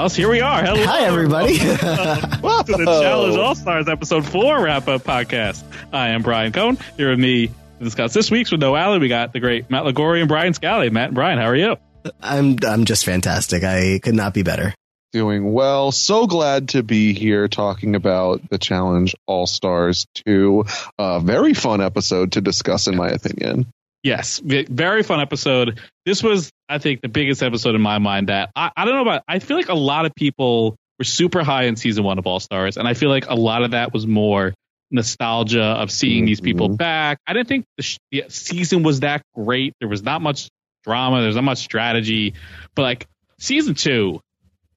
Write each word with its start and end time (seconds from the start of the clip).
Me. 0.00 0.04
Everyone 0.04 0.04
else, 0.04 0.16
here 0.16 0.30
we 0.30 0.40
are. 0.40 0.62
Hello. 0.64 0.86
Hi, 0.86 1.04
everybody. 1.04 1.58
Welcome 2.42 2.78
to 2.78 2.84
the 2.84 3.00
Challenge 3.02 3.36
oh. 3.36 3.40
All 3.42 3.54
Stars 3.54 3.86
episode 3.86 4.26
four 4.26 4.62
wrap 4.62 4.88
up 4.88 5.02
podcast. 5.02 5.62
I 5.92 6.08
am 6.08 6.22
Brian 6.22 6.52
Cohen. 6.52 6.78
Here 6.96 7.10
with 7.10 7.18
me 7.18 7.48
to 7.48 7.84
discuss 7.84 8.14
this 8.14 8.30
week's 8.30 8.50
with 8.50 8.60
No 8.60 8.74
Alley. 8.76 8.98
We 8.98 9.08
got 9.08 9.34
the 9.34 9.40
great 9.40 9.68
Matt 9.70 9.84
Liguori 9.84 10.20
and 10.20 10.28
Brian 10.28 10.54
Scally. 10.54 10.88
Matt 10.88 11.08
and 11.08 11.14
Brian, 11.14 11.38
how 11.38 11.46
are 11.46 11.56
you? 11.56 11.76
I'm 12.20 12.56
I'm 12.66 12.86
just 12.86 13.04
fantastic. 13.04 13.62
I 13.62 14.00
could 14.02 14.14
not 14.14 14.32
be 14.32 14.42
better. 14.42 14.74
Doing 15.12 15.52
well. 15.52 15.92
So 15.92 16.26
glad 16.26 16.70
to 16.70 16.82
be 16.82 17.12
here 17.12 17.48
talking 17.48 17.94
about 17.94 18.48
the 18.48 18.56
Challenge 18.56 19.14
All 19.26 19.46
Stars 19.46 20.06
2. 20.24 20.64
A 20.98 21.20
very 21.20 21.52
fun 21.52 21.82
episode 21.82 22.32
to 22.32 22.40
discuss, 22.40 22.86
in 22.86 22.96
my 22.96 23.10
opinion. 23.10 23.66
Yes, 24.02 24.40
very 24.42 25.02
fun 25.02 25.20
episode. 25.20 25.78
This 26.06 26.22
was, 26.22 26.50
I 26.68 26.78
think, 26.78 27.02
the 27.02 27.08
biggest 27.08 27.42
episode 27.42 27.74
in 27.74 27.82
my 27.82 27.98
mind 27.98 28.28
that 28.30 28.50
I, 28.56 28.70
I 28.76 28.84
don't 28.86 28.94
know 28.94 29.02
about. 29.02 29.22
I 29.28 29.40
feel 29.40 29.56
like 29.58 29.68
a 29.68 29.74
lot 29.74 30.06
of 30.06 30.14
people 30.14 30.76
were 30.98 31.04
super 31.04 31.42
high 31.42 31.64
in 31.64 31.76
season 31.76 32.02
one 32.04 32.18
of 32.18 32.26
All 32.26 32.40
Stars, 32.40 32.76
and 32.78 32.88
I 32.88 32.94
feel 32.94 33.10
like 33.10 33.28
a 33.28 33.34
lot 33.34 33.62
of 33.62 33.72
that 33.72 33.92
was 33.92 34.06
more 34.06 34.54
nostalgia 34.90 35.62
of 35.62 35.90
seeing 35.90 36.24
these 36.24 36.40
people 36.40 36.70
Mhm. 36.70 36.76
back. 36.78 37.18
I 37.26 37.32
didn't 37.34 37.48
think 37.48 37.64
the, 37.76 37.82
sh- 37.82 37.98
the 38.10 38.24
season 38.28 38.82
was 38.82 39.00
that 39.00 39.22
great. 39.34 39.74
There 39.80 39.88
was 39.88 40.02
not 40.02 40.20
much 40.22 40.48
drama. 40.84 41.20
There's 41.20 41.36
not 41.36 41.44
much 41.44 41.58
strategy, 41.58 42.34
but 42.74 42.82
like 42.82 43.06
season 43.38 43.74
two. 43.74 44.20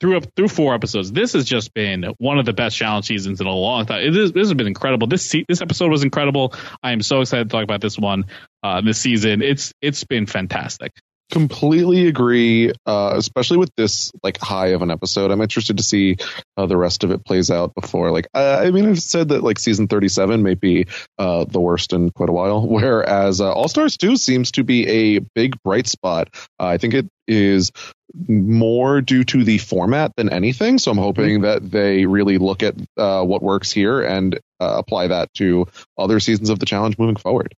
Through 0.03 0.19
through 0.35 0.49
four 0.49 0.75
episodes, 0.75 1.13
this 1.13 1.31
has 1.31 1.45
just 1.45 1.73
been 1.73 2.03
one 2.17 2.37
of 2.37 2.45
the 2.45 2.51
best 2.51 2.75
challenge 2.75 3.05
seasons 3.05 3.39
in 3.39 3.47
a 3.47 3.53
long 3.53 3.85
time. 3.85 4.11
This 4.11 4.33
has 4.33 4.53
been 4.53 4.67
incredible. 4.67 5.07
This 5.07 5.33
this 5.47 5.61
episode 5.61 5.91
was 5.91 6.03
incredible. 6.03 6.53
I 6.83 6.91
am 6.91 7.01
so 7.01 7.21
excited 7.21 7.49
to 7.49 7.49
talk 7.49 7.63
about 7.63 7.79
this 7.79 7.97
one 7.97 8.25
uh, 8.61 8.81
this 8.81 8.97
season. 8.97 9.41
It's 9.41 9.71
it's 9.81 10.03
been 10.03 10.25
fantastic. 10.25 10.91
Completely 11.33 12.05
agree, 12.05 12.71
uh, 12.85 13.13
especially 13.15 13.57
with 13.57 13.71
this 13.75 14.11
like 14.21 14.37
high 14.37 14.67
of 14.67 14.83
an 14.83 14.91
episode. 14.91 15.31
I'm 15.31 15.41
interested 15.41 15.77
to 15.77 15.83
see 15.83 16.17
how 16.55 16.67
the 16.67 16.77
rest 16.77 17.03
of 17.03 17.09
it 17.09 17.25
plays 17.25 17.49
out 17.49 17.73
before. 17.73 18.11
Like, 18.11 18.27
I 18.35 18.69
mean, 18.69 18.87
I've 18.87 19.01
said 19.01 19.29
that 19.29 19.41
like 19.41 19.57
season 19.57 19.87
37 19.87 20.43
may 20.43 20.53
be 20.53 20.85
uh, 21.17 21.45
the 21.45 21.59
worst 21.59 21.91
in 21.91 22.11
quite 22.11 22.29
a 22.29 22.31
while, 22.31 22.61
whereas 22.67 23.41
uh, 23.41 23.51
All 23.51 23.67
Stars 23.67 23.97
2 23.97 24.15
seems 24.15 24.51
to 24.51 24.63
be 24.63 25.15
a 25.15 25.21
big 25.33 25.55
bright 25.63 25.87
spot. 25.87 26.29
Uh, 26.59 26.67
I 26.67 26.77
think 26.77 26.93
it 26.93 27.07
is 27.27 27.71
more 28.27 29.01
due 29.01 29.23
to 29.23 29.43
the 29.43 29.57
format 29.57 30.15
than 30.15 30.29
anything. 30.29 30.77
So 30.77 30.91
I'm 30.91 30.99
hoping 30.99 31.41
that 31.41 31.67
they 31.67 32.05
really 32.05 32.37
look 32.37 32.61
at 32.61 32.75
uh, 32.95 33.23
what 33.23 33.41
works 33.41 33.71
here 33.71 34.03
and 34.03 34.39
apply 34.59 35.07
that 35.07 35.33
to 35.37 35.65
other 35.97 36.19
seasons 36.19 36.51
of 36.51 36.59
the 36.59 36.67
challenge 36.67 36.99
moving 36.99 37.15
forward. 37.15 37.55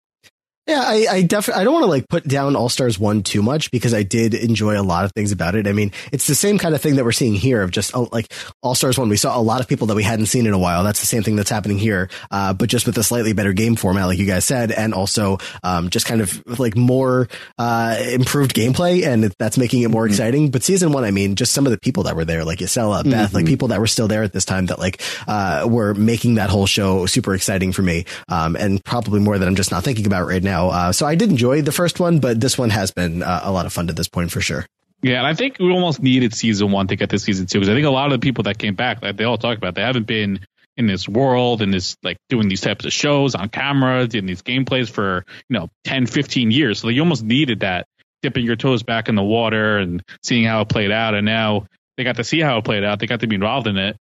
Yeah, 0.66 0.82
I, 0.82 1.06
I 1.10 1.22
definitely 1.22 1.60
I 1.60 1.64
don't 1.64 1.75
want 1.75 1.84
to 1.84 1.91
like 1.91 2.08
put 2.08 2.26
down 2.26 2.56
All 2.56 2.70
Stars 2.70 2.98
one 2.98 3.22
too 3.22 3.42
much 3.42 3.70
because 3.70 3.92
I 3.92 4.02
did 4.02 4.32
enjoy 4.32 4.80
a 4.80 4.82
lot 4.82 5.04
of 5.04 5.12
things 5.12 5.30
about 5.30 5.54
it. 5.54 5.66
I 5.66 5.72
mean, 5.72 5.92
it's 6.10 6.26
the 6.26 6.34
same 6.34 6.56
kind 6.56 6.75
of 6.75 6.80
thing 6.80 6.97
that 6.97 7.04
we're 7.04 7.12
seeing 7.12 7.34
here 7.34 7.60
of 7.60 7.70
just 7.70 7.94
uh, 7.94 8.06
like 8.12 8.32
All 8.62 8.74
Stars 8.74 8.97
one. 8.97 9.10
We 9.10 9.19
saw 9.19 9.38
a 9.38 9.42
lot 9.42 9.60
of 9.60 9.69
people 9.69 9.88
that 9.88 9.94
we 9.94 10.03
hadn't 10.03 10.26
seen 10.26 10.47
in 10.47 10.54
a 10.54 10.58
while. 10.58 10.82
That's 10.82 11.00
the 11.00 11.06
same 11.06 11.22
thing 11.22 11.36
that's 11.36 11.50
happening 11.50 11.76
here, 11.76 12.08
uh, 12.30 12.54
but 12.54 12.70
just 12.70 12.86
with 12.86 12.97
a 12.97 13.03
slightly 13.03 13.34
better 13.34 13.53
game 13.53 13.76
format, 13.76 14.06
like 14.06 14.19
you 14.19 14.24
guys 14.24 14.47
said, 14.47 14.72
and 14.72 14.94
also 14.94 15.36
um, 15.62 15.91
just 15.91 16.06
kind 16.06 16.22
of 16.22 16.42
like 16.58 16.78
more 16.78 17.28
uh, 17.58 17.98
improved 18.12 18.54
gameplay, 18.54 19.04
and 19.06 19.34
that's 19.38 19.58
making 19.58 19.82
it 19.82 19.88
more 19.91 20.06
exciting. 20.06 20.50
But 20.50 20.62
season 20.62 20.92
one, 20.92 21.04
I 21.04 21.10
mean, 21.10 21.34
just 21.36 21.53
some 21.53 21.66
of 21.66 21.72
the 21.72 21.78
people 21.78 22.04
that 22.04 22.16
were 22.16 22.24
there, 22.24 22.42
like 22.42 22.60
Jisela, 22.60 23.04
Beth, 23.10 23.34
like 23.34 23.44
people 23.44 23.69
that 23.69 23.80
were 23.80 23.86
still 23.86 24.08
there 24.08 24.22
at 24.22 24.32
this 24.32 24.47
time 24.47 24.64
that 24.66 24.78
like 24.78 25.03
uh, 25.28 25.66
were 25.69 25.92
making 25.92 26.36
that 26.36 26.48
whole 26.48 26.64
show 26.64 27.04
super 27.04 27.34
exciting 27.34 27.72
for 27.72 27.82
me, 27.82 28.06
um, 28.28 28.56
and 28.56 28.82
probably 28.82 29.20
more 29.20 29.38
that 29.38 29.47
I'm 29.47 29.56
just 29.56 29.70
not 29.70 29.84
thinking 29.84 30.06
about 30.06 30.26
right 30.26 30.42
now. 30.42 30.53
Uh, 30.54 30.92
so 30.92 31.06
I 31.06 31.15
did 31.15 31.31
enjoy 31.31 31.62
the 31.62 31.72
first 31.72 32.00
one, 32.00 32.19
but 32.19 32.41
this 32.41 32.59
one 32.59 32.70
has 32.70 32.91
been 32.91 33.22
uh, 33.22 33.41
a 33.44 33.53
lot 33.53 33.66
of 33.66 33.72
fun 33.72 33.87
to 33.88 33.92
this 33.92 34.09
point 34.09 34.31
for 34.31 34.41
sure. 34.41 34.66
Yeah, 35.03 35.19
and 35.19 35.26
I 35.26 35.34
think 35.34 35.59
we 35.59 35.70
almost 35.70 36.03
needed 36.03 36.34
season 36.34 36.70
one 36.70 36.87
to 36.87 36.97
get 36.97 37.10
to 37.10 37.19
season 37.19 37.47
two 37.47 37.60
because 37.60 37.69
I 37.69 37.75
think 37.75 37.87
a 37.87 37.91
lot 37.91 38.06
of 38.06 38.12
the 38.12 38.25
people 38.25 38.44
that 38.44 38.59
came 38.59 38.75
back, 38.75 39.03
like 39.03 39.16
they 39.16 39.25
all 39.25 39.37
talk 39.37 39.59
about, 39.59 39.75
they 39.75 39.82
haven't 39.82 40.06
been 40.06 40.41
in 40.76 40.87
this 40.87 41.09
world 41.09 41.62
and 41.62 41.72
this 41.72 41.97
like 42.03 42.16
doing 42.28 42.48
these 42.48 42.60
types 42.60 42.84
of 42.84 42.92
shows 42.92 43.34
on 43.34 43.48
camera, 43.48 44.06
doing 44.06 44.26
these 44.26 44.42
gameplays 44.42 44.91
for 44.91 45.25
you 45.48 45.59
know 45.59 45.69
10, 45.84 46.06
15 46.06 46.50
years. 46.50 46.81
So 46.81 46.88
you 46.88 47.03
almost 47.03 47.22
needed 47.22 47.60
that 47.60 47.86
dipping 48.22 48.47
your 48.47 48.56
toes 48.56 48.82
back 48.82 49.09
in 49.09 49.15
the 49.15 49.22
water 49.22 49.78
and 49.78 50.03
seeing 50.22 50.44
how 50.44 50.62
it 50.62 50.69
played 50.69 50.91
out. 50.91 51.15
And 51.15 51.26
now 51.26 51.66
they 51.97 52.04
got 52.04 52.16
to 52.16 52.25
see 52.25 52.41
how 52.41 52.59
it 52.59 52.65
played 52.65 52.82
out. 52.82 52.98
They 52.98 53.06
got 53.06 53.21
to 53.21 53.26
be 53.26 53.34
involved 53.34 53.66
in 53.66 53.76
it. 53.76 53.97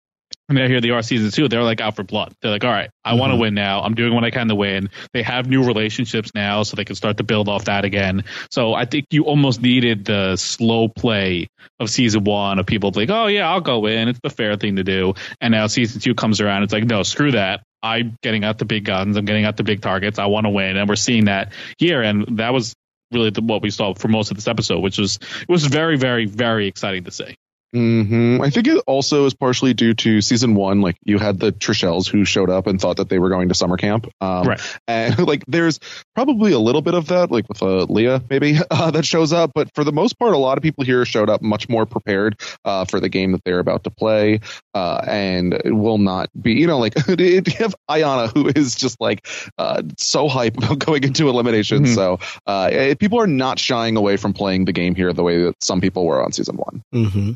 And 0.50 0.58
now 0.58 0.68
here 0.68 0.82
they 0.82 0.90
are, 0.90 1.02
season 1.02 1.32
two. 1.32 1.48
They're 1.48 1.64
like 1.64 1.80
out 1.80 1.96
for 1.96 2.04
blood. 2.04 2.34
They're 2.42 2.52
like, 2.52 2.66
all 2.66 2.72
right, 2.72 2.90
I 3.06 3.14
want 3.14 3.30
to 3.30 3.36
mm-hmm. 3.36 3.42
win 3.42 3.54
now. 3.54 3.82
I'm 3.82 3.96
doing 3.96 4.14
what 4.14 4.26
I 4.26 4.30
can 4.30 4.50
to 4.50 4.56
win. 4.56 4.90
They 5.14 5.24
have 5.24 5.48
new 5.48 5.64
relationships 5.64 6.32
now, 6.36 6.64
so 6.64 6.76
they 6.76 6.84
can 6.84 6.96
start 6.96 7.18
to 7.18 7.24
build 7.24 7.48
off 7.48 7.66
that 7.66 7.86
again. 7.86 8.26
So 8.52 8.74
I 8.74 8.86
think 8.86 9.06
you 9.12 9.24
almost 9.24 9.62
needed 9.62 10.04
the 10.04 10.36
slow 10.36 10.90
play 10.90 11.48
of 11.80 11.90
season 11.90 12.26
one 12.26 12.60
of 12.60 12.66
people 12.66 12.92
like, 12.94 13.10
oh 13.10 13.28
yeah, 13.28 13.50
I'll 13.50 13.62
go 13.62 13.86
in. 13.86 14.10
It's 14.10 14.20
the 14.22 14.30
fair 14.30 14.58
thing 14.58 14.76
to 14.76 14.84
do. 14.84 15.14
And 15.40 15.54
now 15.54 15.68
season 15.68 16.02
two 16.02 16.14
comes 16.14 16.42
around. 16.42 16.64
It's 16.64 16.74
like, 16.74 16.84
no, 16.84 17.04
screw 17.04 17.32
that. 17.32 17.64
I'm 17.82 18.18
getting 18.22 18.44
out 18.44 18.58
the 18.58 18.66
big 18.66 18.86
guns. 18.86 19.18
I'm 19.18 19.26
getting 19.26 19.46
out 19.46 19.58
the 19.58 19.64
big 19.64 19.82
targets. 19.82 20.20
I 20.20 20.26
want 20.26 20.46
to 20.46 20.50
win. 20.50 20.78
And 20.78 20.88
we're 20.88 20.96
seeing 20.96 21.26
that 21.26 21.54
here. 21.78 22.02
And 22.02 22.38
that 22.38 22.54
was 22.54 22.74
really 23.12 23.30
the, 23.30 23.42
what 23.42 23.62
we 23.62 23.70
saw 23.70 23.94
for 23.94 24.08
most 24.08 24.32
of 24.32 24.38
this 24.38 24.48
episode, 24.48 24.80
which 24.80 24.98
was 24.98 25.20
it 25.42 25.50
was 25.50 25.66
very, 25.66 25.98
very, 25.98 26.26
very 26.26 26.68
exciting 26.68 27.04
to 27.06 27.12
see. 27.12 27.36
Hmm 27.74 28.42
I 28.42 28.50
think 28.50 28.68
it 28.68 28.84
also 28.86 29.26
is 29.26 29.34
partially 29.34 29.74
due 29.74 29.94
to 29.96 30.22
season 30.22 30.56
one. 30.56 30.82
Like 30.82 30.98
you 31.04 31.18
had 31.18 31.40
the 31.40 31.52
Trishelles 31.52 32.08
who 32.08 32.26
showed 32.26 32.50
up 32.50 32.68
and 32.68 32.80
thought 32.80 32.98
that 32.98 33.10
they 33.10 33.20
were 33.20 33.30
going 33.30 33.50
to 33.50 33.56
summer 33.56 33.78
camp. 33.78 34.08
Um, 34.22 34.44
Right. 34.48 34.62
And 34.88 35.18
like 35.28 35.44
there's 35.48 35.80
probably 36.16 36.52
a 36.52 36.60
little 36.60 36.82
bit 36.82 36.94
of 36.94 37.08
that, 37.08 37.32
like 37.32 37.48
with 37.50 37.62
uh, 37.62 37.86
Leah 37.86 38.22
maybe 38.30 38.58
uh, 38.72 38.92
that 38.92 39.06
shows 39.06 39.34
up. 39.34 39.52
But 39.56 39.74
for 39.74 39.84
the 39.84 39.92
most 39.92 40.20
part, 40.20 40.34
a 40.34 40.38
lot 40.38 40.58
of 40.58 40.64
people 40.64 40.84
here 40.84 41.06
showed 41.06 41.30
up 41.30 41.42
much 41.42 41.70
more 41.70 41.86
prepared 41.86 42.40
uh, 42.66 42.86
for 42.86 43.00
the 43.00 43.10
game 43.10 43.32
that 43.32 43.44
they're 43.44 43.60
about 43.60 43.84
to 43.86 43.90
play, 43.90 44.40
uh, 44.74 45.02
and 45.08 45.60
will 45.66 45.98
not 45.98 46.30
be. 46.40 46.54
You 46.54 46.68
know, 46.68 46.80
like 46.80 46.96
you 47.08 47.42
have 47.58 47.76
Ayanna 47.90 48.32
who 48.34 48.52
is 48.54 48.76
just 48.76 49.00
like 49.02 49.28
uh, 49.58 49.82
so 49.98 50.28
hype 50.28 50.58
about 50.58 50.80
going 50.80 51.04
into 51.04 51.30
elimination. 51.30 51.86
Mhm. 51.86 51.96
So 51.96 52.20
uh, 52.46 52.70
eh, 52.72 52.94
people 52.96 53.20
are 53.20 53.28
not 53.28 53.60
shying 53.60 53.98
away 53.98 54.18
from 54.18 54.34
playing 54.34 54.66
the 54.66 54.74
game 54.74 54.96
here 54.96 55.14
the 55.14 55.24
way 55.24 55.44
that 55.44 55.64
some 55.64 55.82
people 55.82 56.06
were 56.06 56.24
on 56.24 56.32
season 56.32 56.58
one. 56.58 56.84
Mm-hmm. 56.94 57.32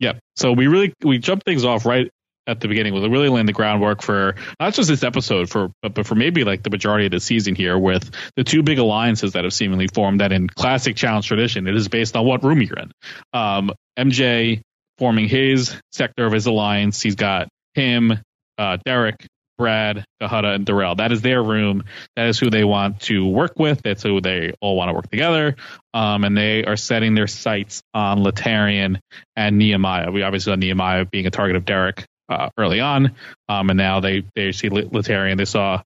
Yeah. 0.00 0.14
So 0.34 0.52
we 0.52 0.66
really 0.66 0.92
we 1.02 1.18
jumped 1.18 1.44
things 1.44 1.64
off 1.64 1.86
right 1.86 2.10
at 2.46 2.60
the 2.60 2.68
beginning. 2.68 2.94
We 2.94 3.06
really 3.08 3.28
laying 3.28 3.46
the 3.46 3.52
groundwork 3.52 4.02
for 4.02 4.34
not 4.58 4.74
just 4.74 4.88
this 4.88 5.04
episode, 5.04 5.48
for 5.48 5.70
but, 5.82 5.94
but 5.94 6.06
for 6.06 6.14
maybe 6.16 6.42
like 6.42 6.62
the 6.62 6.70
majority 6.70 7.06
of 7.06 7.12
the 7.12 7.20
season 7.20 7.54
here 7.54 7.78
with 7.78 8.10
the 8.34 8.42
two 8.42 8.62
big 8.62 8.78
alliances 8.78 9.34
that 9.34 9.44
have 9.44 9.52
seemingly 9.52 9.86
formed. 9.86 10.20
That 10.20 10.32
in 10.32 10.48
classic 10.48 10.96
challenge 10.96 11.28
tradition, 11.28 11.68
it 11.68 11.76
is 11.76 11.88
based 11.88 12.16
on 12.16 12.26
what 12.26 12.42
room 12.42 12.62
you're 12.62 12.78
in. 12.78 12.90
Um, 13.32 13.72
MJ 13.98 14.62
forming 14.98 15.28
his 15.28 15.76
sector 15.92 16.26
of 16.26 16.32
his 16.32 16.46
alliance. 16.46 17.00
He's 17.00 17.14
got 17.14 17.48
him, 17.74 18.18
uh, 18.58 18.78
Derek, 18.84 19.26
Brad, 19.60 20.06
Cohutta, 20.22 20.54
and 20.54 20.64
Darrell. 20.64 20.94
That 20.94 21.12
is 21.12 21.20
their 21.20 21.42
room. 21.42 21.84
That 22.16 22.28
is 22.28 22.38
who 22.38 22.48
they 22.48 22.64
want 22.64 23.00
to 23.02 23.26
work 23.26 23.58
with. 23.58 23.82
That's 23.82 24.02
who 24.02 24.22
they 24.22 24.54
all 24.62 24.74
want 24.74 24.88
to 24.88 24.94
work 24.94 25.10
together. 25.10 25.56
Um, 25.92 26.24
and 26.24 26.34
they 26.34 26.64
are 26.64 26.76
setting 26.76 27.14
their 27.14 27.26
sights 27.26 27.82
on 27.92 28.20
Laterrian 28.20 29.00
and 29.36 29.58
Nehemiah. 29.58 30.10
We 30.10 30.22
obviously 30.22 30.52
saw 30.52 30.56
Nehemiah 30.56 31.04
being 31.04 31.26
a 31.26 31.30
target 31.30 31.56
of 31.56 31.66
Derek 31.66 32.06
uh, 32.30 32.48
early 32.56 32.80
on, 32.80 33.16
um, 33.50 33.68
and 33.68 33.76
now 33.76 34.00
they 34.00 34.24
they 34.34 34.52
see 34.52 34.70
Laterrian. 34.70 35.36
They 35.36 35.44
saw 35.44 35.82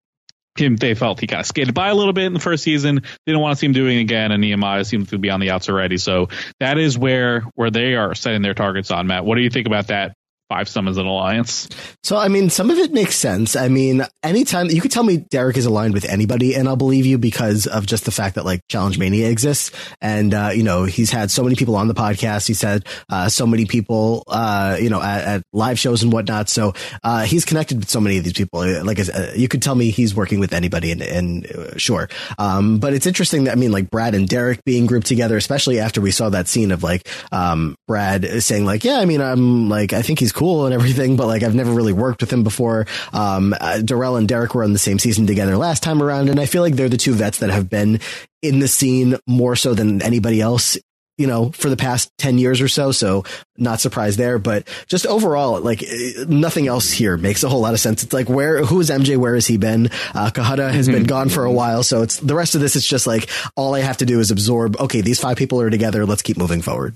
him. 0.57 0.75
They 0.75 0.95
felt 0.95 1.21
he 1.21 1.29
kind 1.29 1.41
of 1.41 1.47
skated 1.47 1.73
by 1.73 1.91
a 1.91 1.95
little 1.95 2.13
bit 2.13 2.25
in 2.25 2.33
the 2.33 2.41
first 2.41 2.65
season. 2.65 2.97
They 2.97 3.33
didn't 3.33 3.41
want 3.41 3.55
to 3.55 3.61
see 3.61 3.67
him 3.67 3.73
doing 3.73 3.99
it 3.99 4.01
again, 4.01 4.33
and 4.33 4.41
Nehemiah 4.41 4.85
seems 4.85 5.11
to 5.11 5.19
be 5.19 5.31
on 5.31 5.39
the 5.39 5.51
outs 5.51 5.69
already. 5.69 5.97
So 5.97 6.29
that 6.59 6.77
is 6.77 6.99
where 6.99 7.43
where 7.55 7.71
they 7.71 7.95
are 7.95 8.17
setting 8.17 8.43
their 8.43 8.55
targets 8.55 8.91
on. 8.91 9.07
Matt, 9.07 9.25
what 9.25 9.37
do 9.37 9.43
you 9.43 9.51
think 9.51 9.69
about 9.69 9.87
that? 9.89 10.15
Five 10.51 10.69
summons 10.69 10.97
an 10.97 11.07
alliance. 11.07 11.69
So, 12.03 12.17
I 12.17 12.27
mean, 12.27 12.51
some 12.51 12.71
of 12.71 12.79
it 12.79 12.93
makes 12.93 13.15
sense. 13.15 13.55
I 13.55 13.69
mean, 13.69 14.05
anytime 14.25 14.69
you 14.69 14.81
could 14.81 14.91
tell 14.91 15.05
me 15.05 15.19
Derek 15.19 15.57
is 15.57 15.65
aligned 15.65 15.95
with 15.95 16.05
anybody 16.05 16.57
and 16.57 16.67
I'll 16.67 16.75
believe 16.75 17.07
you 17.07 17.19
because 17.19 17.69
of 17.69 17.87
just 17.87 18.05
the 18.05 18.11
fact 18.11 18.35
that 18.35 18.45
like 18.45 18.67
Challenge 18.69 18.99
Mania 18.99 19.31
exists. 19.31 19.71
And, 20.01 20.35
uh, 20.35 20.51
you 20.53 20.65
know, 20.65 20.83
he's 20.83 21.13
had 21.13 21.31
so 21.31 21.45
many 21.45 21.55
people 21.55 21.77
on 21.77 21.87
the 21.87 21.95
podcast. 21.95 22.49
He's 22.49 22.63
had, 22.63 22.85
uh, 23.09 23.29
so 23.29 23.47
many 23.47 23.65
people, 23.65 24.25
uh, 24.27 24.77
you 24.81 24.91
know, 24.91 25.01
at, 25.01 25.25
at 25.25 25.43
live 25.53 25.79
shows 25.79 26.03
and 26.03 26.13
whatnot. 26.13 26.49
So, 26.49 26.75
uh, 27.05 27.23
he's 27.23 27.45
connected 27.45 27.79
with 27.79 27.89
so 27.89 28.01
many 28.01 28.19
of 28.19 28.25
these 28.25 28.33
people. 28.33 28.61
Like, 28.85 28.99
I 28.99 29.35
you 29.37 29.47
could 29.47 29.63
tell 29.63 29.77
me 29.77 29.91
he's 29.91 30.17
working 30.17 30.41
with 30.41 30.53
anybody 30.53 30.91
and, 30.91 31.01
and 31.01 31.47
uh, 31.47 31.79
sure. 31.79 32.09
Um, 32.39 32.81
but 32.81 32.93
it's 32.93 33.07
interesting 33.07 33.45
that, 33.45 33.53
I 33.53 33.55
mean, 33.55 33.71
like 33.71 33.89
Brad 33.89 34.17
and 34.17 34.29
Derek 34.29 34.65
being 34.65 34.87
grouped 34.87 35.07
together, 35.07 35.37
especially 35.37 35.79
after 35.79 36.01
we 36.01 36.11
saw 36.11 36.29
that 36.31 36.49
scene 36.49 36.73
of 36.73 36.83
like, 36.83 37.07
um, 37.31 37.77
Brad 37.87 38.43
saying 38.43 38.65
like, 38.65 38.83
yeah, 38.83 38.99
I 38.99 39.05
mean, 39.05 39.21
I'm 39.21 39.69
like, 39.69 39.93
I 39.93 40.03
think 40.03 40.19
he's 40.19 40.33
cool 40.41 40.65
and 40.65 40.73
everything, 40.73 41.17
but 41.17 41.27
like 41.27 41.43
I've 41.43 41.55
never 41.55 41.71
really 41.71 41.93
worked 41.93 42.23
with 42.23 42.33
him 42.33 42.43
before. 42.43 42.87
Um, 43.13 43.55
uh, 43.61 43.83
Darrell 43.83 44.17
and 44.17 44.27
Derek 44.27 44.55
were 44.55 44.65
on 44.65 44.73
the 44.73 44.79
same 44.79 44.99
season 44.99 45.27
together 45.27 45.55
last 45.55 45.83
time 45.83 46.03
around, 46.03 46.31
and 46.31 46.41
I 46.41 46.47
feel 46.47 46.63
like 46.63 46.77
they're 46.77 46.89
the 46.89 46.97
two 46.97 47.13
vets 47.13 47.41
that 47.41 47.51
have 47.51 47.69
been 47.69 48.01
in 48.41 48.59
the 48.59 48.67
scene 48.67 49.17
more 49.27 49.55
so 49.55 49.75
than 49.75 50.01
anybody 50.01 50.41
else. 50.41 50.79
You 51.19 51.27
know, 51.27 51.51
for 51.51 51.69
the 51.69 51.77
past 51.77 52.11
10 52.17 52.39
years 52.39 52.63
or 52.63 52.69
so. 52.69 52.93
So 52.93 53.25
not 53.59 53.79
surprised 53.79 54.19
there, 54.19 54.39
but 54.39 54.67
just 54.87 55.05
overall, 55.05 55.61
like 55.61 55.85
nothing 56.27 56.67
else 56.67 56.91
here 56.91 57.19
makes 57.19 57.45
a 57.45 57.49
whole 57.51 57.61
lot 57.61 57.75
of 57.75 57.81
sense. 57.81 58.03
It's 58.03 58.15
like, 58.15 58.31
where, 58.31 58.65
who 58.65 58.81
is 58.81 58.89
MJ? 58.89 59.19
Where 59.19 59.35
has 59.35 59.47
he 59.47 59.59
been? 59.59 59.89
Uh, 60.15 60.31
Cohutta 60.33 60.73
has 60.73 60.89
been 60.89 61.05
gone 61.05 61.29
for 61.29 61.45
a 61.45 61.53
while. 61.53 61.83
So 61.83 62.01
it's 62.01 62.19
the 62.21 62.35
rest 62.35 62.55
of 62.55 62.63
this. 62.63 62.75
It's 62.75 62.87
just 62.87 63.07
like, 63.07 63.29
all 63.55 63.75
I 63.75 63.81
have 63.81 63.99
to 63.99 64.07
do 64.07 64.19
is 64.19 64.31
absorb. 64.31 64.81
Okay. 64.81 65.03
These 65.03 65.21
five 65.21 65.37
people 65.37 65.61
are 65.61 65.69
together. 65.69 66.07
Let's 66.07 66.23
keep 66.23 66.39
moving 66.39 66.63
forward. 66.63 66.95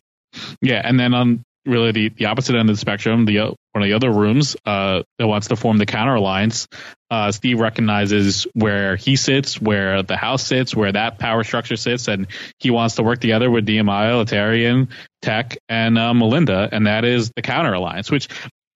Yeah, 0.63 0.81
and 0.83 0.99
then 0.99 1.13
on 1.13 1.45
really 1.67 1.93
the, 1.93 2.09
the 2.11 2.27
opposite 2.27 2.57
end 2.57 2.69
of 2.71 2.77
the 2.77 2.81
spectrum, 2.81 3.25
the 3.25 3.39
one 3.39 3.83
of 3.83 3.85
the 3.85 3.95
other 3.95 4.11
rooms 4.11 4.57
uh, 4.65 5.03
that 5.19 5.27
wants 5.27 5.49
to 5.49 5.57
form 5.57 5.79
the 5.79 5.87
counter 5.87 6.15
alliance, 6.15 6.69
uh, 7.11 7.33
Steve 7.33 7.61
recognizes 7.61 8.47
where 8.55 8.97
he 8.97 9.17
sits, 9.17 9.61
where 9.61 10.03
the 10.03 10.17
house 10.17 10.47
sits, 10.47 10.75
where 10.75 10.93
that 10.93 11.19
power 11.19 11.43
structure 11.45 11.77
sits, 11.77 12.09
and 12.09 12.29
he 12.59 12.71
wants 12.71 12.97
to 12.97 13.03
work 13.03 13.21
together 13.21 13.51
with 13.51 13.67
DMI, 13.67 14.13
Laterrian, 14.13 14.89
Tech, 15.23 15.59
and 15.69 15.99
uh, 15.99 16.15
Melinda, 16.15 16.69
and 16.71 16.87
that 16.87 17.05
is 17.05 17.31
the 17.35 17.43
counter 17.43 17.73
alliance. 17.73 18.11
Which, 18.11 18.29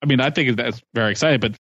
I 0.03 0.07
mean, 0.07 0.21
I 0.21 0.31
think 0.31 0.57
that's 0.57 0.81
very 0.95 1.13
exciting, 1.13 1.41
but 1.41 1.57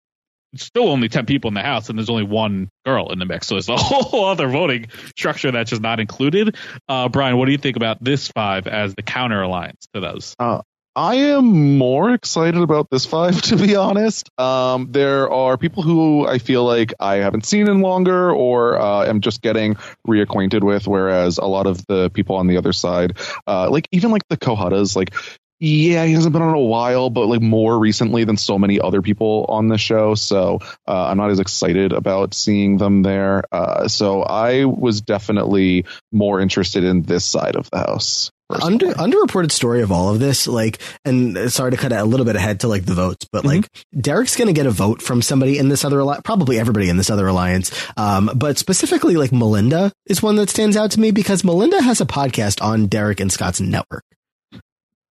it's 0.52 0.64
still 0.64 0.88
only 0.88 1.08
10 1.08 1.26
people 1.26 1.48
in 1.48 1.54
the 1.54 1.62
house 1.62 1.88
and 1.88 1.98
there's 1.98 2.08
only 2.08 2.22
one 2.22 2.68
girl 2.86 3.10
in 3.10 3.18
the 3.18 3.26
mix 3.26 3.48
so 3.48 3.56
it's 3.56 3.68
a 3.68 3.76
whole 3.76 4.26
other 4.26 4.46
voting 4.46 4.86
structure 5.16 5.50
that's 5.50 5.70
just 5.70 5.82
not 5.82 5.98
included 5.98 6.56
uh, 6.88 7.08
brian 7.08 7.36
what 7.36 7.46
do 7.46 7.52
you 7.52 7.58
think 7.58 7.76
about 7.76 8.02
this 8.02 8.28
five 8.28 8.68
as 8.68 8.94
the 8.94 9.02
counter 9.02 9.42
alliance 9.42 9.88
to 9.92 10.00
those 10.00 10.36
Uh, 10.38 10.60
I 10.96 11.16
am 11.16 11.76
more 11.76 12.12
excited 12.12 12.62
about 12.62 12.88
this 12.88 13.04
five, 13.04 13.40
to 13.50 13.56
be 13.56 13.74
honest. 13.74 14.30
Um, 14.38 14.88
there 14.92 15.30
are 15.30 15.58
people 15.58 15.82
who 15.82 16.26
I 16.26 16.38
feel 16.38 16.64
like 16.64 16.94
I 17.00 17.16
haven't 17.16 17.46
seen 17.46 17.68
in 17.68 17.80
longer 17.80 18.30
or 18.30 18.78
uh, 18.78 19.06
am 19.06 19.20
just 19.20 19.42
getting 19.42 19.74
reacquainted 20.06 20.62
with, 20.62 20.86
whereas 20.86 21.38
a 21.38 21.46
lot 21.46 21.66
of 21.66 21.84
the 21.86 22.10
people 22.10 22.36
on 22.36 22.46
the 22.46 22.58
other 22.58 22.72
side, 22.72 23.18
uh, 23.46 23.68
like 23.70 23.88
even 23.90 24.12
like 24.12 24.22
the 24.28 24.36
Cohuttas, 24.36 24.94
like 24.94 25.14
yeah, 25.60 26.04
he 26.04 26.12
hasn't 26.12 26.32
been 26.32 26.42
on 26.42 26.54
a 26.54 26.60
while, 26.60 27.10
but 27.10 27.26
like 27.26 27.40
more 27.40 27.78
recently 27.78 28.24
than 28.24 28.36
so 28.36 28.58
many 28.58 28.80
other 28.80 29.02
people 29.02 29.46
on 29.48 29.68
the 29.68 29.78
show. 29.78 30.14
So 30.14 30.58
uh, 30.86 31.06
I'm 31.06 31.16
not 31.16 31.30
as 31.30 31.40
excited 31.40 31.92
about 31.92 32.34
seeing 32.34 32.76
them 32.76 33.02
there. 33.02 33.44
Uh, 33.50 33.88
so 33.88 34.22
I 34.22 34.64
was 34.64 35.00
definitely 35.00 35.86
more 36.12 36.40
interested 36.40 36.84
in 36.84 37.02
this 37.02 37.24
side 37.24 37.56
of 37.56 37.70
the 37.70 37.78
house. 37.78 38.30
Under 38.50 38.88
underreported 38.92 39.50
story 39.50 39.80
of 39.80 39.90
all 39.90 40.10
of 40.10 40.20
this 40.20 40.46
like 40.46 40.78
and 41.04 41.50
sorry 41.50 41.70
to 41.70 41.76
cut 41.78 41.92
a 41.92 42.04
little 42.04 42.26
bit 42.26 42.36
ahead 42.36 42.60
to 42.60 42.68
like 42.68 42.84
the 42.84 42.92
votes 42.94 43.26
but 43.32 43.44
like 43.44 43.66
derek's 43.98 44.36
gonna 44.36 44.52
get 44.52 44.66
a 44.66 44.70
vote 44.70 45.00
from 45.00 45.22
somebody 45.22 45.58
in 45.58 45.70
this 45.70 45.84
other 45.84 46.04
probably 46.24 46.58
everybody 46.58 46.90
in 46.90 46.98
this 46.98 47.08
other 47.08 47.26
alliance 47.26 47.72
um 47.96 48.30
but 48.36 48.58
specifically 48.58 49.16
like 49.16 49.32
melinda 49.32 49.90
is 50.06 50.22
one 50.22 50.36
that 50.36 50.50
stands 50.50 50.76
out 50.76 50.90
to 50.90 51.00
me 51.00 51.10
because 51.10 51.42
melinda 51.42 51.80
has 51.80 52.02
a 52.02 52.06
podcast 52.06 52.62
on 52.62 52.86
derek 52.86 53.18
and 53.18 53.32
scott's 53.32 53.60
network. 53.60 54.04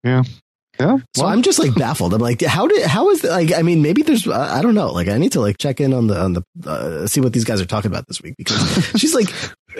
Yeah. 0.03 0.23
Yeah. 0.79 0.97
so 1.15 1.25
i'm 1.27 1.43
just 1.43 1.59
like 1.59 1.75
baffled. 1.75 2.15
I'm 2.15 2.19
like 2.19 2.41
how 2.41 2.65
did 2.67 2.83
how 2.85 3.09
is 3.11 3.23
like 3.23 3.53
i 3.53 3.61
mean 3.61 3.81
maybe 3.83 4.01
there's 4.01 4.27
i 4.27 4.57
I 4.57 4.61
don't 4.61 4.73
know. 4.73 4.91
Like 4.91 5.07
i 5.07 5.17
need 5.17 5.33
to 5.33 5.39
like 5.39 5.57
check 5.57 5.79
in 5.79 5.93
on 5.93 6.07
the 6.07 6.19
on 6.19 6.33
the 6.33 6.43
uh, 6.65 7.05
see 7.07 7.21
what 7.21 7.31
these 7.31 7.43
guys 7.45 7.61
are 7.61 7.65
talking 7.65 7.91
about 7.91 8.07
this 8.07 8.21
week 8.21 8.35
because 8.37 8.59
she's 8.97 9.13
like 9.13 9.29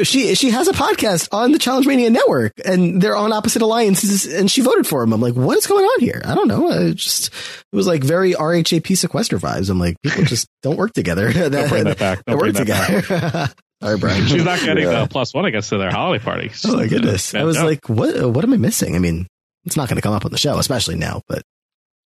she 0.03 0.33
she 0.35 0.49
has 0.49 0.67
a 0.67 0.71
podcast 0.73 1.29
on 1.31 1.51
the 1.51 1.59
Challenge 1.59 1.85
Mania 1.85 2.09
network, 2.09 2.53
and 2.65 3.01
they're 3.01 3.15
on 3.15 3.31
opposite 3.31 3.61
alliances, 3.61 4.25
and 4.25 4.49
she 4.49 4.61
voted 4.61 4.87
for 4.87 5.03
him. 5.03 5.13
I'm 5.13 5.21
like, 5.21 5.35
what 5.35 5.57
is 5.57 5.67
going 5.67 5.85
on 5.85 5.99
here? 5.99 6.21
I 6.25 6.33
don't 6.33 6.47
know. 6.47 6.69
It 6.71 6.95
just 6.95 7.27
it 7.27 7.75
was 7.75 7.85
like 7.87 8.03
very 8.03 8.33
RHAP 8.33 8.97
sequester 8.97 9.37
vibes. 9.37 9.69
I'm 9.69 9.79
like, 9.79 9.95
people 10.01 10.23
just 10.23 10.47
don't 10.63 10.77
work 10.77 10.93
together. 10.93 11.31
Don't 11.49 11.69
bring 11.69 11.83
that 11.83 11.99
back. 11.99 12.25
Don't 12.25 12.37
work 12.37 12.53
bring 12.53 12.65
that 12.65 12.67
back. 12.67 13.03
together. 13.05 13.53
Sorry, 13.83 13.97
Brian. 13.97 14.25
she's 14.27 14.43
not 14.45 14.59
getting 14.61 14.85
Yeah. 14.85 15.01
the 15.01 15.07
plus 15.09 15.33
one 15.33 15.45
i 15.45 15.49
guess 15.49 15.67
to 15.69 15.77
their 15.77 15.91
holiday 15.91 16.23
party 16.23 16.51
Oh 16.65 16.77
my 16.77 16.87
goodness! 16.87 17.35
I 17.35 17.43
was 17.43 17.61
like, 17.61 17.89
what? 17.89 18.15
What 18.33 18.43
am 18.45 18.53
I 18.53 18.57
missing? 18.57 18.95
I 18.95 18.99
mean, 18.99 19.27
it's 19.65 19.75
not 19.75 19.89
going 19.89 19.97
to 19.97 20.01
come 20.01 20.13
up 20.13 20.23
on 20.25 20.31
the 20.31 20.37
show, 20.37 20.57
especially 20.57 20.95
now. 20.95 21.21
But 21.27 21.43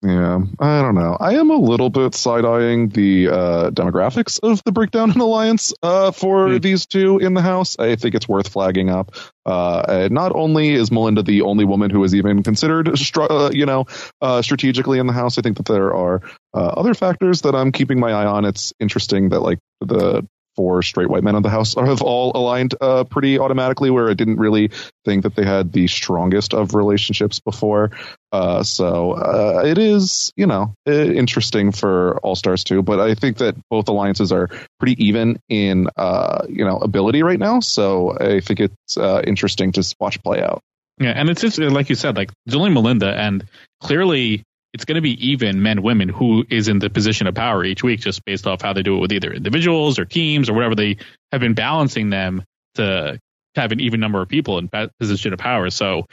Yeah, 0.04 0.40
I 0.58 0.82
don't 0.82 0.96
know. 0.96 1.16
I 1.20 1.34
am 1.34 1.50
a 1.50 1.56
little 1.56 1.88
bit 1.88 2.16
side 2.16 2.44
eyeing 2.44 2.88
the 2.88 3.28
uh, 3.28 3.70
demographics 3.70 4.40
of 4.43 4.60
the 4.64 4.72
breakdown 4.72 5.12
in 5.12 5.20
alliance 5.20 5.72
uh, 5.81 6.10
for 6.10 6.49
Hmm. 6.49 6.58
these 6.58 6.87
two 6.87 7.19
in 7.19 7.34
the 7.34 7.40
house. 7.40 7.78
I 7.78 7.94
think 7.94 8.16
it's 8.16 8.28
worth 8.28 8.49
flagging 8.49 8.90
up. 8.90 9.14
Uh, 9.46 10.08
not 10.10 10.32
only 10.34 10.70
is 10.70 10.90
Melinda 10.90 11.22
the 11.22 11.43
only 11.43 11.64
woman 11.64 11.90
who 11.90 12.02
is 12.02 12.16
even 12.16 12.43
considered, 12.43 12.99
str- 12.99 13.31
uh, 13.31 13.50
you 13.52 13.64
know, 13.64 13.87
uh, 14.20 14.43
strategically 14.43 14.99
in 14.99 15.06
the 15.06 15.12
house, 15.12 15.38
I 15.38 15.43
think 15.43 15.58
that 15.58 15.66
there 15.66 15.94
are 15.94 16.20
uh, 16.52 16.58
other 16.58 16.94
factors 16.94 17.43
that 17.43 17.55
I'm 17.55 17.70
keeping 17.70 18.00
my 18.00 18.10
eye 18.10 18.26
on. 18.26 18.44
It's 18.44 18.72
interesting 18.81 19.28
that 19.28 19.40
like 19.40 19.60
the 19.81 20.26
four 20.56 20.82
straight 20.82 21.08
white 21.08 21.22
men 21.22 21.34
of 21.34 21.43
the 21.43 21.48
house 21.48 21.75
have 21.76 22.03
all 22.03 22.32
aligned 22.34 22.74
uh, 22.81 23.05
pretty 23.05 23.38
automatically, 23.38 23.91
where 23.91 24.10
I 24.10 24.15
didn't 24.15 24.36
really 24.38 24.70
think 25.05 25.22
that 25.22 25.34
they 25.34 25.44
had 25.44 25.72
the 25.72 25.86
strongest 25.86 26.53
of 26.55 26.74
relationships 26.74 27.41
before. 27.41 27.93
Uh, 28.32 28.62
so 28.62 29.12
uh, 29.12 29.62
it 29.65 29.77
is, 29.77 30.32
you 30.36 30.46
know, 30.46 30.74
interesting 30.86 31.70
for 31.70 32.17
All 32.19 32.34
Stars 32.34 32.65
too. 32.65 32.82
But 32.82 32.98
I 32.98 33.15
think 33.15 33.36
that 33.39 33.55
both 33.69 33.89
alliances 33.89 34.32
are 34.32 34.48
pretty 34.79 35.05
even 35.05 35.39
in, 35.51 35.89
uh, 35.96 36.46
you 36.48 36.65
know, 36.65 36.79
ability 36.79 37.22
right 37.22 37.39
now. 37.39 37.60
So 37.60 38.17
I 38.19 38.41
think 38.41 38.60
it's 38.60 38.96
uh, 38.96 39.22
interesting 39.27 39.72
to 39.72 39.94
watch 40.01 40.22
play 40.22 40.43
out. 40.43 40.60
Yeah, 40.98 41.10
and 41.10 41.29
it's 41.29 41.43
just 41.43 41.58
like 41.58 41.91
you 41.91 41.94
said, 41.94 42.17
like 42.17 42.31
only 42.53 42.70
Melinda, 42.70 43.12
and 43.15 43.44
clearly 43.81 44.44
it's 44.72 44.84
going 44.84 44.96
to 44.96 45.03
be 45.03 45.31
even 45.31 45.62
men, 45.62 45.82
women 45.82 46.08
who 46.08 46.46
is 46.48 46.69
in 46.69 46.79
the 46.79 46.89
position 46.89 47.27
of 47.27 47.34
power 47.34 47.65
each 47.65 47.82
week, 47.82 48.01
just 48.01 48.24
based 48.24 48.46
off 48.46 48.62
how 48.62 48.72
they 48.72 48.82
do 48.82 48.96
it 48.96 49.01
with 49.01 49.12
either 49.12 49.32
individuals 49.32 49.98
or 49.98 50.05
teams 50.05 50.48
or 50.48 50.55
whatever. 50.55 50.74
They 50.74 50.96
have 51.31 51.41
been 51.41 51.55
balancing 51.55 52.08
them 52.08 52.44
to 52.77 53.19
have 53.55 53.72
an 53.72 53.81
even 53.81 54.01
number 54.01 54.22
of 54.22 54.29
people 54.29 54.58
in 54.58 54.70
position 54.98 55.34
of 55.34 55.39
power. 55.39 55.69
So 55.69 56.06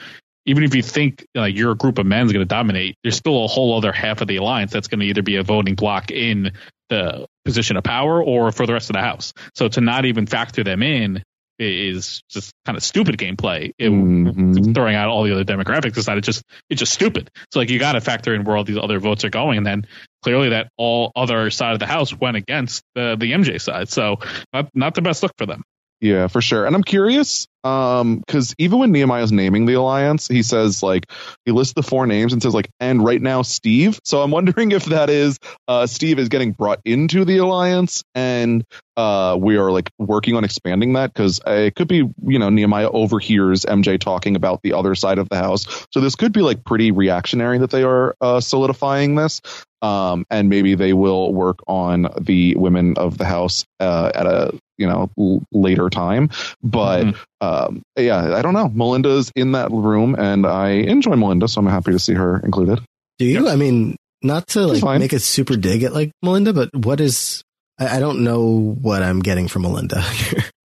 even 0.49 0.63
if 0.63 0.73
you 0.73 0.81
think 0.81 1.25
like 1.35 1.55
your 1.55 1.75
group 1.75 1.99
of 1.99 2.05
men 2.07 2.25
is 2.25 2.33
going 2.33 2.41
to 2.41 2.47
dominate, 2.47 2.95
there's 3.03 3.15
still 3.15 3.45
a 3.45 3.47
whole 3.47 3.77
other 3.77 3.91
half 3.91 4.21
of 4.21 4.27
the 4.27 4.37
alliance 4.37 4.71
that's 4.71 4.87
going 4.87 4.99
to 4.99 5.05
either 5.05 5.21
be 5.21 5.35
a 5.35 5.43
voting 5.43 5.75
block 5.75 6.09
in 6.09 6.51
the 6.89 7.27
position 7.45 7.77
of 7.77 7.83
power 7.83 8.23
or 8.23 8.51
for 8.51 8.65
the 8.65 8.73
rest 8.73 8.89
of 8.89 8.95
the 8.95 9.01
house. 9.01 9.31
So 9.53 9.67
to 9.67 9.79
not 9.79 10.05
even 10.05 10.25
factor 10.25 10.63
them 10.63 10.81
in 10.81 11.21
is 11.59 12.23
just 12.29 12.51
kind 12.65 12.77
of 12.77 12.83
stupid 12.83 13.17
gameplay. 13.17 13.71
It, 13.77 13.91
Mhm. 13.91 14.73
Throwing 14.73 14.95
out 14.95 15.09
all 15.09 15.23
the 15.23 15.33
other 15.33 15.43
demographics 15.43 15.97
aside, 15.97 16.17
it's 16.17 16.25
just 16.25 16.43
it's 16.69 16.79
just 16.79 16.93
stupid. 16.93 17.29
So 17.51 17.59
like 17.59 17.69
you 17.69 17.77
got 17.77 17.91
to 17.91 18.01
factor 18.01 18.33
in 18.33 18.43
where 18.43 18.57
all 18.57 18.63
these 18.63 18.77
other 18.77 18.99
votes 18.99 19.23
are 19.25 19.29
going, 19.29 19.57
and 19.57 19.65
then 19.67 19.85
clearly 20.23 20.49
that 20.49 20.69
all 20.77 21.11
other 21.15 21.49
side 21.51 21.73
of 21.73 21.79
the 21.79 21.85
house 21.85 22.11
went 22.17 22.37
against 22.37 22.81
the 22.95 23.17
the 23.19 23.33
MJ 23.33 23.59
side. 23.61 23.89
So 23.89 24.19
not 24.53 24.69
not 24.73 24.95
the 24.95 25.01
best 25.01 25.21
look 25.21 25.33
for 25.37 25.45
them. 25.45 25.63
Yeah, 26.01 26.27
for 26.27 26.39
sure. 26.39 26.65
And 26.65 26.73
I'm 26.77 26.83
curious, 26.83 27.45
um, 27.65 28.19
because 28.19 28.55
even 28.57 28.79
when 28.79 28.93
Nehemiah's 28.93 29.33
naming 29.33 29.65
the 29.65 29.73
alliance, 29.73 30.29
he 30.29 30.43
says 30.43 30.81
like 30.81 31.11
he 31.43 31.51
lists 31.51 31.73
the 31.73 31.83
four 31.83 32.07
names 32.07 32.31
and 32.31 32.41
says 32.41 32.53
like, 32.53 32.69
and 32.79 33.03
right 33.03 33.21
now 33.21 33.41
Steve. 33.41 33.99
So 34.05 34.21
I'm 34.21 34.31
wondering 34.31 34.71
if 34.73 34.85
that 34.85 35.09
is 35.09 35.39
uh 35.67 35.87
Steve 35.87 36.17
is 36.17 36.29
getting 36.29 36.53
brought 36.53 36.79
into 36.85 37.25
the 37.25 37.39
alliance 37.39 38.01
and 38.15 38.63
uh 38.95 39.37
we 39.39 39.57
are 39.57 39.71
like 39.71 39.91
working 39.99 40.35
on 40.35 40.45
expanding 40.45 40.93
that 40.93 41.13
because 41.13 41.41
it 41.45 41.75
could 41.75 41.89
be 41.89 42.09
you 42.25 42.39
know 42.39 42.49
Nehemiah 42.49 42.89
overhears 42.89 43.65
MJ 43.65 43.99
talking 43.99 44.37
about 44.37 44.61
the 44.63 44.71
other 44.71 44.95
side 44.95 45.17
of 45.17 45.27
the 45.27 45.35
house. 45.37 45.85
So 45.91 45.99
this 45.99 46.15
could 46.15 46.31
be 46.31 46.41
like 46.41 46.63
pretty 46.63 46.91
reactionary 46.91 47.57
that 47.57 47.71
they 47.71 47.83
are 47.83 48.15
uh 48.21 48.39
solidifying 48.39 49.15
this. 49.15 49.41
Um, 49.81 50.25
and 50.29 50.49
maybe 50.49 50.75
they 50.75 50.91
will 50.93 51.33
work 51.33 51.59
on 51.67 52.07
the 52.19 52.55
women 52.55 52.95
of 52.97 53.17
the 53.17 53.23
house 53.23 53.65
uh, 53.79 54.11
at 54.13 54.25
a 54.25 54.59
you 54.79 54.87
know 54.87 55.11
l- 55.19 55.43
later 55.51 55.89
time. 55.91 56.29
But 56.63 57.03
Mhm. 57.05 57.15
um, 57.41 57.81
yeah, 57.95 58.35
I 58.35 58.41
don't 58.41 58.53
know. 58.55 58.69
Melinda's 58.69 59.31
in 59.35 59.51
that 59.51 59.69
room, 59.71 60.15
and 60.17 60.47
I 60.47 60.69
enjoy 60.69 61.15
Melinda, 61.15 61.47
so 61.47 61.59
I'm 61.61 61.67
happy 61.67 61.91
to 61.91 61.99
see 61.99 62.13
her 62.15 62.39
included. 62.43 62.79
Do 63.19 63.25
you? 63.25 63.47
I 63.47 63.55
mean, 63.57 63.95
not 64.23 64.47
to 64.49 64.61
She's 64.61 64.67
like 64.71 64.81
fine. 64.81 64.99
make 65.01 65.13
a 65.13 65.19
super 65.19 65.55
dig 65.55 65.83
at 65.83 65.93
like 65.93 66.11
Melinda, 66.23 66.53
but 66.53 66.69
what 66.75 66.99
is? 67.01 67.43
I, 67.79 67.97
I 67.97 67.99
don't 67.99 68.23
know 68.23 68.75
what 68.81 69.03
I'm 69.03 69.19
getting 69.19 69.47
from 69.47 69.61
Melinda. 69.63 70.01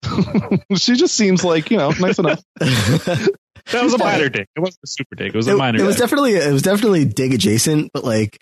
she 0.76 0.94
just 0.94 1.14
seems 1.14 1.42
like 1.44 1.70
you 1.70 1.76
know 1.76 1.90
nice 2.00 2.18
enough. 2.18 2.40
That 3.72 3.82
was 3.82 3.94
a 3.94 3.98
minor 3.98 4.28
dig. 4.28 4.46
It 4.54 4.60
wasn't 4.60 4.78
a 4.84 4.86
super 4.86 5.16
dig. 5.16 5.34
It 5.34 5.34
was 5.34 5.48
a 5.48 5.54
it, 5.54 5.56
minor. 5.56 5.80
it 5.82 5.84
was 5.84 5.96
dig. 5.96 6.02
definitely 6.04 6.34
it 6.36 6.52
was 6.52 6.62
definitely 6.62 7.04
dig 7.04 7.34
adjacent, 7.34 7.90
but 7.92 8.04
like 8.04 8.40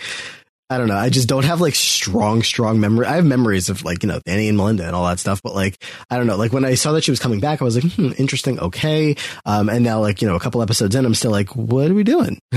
I 0.71 0.79
don't 0.79 0.89
know. 0.89 0.97
I 0.97 1.11
just 1.11 1.29
don't 1.29 1.45
have 1.45 1.61
like 1.61 1.75
strong, 1.75 2.43
strong 2.43 2.81
memory. 2.81 3.07
I 3.07 3.17
have 3.17 3.25
memories 3.25 3.69
of 3.69 3.85
like 3.85 4.03
you 4.03 4.09
know 4.09 4.21
Danny 4.25 4.49
and 4.49 4.57
Melinda 4.57 4.87
and 4.87 4.97
all 4.97 5.05
that 5.07 5.19
stuff, 5.21 5.43
but 5.43 5.55
like 5.55 5.83
I 6.11 6.17
don't 6.17 6.27
know. 6.27 6.37
Like 6.37 6.53
when 6.53 6.65
I 6.65 6.75
saw 6.75 6.93
that 6.93 7.05
she 7.05 7.11
was 7.11 7.21
coming 7.21 7.41
back, 7.41 7.61
I 7.61 7.65
was 7.65 7.77
like, 7.83 7.93
hmm, 7.93 8.13
interesting, 8.17 8.59
okay. 8.59 9.17
Um, 9.45 9.69
and 9.69 9.85
now 9.85 10.01
like 10.01 10.23
you 10.23 10.29
know 10.29 10.37
a 10.37 10.41
couple 10.41 10.63
episodes 10.63 10.95
in, 10.95 11.05
I'm 11.05 11.15
still 11.15 11.31
like, 11.31 11.55
what 11.55 11.91
are 11.91 11.95
we 11.95 12.05
doing? 12.05 12.39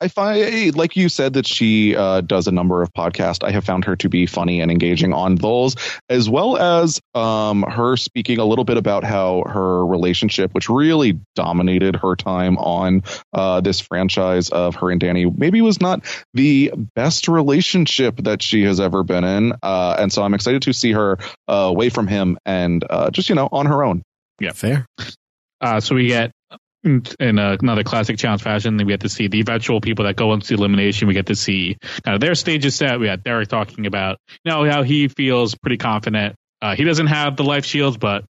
I 0.00 0.08
find, 0.08 0.74
like 0.76 0.96
you 0.96 1.08
said, 1.08 1.34
that 1.34 1.46
she 1.46 1.94
uh, 1.94 2.22
does 2.22 2.46
a 2.46 2.52
number 2.52 2.82
of 2.82 2.92
podcasts. 2.94 3.44
I 3.44 3.50
have 3.50 3.64
found 3.64 3.84
her 3.84 3.96
to 3.96 4.08
be 4.08 4.24
funny 4.26 4.60
and 4.60 4.70
engaging 4.70 5.12
on 5.12 5.34
those, 5.34 5.76
as 6.08 6.28
well 6.28 6.56
as 6.56 7.00
um, 7.14 7.62
her 7.62 7.96
speaking 7.96 8.38
a 8.38 8.44
little 8.44 8.64
bit 8.64 8.78
about 8.78 9.04
how 9.04 9.44
her 9.46 9.84
relationship, 9.84 10.54
which 10.54 10.70
really 10.70 11.20
dominated 11.34 11.96
her 11.96 12.16
time 12.16 12.56
on 12.58 13.02
uh, 13.34 13.60
this 13.60 13.80
franchise 13.80 14.48
of 14.48 14.74
her 14.76 14.90
and 14.90 15.00
Danny, 15.00 15.26
maybe 15.26 15.60
was 15.60 15.80
not 15.80 16.04
the 16.32 16.72
best 16.94 17.28
relationship 17.28 18.16
that 18.24 18.42
she 18.42 18.62
has 18.62 18.80
ever 18.80 19.04
been 19.04 19.24
in. 19.24 19.52
Uh, 19.62 19.96
and 19.98 20.12
so 20.12 20.22
I'm 20.22 20.34
excited 20.34 20.62
to 20.62 20.72
see 20.72 20.92
her 20.92 21.18
uh, 21.46 21.52
away 21.52 21.90
from 21.90 22.06
him 22.06 22.38
and 22.46 22.84
uh, 22.88 23.10
just, 23.10 23.28
you 23.28 23.34
know, 23.34 23.48
on 23.52 23.66
her 23.66 23.84
own. 23.84 24.02
Yeah. 24.40 24.52
Fair. 24.52 24.86
Uh, 25.60 25.80
so 25.80 25.94
we 25.94 26.06
get 26.06 26.32
in 26.82 27.38
uh, 27.38 27.56
another 27.60 27.84
classic 27.84 28.18
challenge 28.18 28.42
fashion. 28.42 28.76
We 28.76 28.84
get 28.84 29.00
to 29.00 29.08
see 29.08 29.28
the 29.28 29.40
eventual 29.40 29.80
people 29.80 30.06
that 30.06 30.16
go 30.16 30.32
into 30.32 30.54
elimination. 30.54 31.08
We 31.08 31.14
get 31.14 31.26
to 31.26 31.36
see 31.36 31.76
kind 32.04 32.14
of 32.14 32.20
their 32.20 32.34
stages 32.34 32.74
set. 32.74 32.98
We 33.00 33.08
had 33.08 33.22
Derek 33.22 33.48
talking 33.48 33.86
about 33.86 34.18
you 34.44 34.50
know 34.50 34.68
how 34.68 34.82
he 34.82 35.08
feels 35.08 35.54
pretty 35.54 35.76
confident. 35.76 36.36
Uh, 36.62 36.74
he 36.74 36.84
doesn't 36.84 37.06
have 37.06 37.36
the 37.36 37.44
life 37.44 37.64
shields, 37.64 37.96
but 37.96 38.24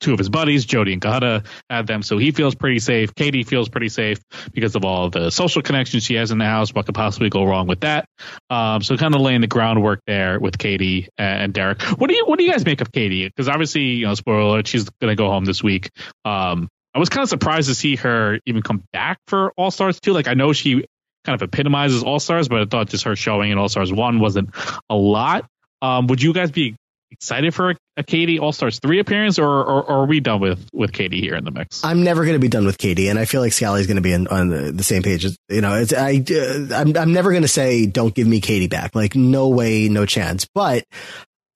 two 0.00 0.12
of 0.12 0.18
his 0.18 0.28
buddies, 0.28 0.64
Jodi 0.64 0.92
and 0.92 1.02
Cohutta, 1.02 1.46
had 1.68 1.86
them, 1.86 2.02
so 2.02 2.18
he 2.18 2.32
feels 2.32 2.54
pretty 2.54 2.78
safe. 2.78 3.14
Katie 3.14 3.42
feels 3.42 3.68
pretty 3.68 3.88
safe 3.90 4.18
because 4.52 4.74
of 4.74 4.84
all 4.84 5.10
the 5.10 5.30
social 5.30 5.62
connections 5.62 6.04
she 6.04 6.14
has 6.14 6.30
in 6.30 6.38
the 6.38 6.46
house. 6.46 6.72
What 6.72 6.86
could 6.86 6.94
possibly 6.94 7.28
go 7.28 7.44
wrong 7.44 7.66
with 7.66 7.80
that? 7.80 8.06
Um, 8.48 8.82
so 8.82 8.96
kind 8.96 9.14
of 9.14 9.20
laying 9.20 9.42
the 9.42 9.46
groundwork 9.46 10.00
there 10.06 10.40
with 10.40 10.58
Katie 10.58 11.08
and 11.18 11.52
Derek. 11.52 11.82
What 11.82 12.08
do 12.08 12.16
you 12.16 12.24
what 12.26 12.38
do 12.38 12.44
you 12.44 12.50
guys 12.50 12.64
make 12.64 12.80
of 12.80 12.90
Katie? 12.90 13.26
Because 13.26 13.48
obviously, 13.48 13.82
you 13.82 14.06
know, 14.06 14.14
spoiler 14.14 14.40
alert, 14.40 14.66
she's 14.66 14.88
gonna 15.00 15.16
go 15.16 15.28
home 15.30 15.44
this 15.44 15.62
week. 15.62 15.90
Um, 16.24 16.68
I 16.94 16.98
was 16.98 17.08
kind 17.08 17.22
of 17.22 17.28
surprised 17.28 17.68
to 17.68 17.74
see 17.74 17.96
her 17.96 18.38
even 18.46 18.62
come 18.62 18.82
back 18.92 19.18
for 19.26 19.52
All 19.56 19.70
Stars 19.70 20.00
too. 20.00 20.12
Like, 20.12 20.28
I 20.28 20.34
know 20.34 20.52
she 20.52 20.84
kind 21.24 21.34
of 21.34 21.42
epitomizes 21.42 22.02
All 22.02 22.18
Stars, 22.18 22.48
but 22.48 22.60
I 22.60 22.64
thought 22.64 22.88
just 22.88 23.04
her 23.04 23.16
showing 23.16 23.50
in 23.50 23.58
All 23.58 23.68
Stars 23.68 23.92
1 23.92 24.20
wasn't 24.20 24.50
a 24.88 24.94
lot. 24.94 25.46
Um, 25.82 26.08
would 26.08 26.20
you 26.20 26.32
guys 26.32 26.50
be 26.50 26.76
excited 27.10 27.54
for 27.54 27.70
a, 27.70 27.76
a 27.96 28.02
Katie 28.02 28.38
All 28.38 28.52
Stars 28.52 28.78
3 28.80 28.98
appearance, 28.98 29.38
or, 29.38 29.46
or, 29.46 29.82
or 29.82 30.02
are 30.02 30.06
we 30.06 30.20
done 30.20 30.40
with, 30.40 30.68
with 30.72 30.92
Katie 30.92 31.20
here 31.20 31.36
in 31.36 31.44
the 31.44 31.50
mix? 31.50 31.84
I'm 31.84 32.02
never 32.02 32.24
going 32.24 32.34
to 32.34 32.40
be 32.40 32.48
done 32.48 32.66
with 32.66 32.78
Katie, 32.78 33.08
and 33.08 33.18
I 33.18 33.24
feel 33.24 33.40
like 33.40 33.52
Scally's 33.52 33.86
going 33.86 33.96
to 33.96 34.02
be 34.02 34.12
in, 34.12 34.26
on 34.28 34.48
the, 34.48 34.72
the 34.72 34.84
same 34.84 35.02
page. 35.02 35.24
You 35.48 35.60
know, 35.60 35.74
it's 35.74 35.92
I 35.92 36.22
uh, 36.30 36.74
I'm 36.74 36.96
I'm 36.96 37.12
never 37.12 37.30
going 37.30 37.42
to 37.42 37.48
say 37.48 37.86
don't 37.86 38.14
give 38.14 38.26
me 38.26 38.40
Katie 38.40 38.68
back. 38.68 38.94
Like 38.94 39.14
no 39.14 39.48
way, 39.48 39.88
no 39.88 40.06
chance. 40.06 40.46
But 40.54 40.84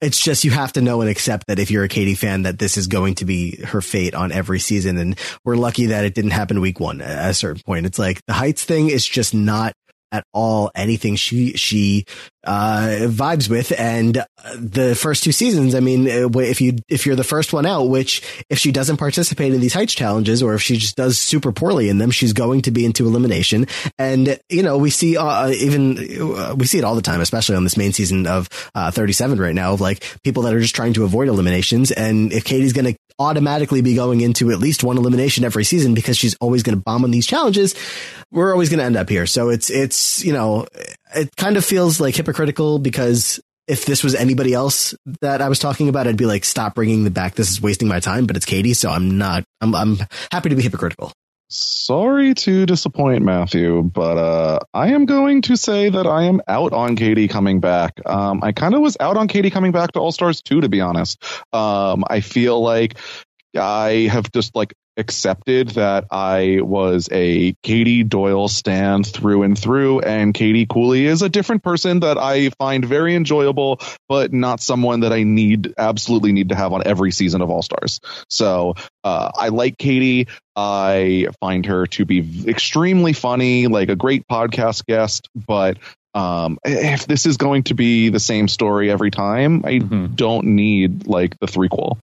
it's 0.01 0.21
just 0.21 0.43
you 0.43 0.51
have 0.51 0.73
to 0.73 0.81
know 0.81 1.01
and 1.01 1.09
accept 1.09 1.47
that 1.47 1.59
if 1.59 1.71
you're 1.71 1.83
a 1.83 1.89
Katie 1.89 2.15
fan, 2.15 2.43
that 2.43 2.59
this 2.59 2.77
is 2.77 2.87
going 2.87 3.15
to 3.15 3.25
be 3.25 3.57
her 3.63 3.81
fate 3.81 4.13
on 4.13 4.31
every 4.31 4.59
season. 4.59 4.97
And 4.97 5.17
we're 5.43 5.55
lucky 5.55 5.87
that 5.87 6.05
it 6.05 6.13
didn't 6.13 6.31
happen 6.31 6.61
week 6.61 6.79
one. 6.79 7.01
At 7.01 7.31
a 7.31 7.33
certain 7.33 7.61
point, 7.63 7.85
it's 7.85 7.99
like 7.99 8.21
the 8.25 8.33
heights 8.33 8.63
thing 8.63 8.89
is 8.89 9.05
just 9.05 9.33
not 9.33 9.73
at 10.11 10.23
all 10.33 10.71
anything 10.75 11.15
she 11.15 11.53
she 11.53 12.05
uh 12.45 12.97
vibes 13.07 13.49
with. 13.49 13.77
And 13.77 14.23
the 14.55 14.95
first 14.95 15.23
two 15.23 15.31
seasons 15.31 15.73
i 15.73 15.79
mean 15.79 16.07
uh, 16.07 16.29
if 16.39 16.61
you 16.61 16.75
if 16.87 17.05
you're 17.05 17.15
the 17.15 17.23
first 17.23 17.51
one 17.51 17.65
out 17.65 17.85
which 17.85 18.21
if 18.49 18.59
she 18.59 18.71
doesn't 18.71 18.97
participate 18.97 19.53
in 19.53 19.59
these 19.59 19.73
heights 19.73 19.95
challenges 19.95 20.43
or 20.43 20.53
if 20.53 20.61
she 20.61 20.77
just 20.77 20.95
does 20.95 21.17
super 21.17 21.51
poorly 21.51 21.89
in 21.89 21.97
them 21.97 22.11
she's 22.11 22.33
going 22.33 22.61
to 22.61 22.71
be 22.71 22.85
into 22.85 23.07
elimination. 23.07 23.65
And 23.97 24.39
you 24.49 24.63
know 24.63 24.77
we 24.77 24.89
see 24.89 25.17
uh, 25.17 25.49
even 25.49 25.97
uh, 26.37 26.55
we 26.55 26.65
see 26.65 26.77
it 26.77 26.83
all 26.83 26.95
the 26.95 27.01
time 27.01 27.21
especially 27.21 27.55
on 27.55 27.63
this 27.63 27.77
main 27.77 27.93
season 27.93 28.27
of 28.27 28.49
uh 28.75 28.91
37 28.91 29.39
right 29.39 29.55
now 29.55 29.73
of 29.73 29.81
like 29.81 30.03
people 30.23 30.43
that 30.43 30.53
are 30.53 30.59
just 30.59 30.75
trying 30.75 30.93
to 30.93 31.03
avoid 31.03 31.27
eliminations. 31.27 31.91
And 31.91 32.31
if 32.31 32.45
katie's 32.45 32.73
going 32.73 32.93
to 32.93 32.99
automatically 33.19 33.81
be 33.81 33.95
going 33.95 34.21
into 34.21 34.51
at 34.51 34.59
least 34.59 34.83
one 34.83 34.97
elimination 34.97 35.43
every 35.43 35.63
season 35.63 35.93
because 35.93 36.17
she's 36.17 36.35
always 36.41 36.63
going 36.63 36.77
to 36.77 36.83
bomb 36.83 37.03
on 37.03 37.11
these 37.11 37.25
challenges 37.25 37.75
we're 38.31 38.51
always 38.51 38.69
going 38.69 38.79
to 38.79 38.85
end 38.85 38.97
up 38.97 39.09
here 39.09 39.25
so 39.25 39.49
it's 39.49 39.69
it's 39.69 40.23
you 40.23 40.33
know 40.33 40.65
it 41.15 41.33
kind 41.37 41.55
of 41.55 41.63
feels 41.63 41.99
like 41.99 42.15
hypocritical 42.15 42.79
because 42.79 43.39
if 43.67 43.85
this 43.85 44.03
was 44.03 44.15
anybody 44.15 44.53
else 44.53 44.93
that 45.21 45.41
I 45.41 45.49
was 45.49 45.59
talking 45.59 45.89
about, 45.89 46.07
I'd 46.07 46.17
be 46.17 46.25
like, 46.25 46.45
stop 46.45 46.75
bringing 46.75 47.03
the 47.03 47.09
back. 47.09 47.35
This 47.35 47.49
is 47.49 47.61
wasting 47.61 47.87
my 47.87 47.99
time, 47.99 48.27
but 48.27 48.35
it's 48.35 48.45
Katie. 48.45 48.75
So 48.75 48.89
I'm 48.89 49.17
not, 49.17 49.43
I'm, 49.59 49.73
I'm 49.73 49.97
happy 50.31 50.49
to 50.49 50.55
be 50.55 50.61
hypocritical. 50.61 51.11
Sorry 51.55 52.33
to 52.33 52.65
disappoint 52.65 53.23
Matthew, 53.23 53.81
but 53.81 54.17
uh, 54.17 54.59
I 54.73 54.89
am 54.89 55.05
going 55.05 55.43
to 55.43 55.55
say 55.55 55.89
that 55.89 56.05
I 56.05 56.23
am 56.23 56.41
out 56.47 56.73
on 56.73 56.95
Katie 56.95 57.27
coming 57.27 57.61
back. 57.61 57.93
Um, 58.05 58.43
I 58.43 58.51
kind 58.51 58.75
of 58.75 58.81
was 58.81 58.97
out 58.99 59.15
on 59.15 59.27
Katie 59.27 59.51
coming 59.51 59.71
back 59.71 59.93
to 59.93 59.99
All 59.99 60.11
Stars 60.11 60.41
2, 60.41 60.61
to 60.61 60.69
be 60.69 60.81
honest. 60.81 61.23
Um, 61.53 62.03
I 62.09 62.19
feel 62.19 62.61
like 62.61 62.97
I 63.57 64.09
have 64.11 64.31
just 64.31 64.55
like 64.55 64.73
accepted 64.97 65.69
that 65.69 66.05
I 66.11 66.59
was 66.61 67.09
a 67.11 67.53
Katie 67.63 68.03
Doyle 68.03 68.47
stand 68.47 69.05
through 69.05 69.43
and 69.43 69.57
through, 69.57 69.99
and 69.99 70.33
Katie 70.33 70.65
Cooley 70.65 71.05
is 71.05 71.21
a 71.21 71.29
different 71.29 71.63
person 71.63 72.01
that 72.01 72.17
I 72.17 72.49
find 72.51 72.85
very 72.85 73.15
enjoyable, 73.15 73.79
but 74.07 74.33
not 74.33 74.61
someone 74.61 75.01
that 75.01 75.11
I 75.13 75.23
need 75.23 75.73
absolutely 75.77 76.31
need 76.31 76.49
to 76.49 76.55
have 76.55 76.73
on 76.73 76.83
every 76.85 77.11
season 77.11 77.41
of 77.41 77.49
All 77.49 77.61
Stars. 77.61 77.99
So 78.29 78.75
uh, 79.03 79.31
I 79.35 79.49
like 79.49 79.77
Katie. 79.77 80.27
I 80.55 81.27
find 81.41 81.65
her 81.65 81.85
to 81.87 82.05
be 82.05 82.45
extremely 82.47 83.13
funny, 83.13 83.67
like 83.67 83.89
a 83.89 83.95
great 83.95 84.27
podcast 84.27 84.85
guest, 84.85 85.29
but 85.35 85.77
um, 86.13 86.57
if 86.63 87.07
this 87.07 87.25
is 87.25 87.35
going 87.35 87.63
to 87.63 87.73
be 87.73 88.07
the 88.07 88.21
same 88.21 88.47
story 88.47 88.89
every 88.89 89.11
time, 89.11 89.63
I 89.65 89.79
Mhm. 89.79 90.15
don't 90.15 90.45
need 90.55 91.07
like 91.07 91.37
the 91.39 91.45
threequel. 91.47 91.97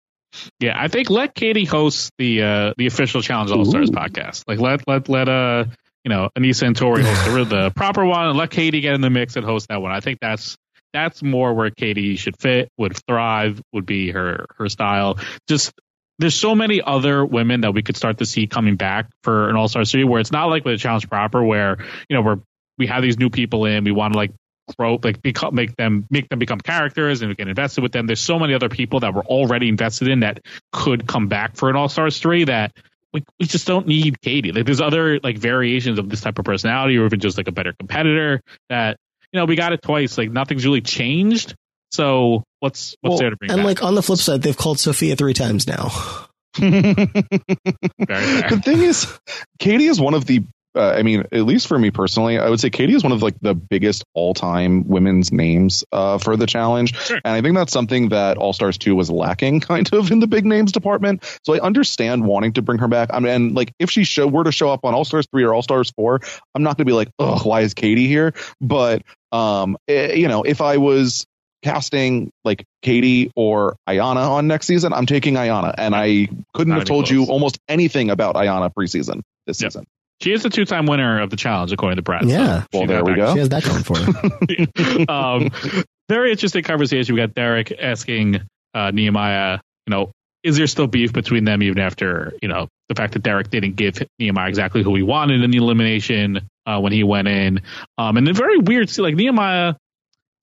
Yeah, 0.61 0.75
I 0.77 0.89
think 0.89 1.11
let 1.11 1.35
Katie 1.35 1.65
host 1.65 2.11
the 2.19 2.43
uh, 2.43 2.75
the 2.77 2.87
official 2.87 3.23
Challenge 3.23 3.51
All 3.51 3.65
Stars 3.65 3.91
podcast. 3.91 4.45
Like 4.47 4.61
let 4.61 4.87
let 4.87 5.09
let 5.09 5.29
uh 5.29 5.65
you 6.05 6.09
know 6.09 6.29
Anissa 6.37 6.67
and 6.67 6.77
Tori 6.77 7.03
host 7.03 7.25
the, 7.25 7.45
the 7.45 7.71
proper 7.77 8.05
one, 8.05 8.29
and 8.29 8.39
let 8.39 8.51
Katie 8.51 8.81
get 8.81 8.95
in 8.95 9.01
the 9.01 9.11
mix 9.11 9.37
and 9.37 9.45
host 9.45 9.69
that 9.69 9.83
one. 9.83 9.93
I 9.93 10.01
think 10.01 10.19
that's 10.21 10.57
that's 10.93 11.23
more 11.23 11.55
where 11.55 11.71
Katie 11.71 12.17
should 12.17 12.37
fit, 12.41 12.69
would 12.79 12.97
thrive, 13.07 13.61
would 13.73 13.87
be 13.87 14.11
her 14.11 14.47
her 14.59 14.69
style. 14.69 15.19
Just 15.49 15.73
there's 16.19 16.35
so 16.35 16.55
many 16.55 16.81
other 16.81 17.25
women 17.25 17.63
that 17.63 17.73
we 17.73 17.83
could 17.83 17.97
start 17.97 18.19
to 18.19 18.27
see 18.27 18.47
coming 18.47 18.77
back 18.77 19.09
for 19.23 19.49
an 19.49 19.57
All 19.57 19.69
Star 19.69 19.85
series 19.85 20.07
where 20.07 20.21
it's 20.21 20.33
not 20.33 20.47
like 20.47 20.65
with 20.65 20.75
a 20.75 20.79
Challenge 20.79 21.09
proper 21.09 21.43
where 21.43 21.79
you 22.09 22.17
know 22.17 22.23
we're 22.23 22.39
we 22.79 22.87
have 22.87 23.03
these 23.03 23.19
new 23.19 23.31
people 23.31 23.67
in, 23.67 23.85
we 23.85 23.93
want 23.93 24.15
to 24.15 24.19
like 24.19 24.33
grow 24.79 24.99
like 25.03 25.21
become 25.23 25.55
make 25.55 25.77
them 25.77 26.07
make 26.11 26.29
them 26.29 26.39
become 26.39 26.61
characters 26.61 27.23
and 27.23 27.37
get 27.37 27.49
invested 27.49 27.83
with 27.83 27.93
them. 27.93 28.07
There's 28.07 28.21
so 28.21 28.39
many 28.39 28.55
other 28.55 28.69
people 28.69 29.01
that 29.01 29.15
we're 29.15 29.25
already 29.25 29.69
invested 29.69 30.09
in 30.09 30.21
that 30.21 30.41
could 30.73 31.07
come 31.07 31.29
back 31.29 31.57
for 31.57 31.71
an 31.71 31.77
All 31.77 31.89
Stars 31.89 32.19
three 32.19 32.45
that 32.45 32.73
we, 33.13 33.23
we 33.39 33.47
just 33.47 33.67
don't 33.67 33.87
need 33.87 34.21
Katie. 34.21 34.53
Like 34.53 34.65
there's 34.65 34.81
other 34.81 35.21
like 35.23 35.39
variations 35.39 35.99
of 35.99 36.09
this 36.09 36.21
type 36.23 36.39
of 36.39 36.45
personality 36.45 36.97
or 36.97 37.07
even 37.07 37.21
just 37.21 37.37
like 37.37 37.49
a 37.49 37.53
better 37.53 37.73
competitor 37.79 38.41
that 38.69 38.97
you 39.33 39.41
know 39.41 39.45
we 39.47 39.57
got 39.57 39.73
it 39.73 39.83
twice. 39.83 40.17
Like 40.17 40.31
nothing's 40.31 40.65
really 40.65 40.81
changed. 40.81 41.55
So 41.91 42.45
what's 42.61 42.97
what's 43.01 43.13
Well, 43.13 43.19
there 43.19 43.31
to 43.31 43.37
bring 43.37 43.51
and 43.51 43.59
back? 43.59 43.67
like 43.67 43.83
on 43.83 43.95
the 43.95 44.03
flip 44.03 44.19
side, 44.19 44.43
they've 44.43 44.57
called 44.57 44.81
Sophia 44.81 45.17
three 45.17 45.35
times 45.35 45.67
now. 45.67 45.91
The 46.59 48.61
thing 48.65 48.83
is, 48.83 49.07
Katie 49.59 49.87
is 49.87 50.01
one 50.01 50.15
of 50.15 50.27
the 50.27 50.45
uh, 50.75 50.91
I 50.97 51.03
mean, 51.03 51.21
at 51.33 51.43
least 51.43 51.67
for 51.67 51.79
me 51.79 51.91
personally, 51.91 52.39
I 52.39 52.49
would 52.49 52.61
say 52.61 52.71
Katie 52.71 52.95
is 52.95 53.03
one 53.03 53.13
of 53.13 53.23
like 53.23 53.35
the 53.41 53.55
biggest 53.55 54.05
all-time 54.15 54.89
women's 54.89 55.31
names 55.33 55.85
uh, 55.93 56.19
for 56.19 56.37
the 56.37 56.47
challenge, 56.47 56.95
Sure. 56.97 57.21
and 57.25 57.35
I 57.35 57.41
think 57.43 57.57
that's 57.57 57.73
something 57.73 58.09
that 58.11 58.39
All 58.39 58.53
Stars 58.53 58.79
Two 58.79 58.95
was 58.97 59.11
lacking, 59.11 59.61
kind 59.73 59.93
of 59.93 60.11
in 60.11 60.21
the 60.21 60.27
big 60.27 60.47
names 60.47 60.73
department. 60.73 61.25
So 61.45 61.55
I 61.55 61.59
understand 61.61 62.25
wanting 62.25 62.55
to 62.55 62.63
bring 62.63 62.79
her 62.79 62.89
back. 62.89 63.11
I 63.13 63.19
mean, 63.21 63.33
and 63.33 63.55
like 63.55 63.73
if 63.79 63.91
she 63.91 64.05
show 64.05 64.27
were 64.27 64.45
to 64.45 64.53
show 64.53 64.71
up 64.71 64.85
on 64.85 64.95
All 64.95 65.05
Stars 65.05 65.27
Three 65.31 65.45
or 65.45 65.53
All 65.55 65.63
Stars 65.63 65.91
Four, 65.91 66.21
I'm 66.55 66.63
not 66.63 66.77
going 66.77 66.87
to 66.87 66.91
be 66.91 66.95
like, 66.95 67.09
ugh, 67.19 67.45
why 67.45 67.61
is 67.61 67.75
Katie 67.75 68.07
here? 68.09 68.33
But 68.61 69.03
um, 69.31 69.77
eh, 69.89 70.15
you 70.15 70.29
know, 70.29 70.43
if 70.43 70.61
I 70.61 70.79
was 70.79 71.27
casting 71.63 72.31
like 72.45 72.65
Katie 72.83 73.31
or 73.37 73.77
Ayanna 73.89 74.29
on 74.31 74.49
next 74.49 74.67
season, 74.67 74.93
I'm 74.93 75.07
taking 75.07 75.35
Ayanna, 75.35 75.75
and 75.79 75.95
I 75.95 76.29
couldn't 76.55 76.71
Not 76.71 76.79
have 76.81 76.89
told 76.89 77.09
you 77.09 77.27
almost 77.27 77.59
anything 77.69 78.11
about 78.11 78.35
Ayanna 78.35 78.73
preseason 78.77 79.21
this 79.47 79.61
Yep. 79.63 79.73
season. 79.73 79.87
She 80.23 80.33
is 80.33 80.45
a 80.45 80.51
two-time 80.51 80.87
winner 80.87 81.21
of 81.21 81.31
the 81.31 81.37
challenge, 81.37 81.73
according 81.73 81.97
to 81.97 82.03
Brad. 82.03 82.29
Yeah. 82.29 82.65
Well, 82.73 82.87
there 82.87 83.05
we 83.05 83.13
back. 83.13 83.17
go. 83.19 83.33
She 83.35 83.39
has 83.41 83.49
that 83.49 83.65
going 83.65 83.83
for 83.83 83.99
her. 83.99 85.13
um, 85.13 85.51
very 86.09 86.31
interesting 86.31 86.63
conversation. 86.63 87.15
We 87.15 87.21
got 87.21 87.35
Derek 87.35 87.73
asking 87.73 88.41
uh, 88.73 88.93
Nehemiah, 88.93 89.59
you 89.87 89.91
know, 89.91 90.13
is 90.45 90.57
there 90.57 90.67
still 90.67 90.87
beef 90.87 91.13
between 91.13 91.45
them 91.45 91.63
even 91.63 91.79
after, 91.79 92.35
you 92.41 92.49
know, 92.49 92.69
the 92.89 92.95
fact 92.95 93.15
that 93.15 93.23
Derek 93.23 93.51
didn't 93.51 93.77
give 93.77 94.03
Nehemiah 94.19 94.49
exactly 94.49 94.83
who 94.83 94.95
he 94.95 95.03
wanted 95.03 95.43
in 95.43 95.51
the 95.51 95.59
elimination 95.59 96.49
uh, 96.67 96.81
when 96.81 96.93
he 96.93 97.03
went 97.03 97.29
in. 97.29 97.63
Um, 97.99 98.17
and 98.17 98.27
then 98.27 98.35
very 98.35 98.59
weird, 98.59 98.91
see, 98.91 99.03
like 99.03 99.15
Nehemiah 99.15 99.75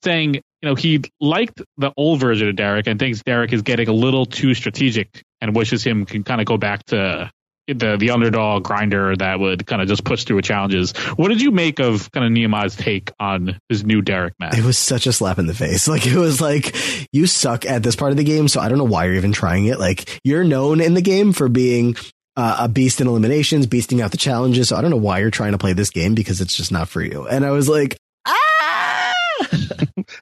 saying, 0.03 0.36
you 0.36 0.41
know, 0.63 0.75
he 0.75 1.01
liked 1.21 1.62
the 1.77 1.93
old 1.95 2.19
version 2.19 2.50
of 2.50 2.55
Derek 2.55 2.88
and 2.88 3.00
thinks 3.00 3.21
Derek 3.24 3.53
is 3.53 3.62
getting 3.62 3.88
a 3.88 3.93
little 3.93 4.25
too 4.25 4.53
strategic 4.53 5.24
and 5.39 5.55
wishes 5.55 5.83
him 5.83 6.05
can 6.05 6.24
kind 6.24 6.41
of 6.41 6.48
go 6.48 6.57
back 6.57 6.83
to 6.88 7.31
the 7.73 7.97
the 7.97 8.11
underdog 8.11 8.63
grinder 8.63 9.15
that 9.15 9.39
would 9.39 9.65
kind 9.65 9.81
of 9.81 9.88
just 9.88 10.03
push 10.03 10.23
through 10.23 10.41
challenges. 10.41 10.91
What 11.15 11.29
did 11.29 11.41
you 11.41 11.51
make 11.51 11.79
of 11.79 12.11
kind 12.11 12.25
of 12.25 12.31
Nehemiah's 12.31 12.75
take 12.75 13.11
on 13.19 13.59
his 13.69 13.83
new 13.83 14.01
Derek 14.01 14.33
match? 14.39 14.57
It 14.57 14.65
was 14.65 14.77
such 14.77 15.07
a 15.07 15.13
slap 15.13 15.39
in 15.39 15.47
the 15.47 15.53
face. 15.53 15.88
Like 15.99 16.05
it 16.05 16.15
was 16.15 16.39
like 16.39 16.75
you 17.11 17.25
suck 17.25 17.65
at 17.65 17.81
this 17.81 17.95
part 17.95 18.11
of 18.11 18.17
the 18.17 18.23
game, 18.23 18.47
so 18.47 18.61
I 18.61 18.69
don't 18.69 18.77
know 18.77 18.83
why 18.83 19.05
you're 19.05 19.15
even 19.15 19.31
trying 19.31 19.65
it. 19.65 19.79
Like 19.79 20.19
you're 20.23 20.43
known 20.43 20.81
in 20.81 20.93
the 20.93 21.01
game 21.01 21.33
for 21.33 21.49
being 21.49 21.95
uh, 22.38 22.57
a 22.59 22.69
beast 22.69 23.01
in 23.01 23.07
eliminations, 23.07 23.65
beasting 23.65 24.01
out 24.01 24.11
the 24.11 24.17
challenges. 24.17 24.69
So 24.69 24.75
I 24.75 24.81
don't 24.81 24.91
know 24.91 24.97
why 24.97 25.19
you're 25.19 25.31
trying 25.31 25.53
to 25.53 25.57
play 25.57 25.73
this 25.73 25.89
game 25.89 26.13
because 26.13 26.41
it's 26.41 26.55
just 26.55 26.71
not 26.71 26.88
for 26.89 27.01
you. 27.01 27.27
And 27.27 27.45
I 27.45 27.51
was 27.51 27.67
like. 27.67 27.97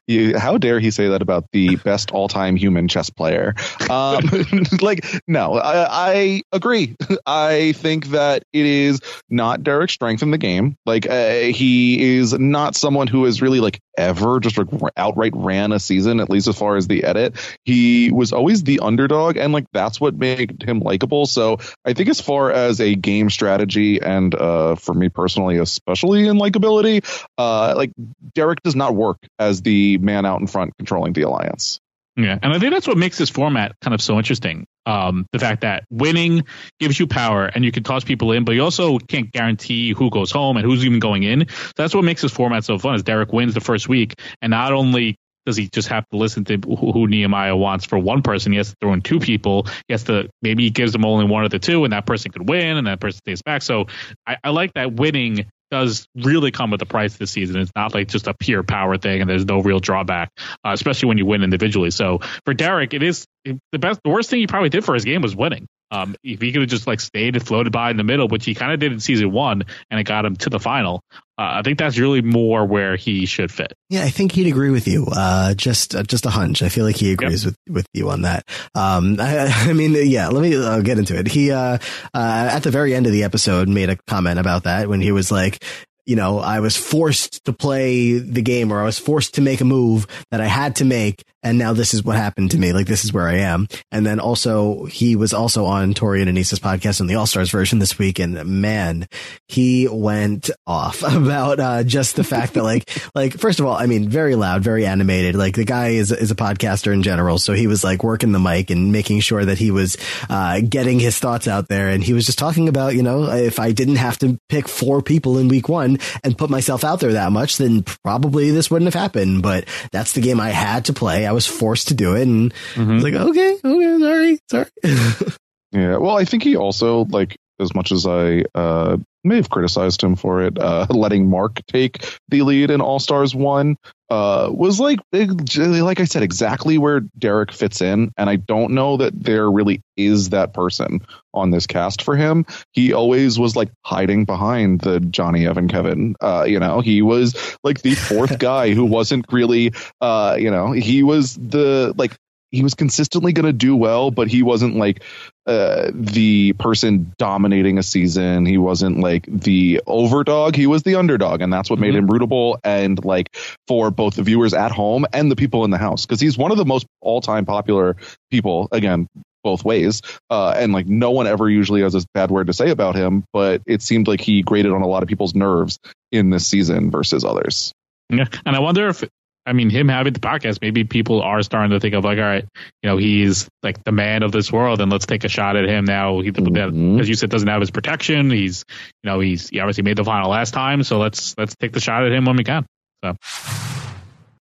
You, 0.06 0.38
how 0.38 0.58
dare 0.58 0.80
he 0.80 0.90
say 0.90 1.08
that 1.08 1.22
about 1.22 1.46
the 1.52 1.76
best 1.76 2.10
all-time 2.12 2.56
human 2.56 2.88
chess 2.88 3.10
player? 3.10 3.54
Um, 3.90 4.22
like, 4.80 5.04
no, 5.26 5.54
I, 5.54 6.12
I 6.12 6.42
agree. 6.52 6.96
I 7.26 7.72
think 7.72 8.06
that 8.08 8.44
it 8.52 8.66
is 8.66 9.00
not 9.28 9.62
Derek's 9.62 9.92
strength 9.92 10.22
in 10.22 10.30
the 10.30 10.38
game. 10.38 10.76
Like, 10.86 11.08
uh, 11.08 11.40
he 11.40 12.16
is 12.16 12.32
not 12.38 12.74
someone 12.74 13.06
who 13.06 13.24
has 13.24 13.42
really 13.42 13.60
like 13.60 13.80
ever 13.98 14.40
just 14.40 14.56
like 14.56 14.68
outright 14.96 15.32
ran 15.34 15.72
a 15.72 15.80
season, 15.80 16.20
at 16.20 16.30
least 16.30 16.48
as 16.48 16.56
far 16.56 16.76
as 16.76 16.86
the 16.86 17.04
edit. 17.04 17.34
He 17.64 18.10
was 18.10 18.32
always 18.32 18.62
the 18.62 18.80
underdog, 18.80 19.36
and 19.36 19.52
like 19.52 19.66
that's 19.72 20.00
what 20.00 20.14
made 20.14 20.62
him 20.62 20.80
likable. 20.80 21.26
So 21.26 21.58
I 21.84 21.92
think 21.92 22.08
as 22.08 22.20
far 22.20 22.50
as 22.50 22.80
a 22.80 22.94
game 22.94 23.28
strategy, 23.28 24.00
and 24.00 24.34
uh, 24.34 24.76
for 24.76 24.94
me 24.94 25.08
personally, 25.08 25.58
especially 25.58 26.26
in 26.26 26.38
likability, 26.38 27.04
uh, 27.36 27.74
like 27.76 27.92
Derek 28.34 28.62
does 28.62 28.76
not 28.76 28.94
work 28.94 29.18
as 29.38 29.60
the 29.60 29.98
man 29.98 30.24
out 30.24 30.40
in 30.40 30.46
front 30.46 30.76
controlling 30.78 31.12
the 31.12 31.22
alliance. 31.22 31.80
Yeah, 32.18 32.36
and 32.42 32.52
I 32.52 32.58
think 32.58 32.72
that's 32.72 32.88
what 32.88 32.98
makes 32.98 33.16
this 33.16 33.30
format 33.30 33.76
kind 33.80 33.94
of 33.94 34.02
so 34.02 34.18
interesting. 34.18 34.66
Um, 34.86 35.24
the 35.30 35.38
fact 35.38 35.60
that 35.60 35.84
winning 35.88 36.44
gives 36.80 36.98
you 36.98 37.06
power 37.06 37.46
and 37.46 37.64
you 37.64 37.70
can 37.70 37.84
toss 37.84 38.02
people 38.02 38.32
in, 38.32 38.44
but 38.44 38.56
you 38.56 38.64
also 38.64 38.98
can't 38.98 39.30
guarantee 39.30 39.92
who 39.92 40.10
goes 40.10 40.32
home 40.32 40.56
and 40.56 40.66
who's 40.66 40.84
even 40.84 40.98
going 40.98 41.22
in. 41.22 41.46
That's 41.76 41.94
what 41.94 42.02
makes 42.02 42.22
this 42.22 42.32
format 42.32 42.64
so 42.64 42.76
fun. 42.76 42.96
Is 42.96 43.04
Derek 43.04 43.32
wins 43.32 43.54
the 43.54 43.60
first 43.60 43.88
week, 43.88 44.14
and 44.42 44.50
not 44.50 44.72
only 44.72 45.14
does 45.46 45.56
he 45.56 45.68
just 45.68 45.86
have 45.88 46.08
to 46.08 46.16
listen 46.16 46.44
to 46.46 46.58
who 46.66 46.90
who 46.90 47.06
Nehemiah 47.06 47.54
wants 47.54 47.84
for 47.84 48.00
one 48.00 48.22
person, 48.22 48.50
he 48.50 48.58
has 48.58 48.70
to 48.70 48.76
throw 48.80 48.94
in 48.94 49.00
two 49.00 49.20
people. 49.20 49.68
He 49.86 49.94
has 49.94 50.02
to 50.04 50.28
maybe 50.42 50.64
he 50.64 50.70
gives 50.70 50.90
them 50.90 51.04
only 51.04 51.24
one 51.24 51.44
of 51.44 51.52
the 51.52 51.60
two, 51.60 51.84
and 51.84 51.92
that 51.92 52.04
person 52.04 52.32
could 52.32 52.48
win, 52.48 52.76
and 52.76 52.88
that 52.88 52.98
person 52.98 53.18
stays 53.18 53.42
back. 53.42 53.62
So 53.62 53.86
I, 54.26 54.38
I 54.42 54.50
like 54.50 54.74
that 54.74 54.94
winning 54.94 55.46
does 55.70 56.08
really 56.14 56.50
come 56.50 56.70
with 56.70 56.82
a 56.82 56.86
price 56.86 57.16
this 57.16 57.30
season. 57.30 57.60
It's 57.60 57.72
not 57.76 57.94
like 57.94 58.08
just 58.08 58.26
a 58.26 58.34
pure 58.34 58.62
power 58.62 58.96
thing, 58.98 59.20
and 59.20 59.28
there's 59.28 59.44
no 59.44 59.60
real 59.60 59.80
drawback, 59.80 60.30
uh, 60.64 60.70
especially 60.72 61.08
when 61.08 61.18
you 61.18 61.26
win 61.26 61.42
individually. 61.42 61.90
So 61.90 62.20
for 62.44 62.54
Derek, 62.54 62.94
it 62.94 63.02
is 63.02 63.26
the 63.44 63.78
best. 63.78 64.00
The 64.02 64.10
worst 64.10 64.30
thing 64.30 64.40
he 64.40 64.46
probably 64.46 64.70
did 64.70 64.84
for 64.84 64.94
his 64.94 65.04
game 65.04 65.22
was 65.22 65.34
winning. 65.34 65.66
Um, 65.90 66.16
if 66.22 66.40
he 66.40 66.52
could 66.52 66.62
have 66.62 66.70
just 66.70 66.86
like 66.86 67.00
stayed 67.00 67.34
and 67.34 67.46
floated 67.46 67.72
by 67.72 67.90
in 67.90 67.96
the 67.96 68.04
middle, 68.04 68.28
which 68.28 68.44
he 68.44 68.54
kind 68.54 68.72
of 68.72 68.80
did 68.80 68.92
in 68.92 69.00
season 69.00 69.32
one, 69.32 69.62
and 69.90 69.98
it 69.98 70.04
got 70.04 70.24
him 70.24 70.36
to 70.36 70.50
the 70.50 70.60
final. 70.60 71.02
Uh, 71.38 71.58
I 71.58 71.62
think 71.62 71.78
that's 71.78 71.98
really 71.98 72.20
more 72.20 72.64
where 72.64 72.96
he 72.96 73.24
should 73.24 73.52
fit. 73.52 73.72
Yeah, 73.88 74.02
I 74.02 74.10
think 74.10 74.32
he'd 74.32 74.48
agree 74.48 74.70
with 74.70 74.88
you. 74.88 75.06
Uh, 75.10 75.54
just, 75.54 75.94
uh, 75.94 76.02
just 76.02 76.26
a 76.26 76.30
hunch. 76.30 76.62
I 76.62 76.68
feel 76.68 76.84
like 76.84 76.96
he 76.96 77.12
agrees 77.12 77.44
with, 77.44 77.56
with 77.68 77.86
you 77.94 78.10
on 78.10 78.22
that. 78.22 78.44
Um, 78.74 79.20
I, 79.20 79.46
I 79.68 79.72
mean, 79.72 79.94
yeah, 79.94 80.28
let 80.28 80.42
me 80.42 80.56
uh, 80.56 80.80
get 80.80 80.98
into 80.98 81.16
it. 81.16 81.28
He, 81.28 81.52
uh, 81.52 81.78
uh, 82.12 82.48
at 82.52 82.64
the 82.64 82.72
very 82.72 82.94
end 82.94 83.06
of 83.06 83.12
the 83.12 83.22
episode 83.22 83.68
made 83.68 83.88
a 83.88 83.96
comment 84.08 84.40
about 84.40 84.64
that 84.64 84.88
when 84.88 85.00
he 85.00 85.12
was 85.12 85.30
like, 85.30 85.62
you 86.08 86.16
know, 86.16 86.38
I 86.38 86.60
was 86.60 86.74
forced 86.74 87.44
to 87.44 87.52
play 87.52 88.18
the 88.18 88.40
game 88.40 88.72
or 88.72 88.80
I 88.80 88.84
was 88.84 88.98
forced 88.98 89.34
to 89.34 89.42
make 89.42 89.60
a 89.60 89.64
move 89.66 90.06
that 90.30 90.40
I 90.40 90.46
had 90.46 90.76
to 90.76 90.86
make. 90.86 91.22
And 91.42 91.56
now 91.56 91.72
this 91.72 91.94
is 91.94 92.02
what 92.02 92.16
happened 92.16 92.50
to 92.50 92.58
me. 92.58 92.72
Like 92.72 92.86
this 92.86 93.04
is 93.04 93.12
where 93.12 93.28
I 93.28 93.36
am. 93.36 93.68
And 93.92 94.04
then 94.04 94.18
also 94.18 94.86
he 94.86 95.14
was 95.14 95.32
also 95.32 95.66
on 95.66 95.94
Tori 95.94 96.20
and 96.20 96.30
Anissa's 96.30 96.58
podcast 96.58 97.00
on 97.00 97.06
the 97.06 97.14
All 97.14 97.26
Stars 97.26 97.50
version 97.50 97.78
this 97.78 97.98
week. 97.98 98.18
And 98.18 98.44
man, 98.44 99.06
he 99.46 99.88
went 99.88 100.50
off 100.66 101.02
about, 101.02 101.60
uh, 101.60 101.84
just 101.84 102.16
the 102.16 102.24
fact 102.24 102.54
that 102.54 102.64
like, 102.64 102.90
like, 103.14 103.38
first 103.38 103.60
of 103.60 103.66
all, 103.66 103.74
I 103.74 103.86
mean, 103.86 104.08
very 104.08 104.34
loud, 104.34 104.62
very 104.62 104.84
animated. 104.84 105.36
Like 105.36 105.54
the 105.54 105.64
guy 105.64 105.90
is, 105.90 106.10
is 106.10 106.30
a 106.30 106.34
podcaster 106.34 106.92
in 106.92 107.02
general. 107.02 107.38
So 107.38 107.52
he 107.52 107.66
was 107.66 107.84
like 107.84 108.02
working 108.02 108.32
the 108.32 108.40
mic 108.40 108.70
and 108.70 108.90
making 108.90 109.20
sure 109.20 109.44
that 109.44 109.58
he 109.58 109.70
was, 109.70 109.96
uh, 110.28 110.60
getting 110.68 110.98
his 110.98 111.18
thoughts 111.18 111.46
out 111.46 111.68
there. 111.68 111.88
And 111.88 112.02
he 112.02 112.14
was 112.14 112.26
just 112.26 112.38
talking 112.38 112.68
about, 112.68 112.94
you 112.94 113.02
know, 113.02 113.30
if 113.30 113.60
I 113.60 113.70
didn't 113.70 113.96
have 113.96 114.18
to 114.18 114.38
pick 114.48 114.66
four 114.66 115.02
people 115.02 115.38
in 115.38 115.48
week 115.48 115.68
one 115.68 115.98
and 116.24 116.36
put 116.36 116.50
myself 116.50 116.82
out 116.82 116.98
there 116.98 117.12
that 117.12 117.30
much, 117.30 117.58
then 117.58 117.84
probably 118.02 118.50
this 118.50 118.70
wouldn't 118.70 118.92
have 118.92 119.00
happened. 119.00 119.42
But 119.42 119.66
that's 119.92 120.14
the 120.14 120.20
game 120.20 120.40
I 120.40 120.50
had 120.50 120.86
to 120.86 120.92
play. 120.92 121.27
I 121.28 121.32
was 121.32 121.46
forced 121.46 121.88
to 121.88 121.94
do 121.94 122.14
it. 122.14 122.22
And 122.22 122.52
I 122.76 122.80
was 122.80 122.88
mm-hmm. 122.88 122.98
like, 123.00 123.14
okay, 123.14 123.58
okay, 123.64 123.98
sorry, 123.98 124.38
sorry. 124.50 125.32
Yeah, 125.70 125.98
well, 125.98 126.16
I 126.16 126.24
think 126.24 126.44
he 126.44 126.56
also 126.56 127.04
like 127.04 127.36
as 127.60 127.74
much 127.74 127.92
as 127.92 128.06
I 128.06 128.44
uh, 128.54 128.96
may 129.24 129.36
have 129.36 129.50
criticized 129.50 130.02
him 130.02 130.16
for 130.16 130.42
it, 130.42 130.58
uh, 130.58 130.86
letting 130.90 131.28
Mark 131.28 131.60
take 131.66 132.04
the 132.28 132.42
lead 132.42 132.70
in 132.70 132.80
All 132.80 132.98
Stars 132.98 133.34
One 133.34 133.76
uh, 134.10 134.48
was 134.50 134.80
like 134.80 135.00
like 135.12 136.00
I 136.00 136.04
said 136.04 136.22
exactly 136.22 136.78
where 136.78 137.00
Derek 137.18 137.52
fits 137.52 137.82
in, 137.82 138.12
and 138.16 138.30
I 138.30 138.36
don't 138.36 138.72
know 138.72 138.96
that 138.98 139.12
there 139.22 139.50
really 139.50 139.82
is 139.96 140.30
that 140.30 140.54
person 140.54 141.02
on 141.34 141.50
this 141.50 141.66
cast 141.66 142.02
for 142.02 142.16
him. 142.16 142.46
He 142.72 142.92
always 142.92 143.38
was 143.38 143.54
like 143.54 143.70
hiding 143.84 144.24
behind 144.24 144.80
the 144.80 145.00
Johnny 145.00 145.46
Evan 145.46 145.68
Kevin. 145.68 146.16
Uh, 146.20 146.44
you 146.48 146.58
know, 146.58 146.80
he 146.80 147.02
was 147.02 147.56
like 147.62 147.82
the 147.82 147.94
fourth 147.94 148.38
guy 148.40 148.72
who 148.72 148.86
wasn't 148.86 149.26
really, 149.30 149.72
uh, 150.00 150.36
you 150.38 150.50
know, 150.50 150.72
he 150.72 151.02
was 151.02 151.34
the 151.34 151.92
like 151.98 152.16
he 152.50 152.62
was 152.62 152.74
consistently 152.74 153.32
going 153.32 153.46
to 153.46 153.52
do 153.52 153.76
well, 153.76 154.10
but 154.10 154.28
he 154.28 154.42
wasn't 154.42 154.76
like 154.76 155.02
uh, 155.48 155.90
the 155.94 156.52
person 156.52 157.14
dominating 157.16 157.78
a 157.78 157.82
season. 157.82 158.44
He 158.44 158.58
wasn't 158.58 159.00
like 159.00 159.24
the 159.26 159.80
overdog. 159.86 160.54
He 160.54 160.66
was 160.66 160.82
the 160.82 160.96
underdog, 160.96 161.40
and 161.40 161.50
that's 161.50 161.70
what 161.70 161.78
made 161.78 161.94
him 161.94 162.06
rootable 162.06 162.58
and 162.62 163.02
like 163.02 163.34
for 163.66 163.90
both 163.90 164.16
the 164.16 164.22
viewers 164.22 164.52
at 164.52 164.72
home 164.72 165.06
and 165.10 165.30
the 165.30 165.36
people 165.36 165.64
in 165.64 165.70
the 165.70 165.78
house 165.78 166.04
because 166.04 166.20
he's 166.20 166.36
one 166.36 166.50
of 166.52 166.58
the 166.58 166.66
most 166.66 166.86
all-time 167.00 167.46
popular 167.46 167.96
people. 168.30 168.68
Again, 168.72 169.08
both 169.42 169.64
ways, 169.64 170.02
uh, 170.28 170.52
and 170.54 170.74
like 170.74 170.86
no 170.86 171.12
one 171.12 171.26
ever 171.26 171.48
usually 171.48 171.80
has 171.80 171.94
a 171.94 172.02
bad 172.12 172.30
word 172.30 172.48
to 172.48 172.52
say 172.52 172.68
about 172.68 172.94
him. 172.94 173.24
But 173.32 173.62
it 173.66 173.80
seemed 173.80 174.06
like 174.06 174.20
he 174.20 174.42
grated 174.42 174.72
on 174.72 174.82
a 174.82 174.86
lot 174.86 175.02
of 175.02 175.08
people's 175.08 175.34
nerves 175.34 175.78
in 176.12 176.28
this 176.28 176.46
season 176.46 176.90
versus 176.90 177.24
others. 177.24 177.72
Yeah, 178.10 178.26
and 178.44 178.54
I 178.54 178.58
wonder 178.58 178.88
if 178.88 179.02
I 179.48 179.52
mean 179.52 179.70
him 179.70 179.88
having 179.88 180.12
the 180.12 180.20
podcast, 180.20 180.58
maybe 180.60 180.84
people 180.84 181.22
are 181.22 181.42
starting 181.42 181.70
to 181.70 181.80
think 181.80 181.94
of 181.94 182.04
like, 182.04 182.18
all 182.18 182.24
right, 182.24 182.44
you 182.82 182.90
know, 182.90 182.96
he's 182.98 183.48
like 183.62 183.82
the 183.84 183.92
man 183.92 184.22
of 184.22 184.30
this 184.30 184.52
world, 184.52 184.80
and 184.80 184.92
let's 184.92 185.06
take 185.06 185.24
a 185.24 185.28
shot 185.28 185.56
at 185.56 185.64
him 185.64 185.84
now. 185.84 186.20
He, 186.20 186.30
Mhm. 186.30 187.00
as 187.00 187.08
you 187.08 187.14
said, 187.14 187.30
doesn't 187.30 187.48
have 187.48 187.60
his 187.60 187.70
protection. 187.70 188.30
He's, 188.30 188.64
you 189.02 189.10
know, 189.10 189.20
he's 189.20 189.48
he 189.48 189.60
obviously 189.60 189.82
made 189.84 189.96
the 189.96 190.04
final 190.04 190.30
last 190.30 190.52
time, 190.52 190.82
so 190.82 190.98
let's 190.98 191.34
let's 191.38 191.56
take 191.56 191.72
the 191.72 191.80
shot 191.80 192.04
at 192.04 192.12
him 192.12 192.24
when 192.24 192.36
we 192.36 192.44
can. 192.44 192.66
So 193.04 193.14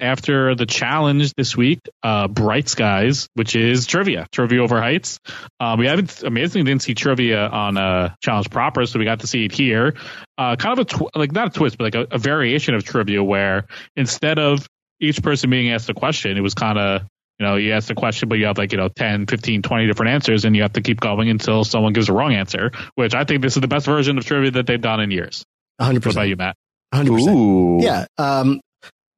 After 0.00 0.54
the 0.54 0.66
challenge 0.66 1.32
this 1.34 1.56
week, 1.56 1.80
uh, 2.02 2.28
Bright 2.28 2.68
Skies, 2.68 3.28
which 3.34 3.56
is 3.56 3.86
trivia, 3.86 4.26
trivia 4.32 4.62
over 4.62 4.80
heights. 4.80 5.18
Um, 5.60 5.78
we 5.78 5.86
haven't 5.86 6.22
amazingly 6.22 6.70
didn't 6.70 6.82
see 6.82 6.94
trivia 6.94 7.46
on 7.46 7.76
uh, 7.76 8.14
challenge 8.22 8.50
proper, 8.50 8.86
so 8.86 8.98
we 8.98 9.04
got 9.04 9.20
to 9.20 9.26
see 9.26 9.44
it 9.44 9.52
here. 9.52 9.94
Uh, 10.36 10.56
kind 10.56 10.78
of 10.78 10.86
a 10.86 10.90
tw- 10.90 11.16
like 11.16 11.32
not 11.32 11.48
a 11.48 11.50
twist, 11.50 11.78
but 11.78 11.84
like 11.84 11.94
a, 11.94 12.14
a 12.14 12.18
variation 12.18 12.74
of 12.74 12.84
trivia 12.84 13.22
where 13.22 13.66
instead 13.96 14.38
of 14.38 14.66
each 15.00 15.22
person 15.22 15.50
being 15.50 15.70
asked 15.70 15.88
a 15.88 15.94
question, 15.94 16.36
it 16.36 16.40
was 16.40 16.54
kind 16.54 16.78
of 16.78 17.02
you 17.38 17.46
know 17.46 17.56
you 17.56 17.72
ask 17.72 17.88
the 17.88 17.94
question, 17.94 18.28
but 18.28 18.38
you 18.38 18.46
have 18.46 18.58
like 18.58 18.72
you 18.72 18.78
know 18.78 18.88
10, 18.88 19.26
15, 19.26 19.62
20 19.62 19.86
different 19.86 20.10
answers, 20.10 20.44
and 20.44 20.54
you 20.54 20.62
have 20.62 20.72
to 20.74 20.82
keep 20.82 21.00
going 21.00 21.28
until 21.30 21.64
someone 21.64 21.92
gives 21.92 22.08
a 22.08 22.12
wrong 22.12 22.34
answer. 22.34 22.72
Which 22.94 23.14
I 23.14 23.24
think 23.24 23.42
this 23.42 23.56
is 23.56 23.60
the 23.60 23.68
best 23.68 23.86
version 23.86 24.18
of 24.18 24.24
trivia 24.24 24.52
that 24.52 24.66
they've 24.66 24.80
done 24.80 25.00
in 25.00 25.10
years. 25.10 25.44
100%. 25.80 25.94
What 25.94 26.06
about 26.06 26.28
you, 26.28 26.36
Matt? 26.36 26.56
100%. 26.94 27.34
Ooh. 27.34 27.82
Yeah. 27.82 28.06
Um, 28.18 28.60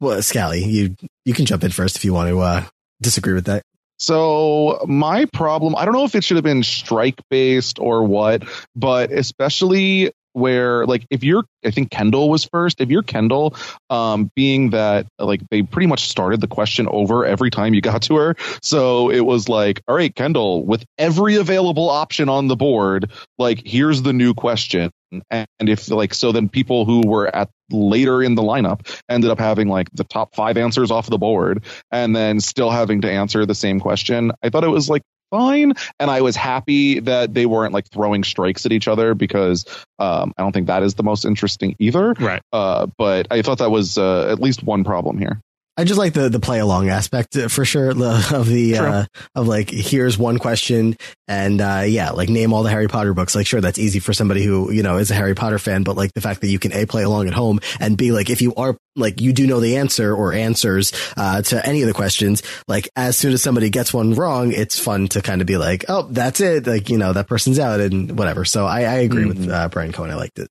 well, 0.01 0.23
Scally, 0.23 0.65
you, 0.65 0.97
you 1.25 1.35
can 1.35 1.47
jump 1.47 1.65
in 1.65 1.71
first 1.71 1.97
if 1.97 2.05
you 2.05 2.13
want 2.13 2.29
to, 2.29 2.41
uh, 2.41 2.65
disagree 3.01 3.35
with 3.35 3.47
that. 3.47 3.63
So 3.99 4.85
my 4.87 5.25
problem, 5.27 5.75
I 5.75 5.85
don't 5.85 5.95
know 5.95 6.05
if 6.05 6.15
it 6.15 6.23
should 6.23 6.37
have 6.37 6.45
been 6.45 6.63
strike 6.63 7.19
based 7.31 7.79
or 7.79 8.05
what, 8.05 8.43
but 8.75 9.11
especially 9.11 10.13
where 10.37 10.85
like 10.87 11.07
if 11.11 11.25
you're 11.25 11.45
I 11.65 11.71
think 11.71 11.91
Kendal 11.91 12.29
was 12.29 12.45
first. 12.45 12.81
If 12.81 12.91
you're 12.91 13.03
Kendal, 13.03 13.57
um, 13.91 14.31
being 14.37 14.71
that 14.71 15.07
like 15.19 15.41
they 15.51 15.63
pretty 15.63 15.87
much 15.87 16.09
started 16.09 16.41
the 16.41 16.47
question 16.47 16.87
over 16.89 17.25
every 17.25 17.51
time 17.51 17.75
you 17.75 17.81
got 17.81 18.03
to 18.03 18.17
her. 18.17 18.37
So 18.63 19.11
it 19.11 19.21
was 19.21 19.49
like, 19.49 19.83
all 19.89 19.97
right, 19.97 20.15
Kendal, 20.15 20.65
with 20.65 20.85
every 20.99 21.37
available 21.37 21.89
option 21.89 22.29
on 22.29 22.49
the 22.49 22.57
board, 22.57 23.11
like 23.39 23.63
here's 23.65 24.03
the 24.03 24.13
new 24.13 24.35
question. 24.35 24.91
And 25.31 25.47
if 25.61 25.91
like 25.91 26.13
so 26.13 26.33
then 26.33 26.49
people 26.49 26.85
who 26.85 27.03
were 27.07 27.35
at 27.35 27.49
later 27.71 28.23
in 28.23 28.35
the 28.35 28.43
lineup 28.43 28.87
ended 29.09 29.31
up 29.31 29.39
having 29.39 29.69
like 29.69 29.89
the 29.93 30.05
top 30.05 30.35
five 30.35 30.57
answers 30.57 30.91
off 30.91 31.09
the 31.09 31.19
board 31.19 31.65
and 31.91 32.15
then 32.15 32.41
still 32.41 32.71
having 32.71 33.01
to 33.01 33.11
answer 33.11 33.47
the 33.47 33.55
same 33.55 33.81
question. 33.81 34.33
I 34.43 34.51
thought 34.51 34.65
it 34.65 34.69
was 34.69 34.91
like 34.91 35.03
fine. 35.31 35.73
And 35.99 36.11
i 36.11 36.21
was 36.21 36.37
happy 36.37 37.01
that 37.01 37.35
they 37.35 37.47
weren't 37.47 37.73
like 37.73 37.89
throwing 37.89 38.25
strikes 38.25 38.67
at 38.67 38.73
each 38.73 38.89
other 38.89 39.15
because 39.15 39.65
um, 39.99 40.33
i 40.37 40.43
don't 40.43 40.53
think 40.53 40.67
that 40.69 40.83
is 40.83 40.95
the 40.95 41.03
most 41.03 41.25
interesting 41.25 41.77
either. 41.79 42.13
Right. 42.13 42.43
uh, 42.53 42.87
but 42.99 43.27
i 43.31 43.43
thought 43.43 43.59
that 43.59 43.71
was 43.71 43.99
uh, 43.99 44.31
at 44.31 44.41
least 44.41 44.63
one 44.63 44.85
problem 44.85 45.19
here 45.19 45.41
I 45.77 45.85
just 45.85 45.99
like 45.99 46.15
the 46.15 46.29
the 46.29 46.41
play 46.41 46.59
along 46.59 46.89
aspect 46.89 47.37
uh, 47.37 47.49
for 47.49 47.65
sure 47.65 47.91
of 48.35 48.47
the 48.47 48.79
uh, 48.79 49.05
of 49.35 49.47
like 49.47 49.71
here's 49.71 50.17
one 50.17 50.39
question 50.39 50.97
and 51.29 51.61
uh, 51.61 51.85
yeah 51.87 52.11
like 52.11 52.29
name 52.29 52.53
all 52.53 52.63
the 52.63 52.71
Harry 52.71 52.89
Potter 52.89 53.13
books. 53.15 53.35
Like 53.35 53.47
sure 53.47 53.61
that's 53.61 53.79
easy 53.79 54.01
for 54.01 54.13
somebody 54.13 54.43
who 54.43 54.71
you 54.73 54.83
know 54.83 54.97
is 54.97 55.11
a 55.11 55.15
Harry 55.15 55.35
Potter 55.35 55.59
fan 55.59 55.83
but 55.83 55.97
like 55.97 56.15
the 56.15 56.21
fact 56.21 56.41
that 56.41 56.49
you 56.49 56.59
can 56.59 56.73
a 56.73 56.87
play 56.87 57.03
along 57.03 57.29
at 57.29 57.35
home 57.35 57.61
and 57.81 57.97
b 57.97 58.13
like 58.13 58.31
if 58.31 58.41
you 58.41 58.55
are 58.55 58.77
like 58.95 59.21
you 59.21 59.33
do 59.33 59.47
know 59.47 59.61
the 59.61 59.77
answer 59.77 60.15
or 60.15 60.33
answers 60.33 60.93
uh, 61.17 61.43
to 61.43 61.65
any 61.67 61.83
of 61.83 61.89
the 61.89 61.95
questions 61.95 62.43
like 62.67 62.89
as 62.97 63.17
soon 63.17 63.33
as 63.33 63.43
somebody 63.43 63.69
gets 63.69 63.93
one 63.93 64.15
wrong 64.15 64.53
it's 64.53 64.79
fun 64.79 65.09
to 65.09 65.21
kind 65.21 65.41
of 65.41 65.47
be 65.47 65.59
like 65.59 65.85
oh 65.89 66.09
that's 66.11 66.41
it. 66.41 66.67
Like 66.67 66.89
you 66.89 66.99
know 66.99 67.13
that 67.13 67.29
person's 67.29 67.59
out 67.59 67.81
and 67.81 68.19
whatever. 68.19 68.45
So 68.45 68.67
I, 68.67 68.81
I 68.83 68.95
agree 68.99 69.27
with 69.27 69.49
uh, 69.49 69.69
Brian 69.69 69.93
Cohen. 69.93 70.11
I 70.11 70.15
liked 70.15 70.39
it. 70.39 70.51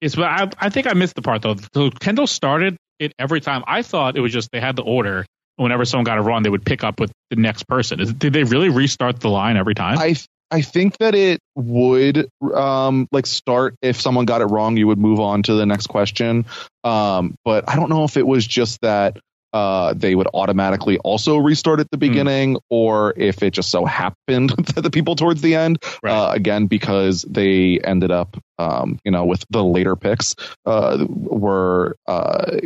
Yes, 0.00 0.14
but 0.14 0.24
I, 0.24 0.50
I 0.58 0.68
think 0.68 0.86
I 0.86 0.92
missed 0.92 1.14
the 1.14 1.22
part 1.22 1.42
though. 1.42 1.56
So 1.72 1.90
Kendal 1.90 2.26
started 2.26 2.76
it 2.98 3.12
every 3.18 3.40
time. 3.40 3.62
I 3.66 3.82
thought 3.82 4.16
it 4.16 4.20
was 4.20 4.32
just 4.32 4.50
they 4.52 4.60
had 4.60 4.76
the 4.76 4.82
order. 4.82 5.26
Whenever 5.56 5.84
someone 5.84 6.04
got 6.04 6.18
it 6.18 6.22
wrong, 6.22 6.42
they 6.42 6.50
would 6.50 6.64
pick 6.64 6.82
up 6.82 6.98
with 6.98 7.12
the 7.30 7.36
next 7.36 7.68
person. 7.68 8.00
Is, 8.00 8.12
did 8.12 8.32
they 8.32 8.42
really 8.42 8.70
restart 8.70 9.20
the 9.20 9.30
line 9.30 9.56
every 9.56 9.74
time? 9.74 9.98
I 9.98 10.16
I 10.50 10.62
think 10.62 10.98
that 10.98 11.14
it 11.14 11.40
would 11.54 12.28
um 12.54 13.06
like 13.12 13.26
start 13.26 13.76
if 13.80 14.00
someone 14.00 14.24
got 14.24 14.40
it 14.40 14.46
wrong, 14.46 14.76
you 14.76 14.86
would 14.88 14.98
move 14.98 15.20
on 15.20 15.42
to 15.44 15.54
the 15.54 15.64
next 15.66 15.86
question. 15.86 16.46
Um, 16.82 17.34
but 17.44 17.68
I 17.68 17.76
don't 17.76 17.88
know 17.88 18.04
if 18.04 18.16
it 18.16 18.26
was 18.26 18.46
just 18.46 18.80
that 18.80 19.18
uh 19.52 19.94
they 19.94 20.16
would 20.16 20.26
automatically 20.34 20.98
also 20.98 21.36
restart 21.36 21.78
at 21.78 21.88
the 21.92 21.98
beginning, 21.98 22.56
or 22.68 23.14
if 23.16 23.40
it 23.44 23.52
just 23.52 23.70
so 23.70 23.84
happened 23.84 24.50
that 24.74 24.82
the 24.82 24.90
people 24.90 25.14
towards 25.14 25.40
the 25.40 25.54
end, 25.54 25.78
Right. 26.02 26.12
uh, 26.12 26.32
again 26.32 26.66
because 26.66 27.22
they 27.22 27.78
ended 27.84 28.10
up 28.10 28.36
um 28.58 28.98
you 29.04 29.12
know 29.12 29.24
with 29.24 29.44
the 29.50 29.62
later 29.62 29.94
picks 29.94 30.34
uh 30.66 31.04
were 31.08 31.96
uh 32.08 32.56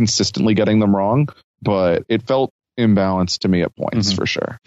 consistently 0.00 0.54
getting 0.54 0.78
them 0.78 0.96
wrong, 0.96 1.28
but 1.60 2.04
it 2.08 2.26
felt 2.26 2.50
imbalanced 2.78 3.40
to 3.40 3.48
me 3.48 3.60
at 3.60 3.76
points 3.76 4.12
Mhm. 4.14 4.16
for 4.16 4.24
sure. 4.26 4.58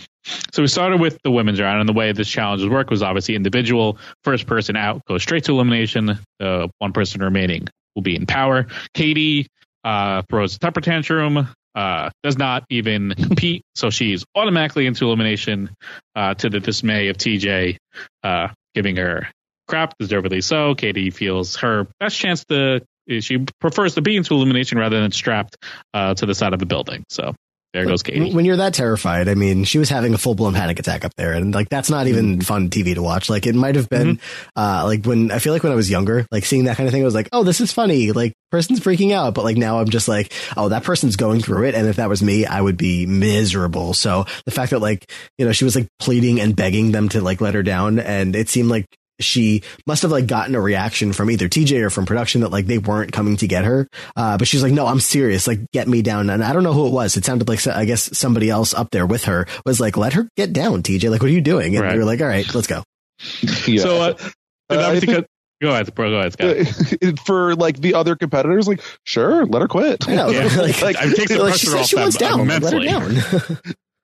So 0.54 0.62
we 0.62 0.68
started 0.68 1.00
with 1.02 1.18
the 1.24 1.32
women's 1.32 1.60
round, 1.60 1.80
and 1.80 1.90
the 1.90 1.94
way 1.94 2.12
this 2.12 2.30
challenge 2.30 2.62
would 2.62 2.72
work 2.72 2.92
was 2.92 3.02
obviously 3.02 3.36
individual. 3.36 3.98
First 4.24 4.46
person 4.46 4.76
out 4.76 5.04
goes 5.06 5.24
straight 5.24 5.46
to 5.46 5.54
elimination. 5.54 6.20
The 6.38 6.70
one 6.78 6.94
person 6.94 7.24
remaining 7.24 7.68
will 7.96 8.04
be 8.04 8.16
in 8.16 8.28
power. 8.28 8.68
Katie 8.94 9.48
uh, 9.84 10.22
throws 10.30 10.56
a 10.56 10.60
temper 10.60 10.82
tantrum, 10.82 11.48
uh, 11.76 12.10
does 12.22 12.38
not 12.38 12.64
even 12.70 13.14
compete, 13.18 13.64
so 13.74 13.90
she's 13.90 14.24
automatically 14.36 14.86
into 14.86 15.06
elimination 15.08 15.72
uh, 16.16 16.36
to 16.36 16.50
the 16.52 16.60
dismay 16.60 17.08
of 17.10 17.18
TJ, 17.18 17.78
uh, 18.24 18.50
giving 18.76 18.96
her 18.98 19.28
crap, 19.68 19.98
deservedly 19.98 20.42
so. 20.42 20.76
Katie 20.76 21.10
feels 21.10 21.56
her 21.58 21.88
best 22.00 22.18
chance 22.20 22.46
to. 22.46 22.82
She 23.08 23.46
prefers 23.60 23.96
to 23.96 24.02
be 24.02 24.16
into 24.16 24.34
illumination 24.34 24.78
rather 24.78 25.02
than 25.02 25.12
strapped 25.12 25.58
uh, 25.94 26.14
to 26.16 26.26
the 26.26 26.36
side 26.36 26.54
of 26.54 26.62
a 26.62 26.66
building. 26.66 27.04
So 27.10 27.34
there 27.74 27.86
goes 27.88 28.04
Katie. 28.04 28.32
When 28.32 28.46
you're 28.46 28.58
that 28.58 28.76
terrified, 28.76 29.28
I 29.28 29.34
mean, 29.34 29.64
she 29.64 29.80
was 29.80 29.90
having 29.90 30.14
a 30.14 30.18
full 30.20 30.36
blown 30.36 30.54
panic 30.54 30.78
attack 30.78 31.04
up 31.04 31.12
there, 31.18 31.34
and 31.34 31.56
like 31.56 31.70
that's 31.70 31.90
not 31.90 32.06
even 32.06 32.40
fun 32.40 32.70
TV 32.70 32.94
to 32.94 33.02
watch. 33.02 33.32
Like 33.32 33.48
it 33.48 33.56
might 33.56 33.74
have 33.76 33.90
been, 33.90 34.20
uh, 34.56 34.84
like 34.86 35.06
when 35.06 35.32
I 35.32 35.40
feel 35.40 35.54
like 35.54 35.64
when 35.64 35.72
I 35.72 35.76
was 35.76 35.90
younger, 35.90 36.28
like 36.32 36.46
seeing 36.46 36.66
that 36.66 36.78
kind 36.78 36.88
of 36.88 36.94
thing, 36.94 37.02
I 37.02 37.06
was 37.06 37.16
like, 37.16 37.30
oh, 37.32 37.44
this 37.44 37.62
is 37.62 37.72
funny. 37.72 38.12
Like 38.12 38.34
person's 38.52 38.80
freaking 38.80 39.12
out, 39.12 39.34
but 39.34 39.44
like 39.44 39.58
now 39.58 39.80
I'm 39.80 39.90
just 39.90 40.08
like, 40.08 40.32
oh, 40.56 40.70
that 40.70 40.84
person's 40.84 41.16
going 41.16 41.42
through 41.42 41.64
it, 41.64 41.74
and 41.74 41.88
if 41.88 41.96
that 41.96 42.10
was 42.10 42.22
me, 42.22 42.46
I 42.46 42.62
would 42.62 42.78
be 42.78 43.08
miserable. 43.08 43.96
So 43.96 44.26
the 44.46 44.52
fact 44.52 44.70
that 44.70 44.80
like 44.80 45.12
you 45.40 45.46
know 45.48 45.52
she 45.52 45.66
was 45.66 45.76
like 45.76 45.88
pleading 45.98 46.40
and 46.40 46.56
begging 46.56 46.92
them 46.92 47.10
to 47.10 47.22
like 47.22 47.42
let 47.42 47.56
her 47.56 47.64
down, 47.64 47.98
and 47.98 48.36
it 48.36 48.50
seemed 48.50 48.70
like 48.70 48.86
she 49.20 49.62
must 49.88 50.02
have 50.02 50.12
like 50.12 50.28
gotten 50.28 50.56
a 50.56 50.62
reaction 50.62 51.14
from 51.14 51.30
either 51.32 51.48
TJ 51.48 51.82
or 51.82 51.90
from 51.90 52.06
production 52.06 52.42
that 52.42 52.50
like 52.52 52.66
they 52.66 52.78
weren't 52.78 53.12
coming 53.12 53.38
to 53.38 53.48
get 53.48 53.64
her. 53.66 53.88
Uh, 54.16 54.38
but 54.38 54.48
she's 54.48 54.64
like, 54.64 54.74
no, 54.74 54.86
I'm 54.88 55.00
serious. 55.00 55.48
Like, 55.48 55.60
get 55.72 55.88
me 55.88 56.02
down. 56.02 56.30
And 56.30 56.44
I 56.44 56.52
don't 56.54 56.64
know 56.64 56.74
who 56.74 56.88
it 56.88 56.94
was. 56.94 57.16
It 57.18 57.26
sounded 57.26 57.48
like, 57.48 57.66
I 57.68 57.86
guess 57.86 58.18
somebody 58.18 58.50
else 58.50 58.74
up 58.74 58.90
there 58.92 59.06
with 59.06 59.26
her 59.26 59.46
was 59.66 59.80
like, 59.80 59.98
let 59.98 60.14
her 60.14 60.28
get 60.36 60.52
down, 60.54 60.82
TJ. 60.84 61.10
Like, 61.12 61.22
what 61.22 61.30
are 61.30 61.34
you 61.34 61.42
doing? 61.42 61.76
And 61.76 61.84
Right. 61.84 61.94
we 61.94 62.00
were 62.00 62.06
like, 62.06 62.22
all 62.22 62.28
right, 62.28 62.46
let's 62.56 62.68
go. 62.68 62.84
Yeah. 63.68 63.82
So, 63.84 64.02
uh, 64.02 64.14
Uh, 64.70 64.92
I 64.92 65.00
think- 65.00 65.26
go 65.62 65.70
ahead, 65.70 65.94
bro. 65.96 66.10
Go 66.10 66.18
ahead, 66.20 66.34
Scott. 66.34 66.58
Uh, 67.04 67.12
for 67.26 67.56
like 67.56 67.80
the 67.80 67.94
other 67.94 68.16
competitors, 68.16 68.68
like 68.68 68.82
sure, 69.06 69.46
let 69.46 69.62
her 69.62 69.68
quit. 69.68 70.08
I 70.10 70.16
know. 70.16 70.30
Yeah. 70.32 70.46
like, 70.58 70.82
Like, 70.82 70.96
I 70.98 71.10
take 71.14 71.30
the 71.30 71.38
like, 71.40 71.50
pressure 71.52 71.68
said 71.68 71.80
off 71.80 71.88
she 71.88 71.96
them 71.96 72.48
down. 72.48 72.48
Like, 72.48 72.62
let 72.64 72.74
her 72.74 72.80
down. 72.84 73.58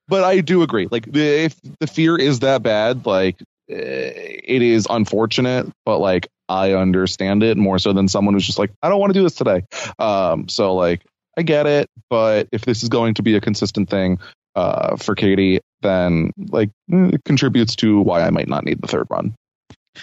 but 0.08 0.24
I 0.24 0.40
do 0.40 0.62
agree. 0.62 0.86
Like 0.90 1.10
the, 1.10 1.44
if 1.44 1.56
the 1.80 1.86
fear 1.86 2.16
is 2.16 2.40
that 2.40 2.62
bad, 2.62 3.04
like 3.06 3.36
uh, 3.42 3.44
it 3.70 4.62
is 4.62 4.86
unfortunate, 4.90 5.66
but 5.84 5.98
like 5.98 6.28
I 6.48 6.72
understand 6.72 7.42
it 7.42 7.56
more 7.56 7.78
so 7.78 7.92
than 7.92 8.08
someone 8.08 8.34
who's 8.34 8.46
just 8.46 8.58
like 8.58 8.72
I 8.82 8.88
don't 8.88 9.00
want 9.00 9.12
to 9.12 9.18
do 9.18 9.22
this 9.22 9.34
today. 9.34 9.62
Um, 9.98 10.48
so 10.48 10.74
like 10.74 11.02
I 11.38 11.42
get 11.42 11.66
it, 11.66 11.88
but 12.08 12.48
if 12.52 12.62
this 12.62 12.82
is 12.82 12.88
going 12.88 13.14
to 13.14 13.22
be 13.22 13.36
a 13.36 13.40
consistent 13.40 13.88
thing 13.88 14.18
uh, 14.54 14.96
for 14.96 15.14
Katie, 15.14 15.60
then 15.82 16.32
like 16.50 16.70
it 16.88 17.24
contributes 17.24 17.76
to 17.76 18.00
why 18.00 18.22
I 18.22 18.30
might 18.30 18.48
not 18.48 18.64
need 18.64 18.80
the 18.80 18.88
third 18.88 19.06
run. 19.10 19.34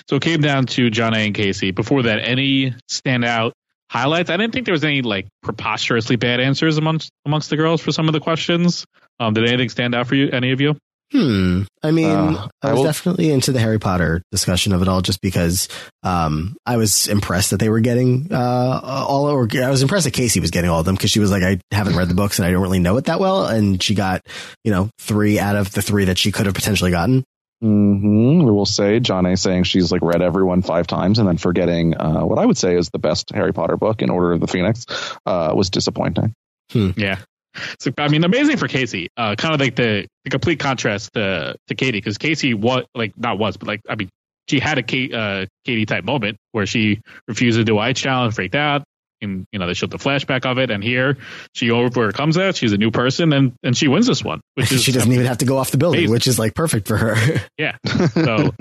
So 0.10 0.18
it 0.18 0.22
came 0.22 0.42
down 0.42 0.66
to 0.68 0.90
Jonna 0.90 1.26
and 1.26 1.36
Casey. 1.36 1.72
Before 1.72 2.04
that, 2.04 2.20
any 2.20 2.74
standout 2.90 3.52
highlights? 3.90 4.30
I 4.30 4.38
didn't 4.38 4.54
think 4.54 4.66
there 4.66 4.74
was 4.74 4.84
any 4.84 5.02
like 5.02 5.28
preposterously 5.44 6.16
bad 6.16 6.40
answers 6.40 6.78
amongst 6.78 7.12
amongst 7.26 7.50
the 7.50 7.58
girls 7.58 7.82
for 7.82 7.92
some 7.92 8.08
of 8.08 8.14
the 8.14 8.20
questions. 8.20 8.86
Um, 9.20 9.34
did 9.34 9.46
anything 9.48 9.70
stand 9.70 9.96
out 9.96 10.08
for 10.08 10.16
you? 10.16 10.30
Any 10.30 10.52
of 10.52 10.62
you? 10.62 10.78
Hmm. 11.12 11.62
I 11.84 11.92
mean, 11.92 12.06
Uh, 12.10 12.48
I 12.62 12.68
I 12.68 12.72
was 12.72 12.78
will- 12.80 12.84
definitely 12.84 13.32
into 13.32 13.54
the 13.54 13.60
Harry 13.60 13.80
Potter 13.80 14.22
discussion 14.32 14.74
of 14.74 14.82
it 14.82 14.88
all, 14.90 15.02
just 15.02 15.22
because 15.22 15.70
um, 16.04 16.58
I 16.66 16.76
was 16.76 17.08
impressed 17.08 17.52
that 17.52 17.62
they 17.62 17.70
were 17.70 17.80
getting 17.80 18.28
uh, 18.32 18.82
all. 18.84 19.30
Or 19.30 19.48
I 19.64 19.70
was 19.70 19.82
impressed 19.82 20.04
that 20.06 20.12
Casey 20.12 20.40
was 20.42 20.52
getting 20.52 20.70
all 20.70 20.80
of 20.82 20.86
them 20.86 20.96
because 20.96 21.10
she 21.12 21.20
was 21.22 21.32
like, 21.32 21.44
I 21.44 21.60
haven't 21.72 21.96
read 21.96 22.10
the 22.10 22.14
books 22.16 22.40
and 22.40 22.46
I 22.46 22.52
don't 22.52 22.62
really 22.62 22.80
know 22.80 22.98
it 22.98 23.06
that 23.06 23.20
well, 23.22 23.46
and 23.46 23.82
she 23.82 23.96
got 23.96 24.22
you 24.66 24.72
know 24.72 24.90
three 25.00 25.40
out 25.40 25.56
of 25.56 25.72
the 25.72 25.82
three 25.82 26.06
that 26.06 26.18
she 26.18 26.32
could 26.34 26.46
have 26.46 26.56
potentially 26.56 26.92
gotten. 26.92 27.24
hmm 27.62 28.44
We 28.44 28.52
will 28.52 28.66
say 28.66 29.00
Jonna 29.00 29.40
saying 29.40 29.64
she's 29.64 29.92
like 29.94 30.02
read 30.02 30.22
everyone 30.22 30.62
five 30.62 30.88
times 30.88 31.20
and 31.20 31.28
then 31.28 31.38
forgetting 31.38 31.96
uh, 31.98 32.22
what 32.26 32.38
I 32.38 32.46
would 32.46 32.58
say 32.58 32.76
is 32.76 32.90
the 32.90 33.00
best 33.00 33.32
Harry 33.34 33.54
Potter 33.54 33.78
book 33.78 34.02
in 34.02 34.10
Order 34.10 34.34
of 34.34 34.42
the 34.42 34.48
Phoenix 34.48 34.86
uh, 35.26 35.54
was 35.56 35.70
disappointing. 35.70 36.34
Yeah. 36.74 37.20
So, 37.80 37.92
I 37.98 38.08
mean, 38.08 38.24
amazing 38.24 38.58
for 38.58 38.68
Casey. 38.68 39.10
Uh, 39.16 39.36
kind 39.36 39.54
of 39.54 39.60
like 39.60 39.76
the, 39.76 40.08
the 40.24 40.30
complete 40.30 40.60
contrast 40.60 41.14
to, 41.14 41.56
to 41.68 41.76
Katie, 41.76 42.00
because 42.00 42.18
Casey, 42.18 42.54
what, 42.54 42.88
like, 42.96 43.18
not 43.18 43.38
was, 43.38 43.58
but 43.58 43.68
like, 43.68 43.82
I 43.88 43.96
mean, 43.96 44.10
she 44.50 44.60
had 44.60 44.78
a 44.78 44.84
Kate, 44.84 45.14
uh, 45.14 45.46
Katie 45.66 45.86
type 45.86 46.04
moment 46.04 46.38
where 46.52 46.66
she 46.66 47.02
refused 47.28 47.58
to 47.58 47.64
do 47.64 47.78
ice 47.78 48.00
challenge, 48.00 48.34
freaked 48.36 48.56
out, 48.56 48.84
and, 49.22 49.46
you 49.52 49.60
know, 49.60 49.68
they 49.68 49.74
showed 49.74 49.90
the 49.90 49.98
flashback 49.98 50.46
of 50.46 50.58
it. 50.58 50.70
And 50.70 50.84
here 50.84 51.18
she 51.54 51.72
overcomes 51.72 52.36
that. 52.36 52.56
She's 52.56 52.72
a 52.72 52.78
new 52.78 52.92
person 52.92 53.34
and, 53.34 53.54
and 53.64 53.76
she 53.76 53.88
wins 53.88 54.08
this 54.08 54.24
one, 54.24 54.42
which 54.56 54.72
is, 54.72 54.84
she 54.84 54.92
doesn't 54.92 55.12
even 55.12 55.26
have 55.26 55.40
to 55.40 55.46
go 55.46 55.58
off 55.58 55.72
the 55.72 55.78
building, 55.78 56.00
amazing. 56.00 56.14
which 56.14 56.28
is 56.28 56.40
like 56.40 56.54
perfect 56.54 56.88
for 56.88 56.98
her. 56.98 57.16
yeah. 57.58 57.78
So 58.10 58.52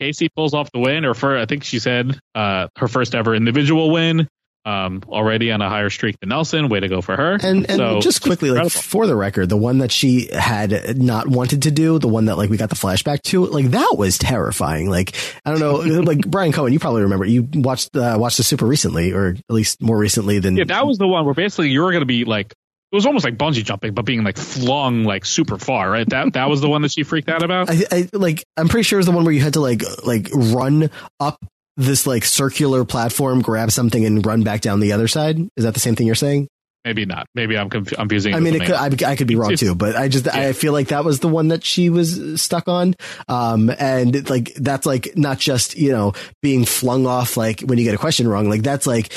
Casey 0.00 0.28
pulls 0.34 0.54
off 0.54 0.70
the 0.72 0.78
win, 0.78 1.04
or 1.04 1.14
for, 1.14 1.36
I 1.36 1.46
think 1.46 1.64
she 1.64 1.78
said, 1.78 2.18
uh, 2.34 2.68
her 2.76 2.88
first 2.88 3.14
ever 3.14 3.34
individual 3.34 3.90
win. 3.90 4.28
Um, 4.66 5.02
already 5.08 5.52
on 5.52 5.62
a 5.62 5.68
higher 5.68 5.90
streak 5.90 6.18
than 6.18 6.30
Nelson. 6.30 6.68
Way 6.68 6.80
to 6.80 6.88
go 6.88 7.00
for 7.00 7.16
her. 7.16 7.34
And 7.34 7.70
and 7.70 7.76
So, 7.76 8.00
just 8.00 8.20
quickly, 8.20 8.50
like 8.50 8.72
for 8.72 9.06
the 9.06 9.14
record, 9.14 9.48
the 9.48 9.56
one 9.56 9.78
that 9.78 9.92
she 9.92 10.28
had 10.32 10.98
not 10.98 11.28
wanted 11.28 11.62
to 11.62 11.70
do, 11.70 12.00
the 12.00 12.08
one 12.08 12.24
that 12.24 12.36
like 12.36 12.50
we 12.50 12.56
got 12.56 12.68
the 12.68 12.74
flashback 12.74 13.22
to, 13.22 13.46
like 13.46 13.70
that 13.70 13.94
was 13.96 14.18
terrifying. 14.18 14.90
Like 14.90 15.14
I 15.44 15.52
don't 15.52 15.60
know, 15.60 16.00
like 16.02 16.28
Brian 16.28 16.50
Cohen, 16.50 16.72
you 16.72 16.80
probably 16.80 17.02
remember 17.02 17.24
you 17.24 17.48
watched 17.54 17.94
uh, 17.94 18.16
watched 18.18 18.38
the 18.38 18.42
super 18.42 18.66
recently, 18.66 19.12
or 19.12 19.36
at 19.48 19.54
least 19.54 19.80
more 19.80 19.96
recently 19.96 20.40
than 20.40 20.56
Yeah, 20.56 20.64
that 20.64 20.84
was 20.84 20.98
the 20.98 21.06
one 21.06 21.24
where 21.24 21.34
basically 21.34 21.70
you 21.70 21.82
were 21.82 21.92
going 21.92 22.02
to 22.02 22.06
be 22.06 22.24
like, 22.24 22.50
it 22.50 22.94
was 22.96 23.06
almost 23.06 23.24
like 23.24 23.36
bungee 23.36 23.62
jumping, 23.64 23.94
but 23.94 24.04
being 24.04 24.24
like 24.24 24.36
flung 24.36 25.04
like 25.04 25.24
super 25.24 25.58
far, 25.58 25.88
right? 25.90 26.08
That 26.08 26.32
that 26.32 26.48
was 26.48 26.60
the 26.60 26.68
one 26.68 26.82
that 26.82 26.90
she 26.90 27.04
freaked 27.04 27.28
out 27.28 27.44
about. 27.44 27.70
I, 27.70 27.84
I 27.92 28.08
like 28.12 28.44
I'm 28.56 28.68
pretty 28.68 28.82
sure 28.82 28.98
it 28.98 29.00
was 29.00 29.06
the 29.06 29.12
one 29.12 29.24
where 29.24 29.34
you 29.34 29.40
had 29.42 29.54
to 29.54 29.60
like 29.60 29.82
like 30.04 30.28
run 30.32 30.90
up 31.20 31.38
this 31.76 32.06
like 32.06 32.24
circular 32.24 32.84
platform, 32.84 33.42
grab 33.42 33.70
something, 33.70 34.04
and 34.04 34.24
run 34.24 34.42
back 34.42 34.60
down 34.60 34.80
the 34.80 34.92
other 34.92 35.08
side. 35.08 35.38
Is 35.56 35.64
that 35.64 35.74
the 35.74 35.80
same 35.80 35.94
thing 35.96 36.06
you're 36.06 36.14
saying? 36.16 36.48
Maybe 36.84 37.04
not. 37.04 37.26
Maybe 37.34 37.58
I'm 37.58 37.68
conf- 37.68 37.90
confusing. 37.90 38.32
I 38.32 38.38
mean, 38.38 38.54
it 38.54 38.60
could, 38.64 39.02
I, 39.04 39.10
I 39.10 39.16
could 39.16 39.26
be 39.26 39.34
wrong 39.34 39.50
It's- 39.52 39.58
too, 39.58 39.74
but 39.74 39.96
I 39.96 40.06
just 40.06 40.28
I 40.28 40.52
feel 40.52 40.72
like 40.72 40.88
that 40.88 41.04
was 41.04 41.18
the 41.18 41.26
one 41.26 41.48
that 41.48 41.64
she 41.64 41.90
was 41.90 42.40
stuck 42.40 42.68
on. 42.68 42.94
Um, 43.26 43.70
and 43.76 44.30
like 44.30 44.54
that's 44.54 44.86
like 44.86 45.16
not 45.16 45.40
just 45.40 45.76
you 45.76 45.90
know 45.90 46.12
being 46.42 46.64
flung 46.64 47.04
off 47.06 47.36
like 47.36 47.60
when 47.62 47.78
you 47.78 47.84
get 47.84 47.94
a 47.94 47.98
question 47.98 48.28
wrong. 48.28 48.48
Like 48.48 48.62
that's 48.62 48.86
like 48.86 49.12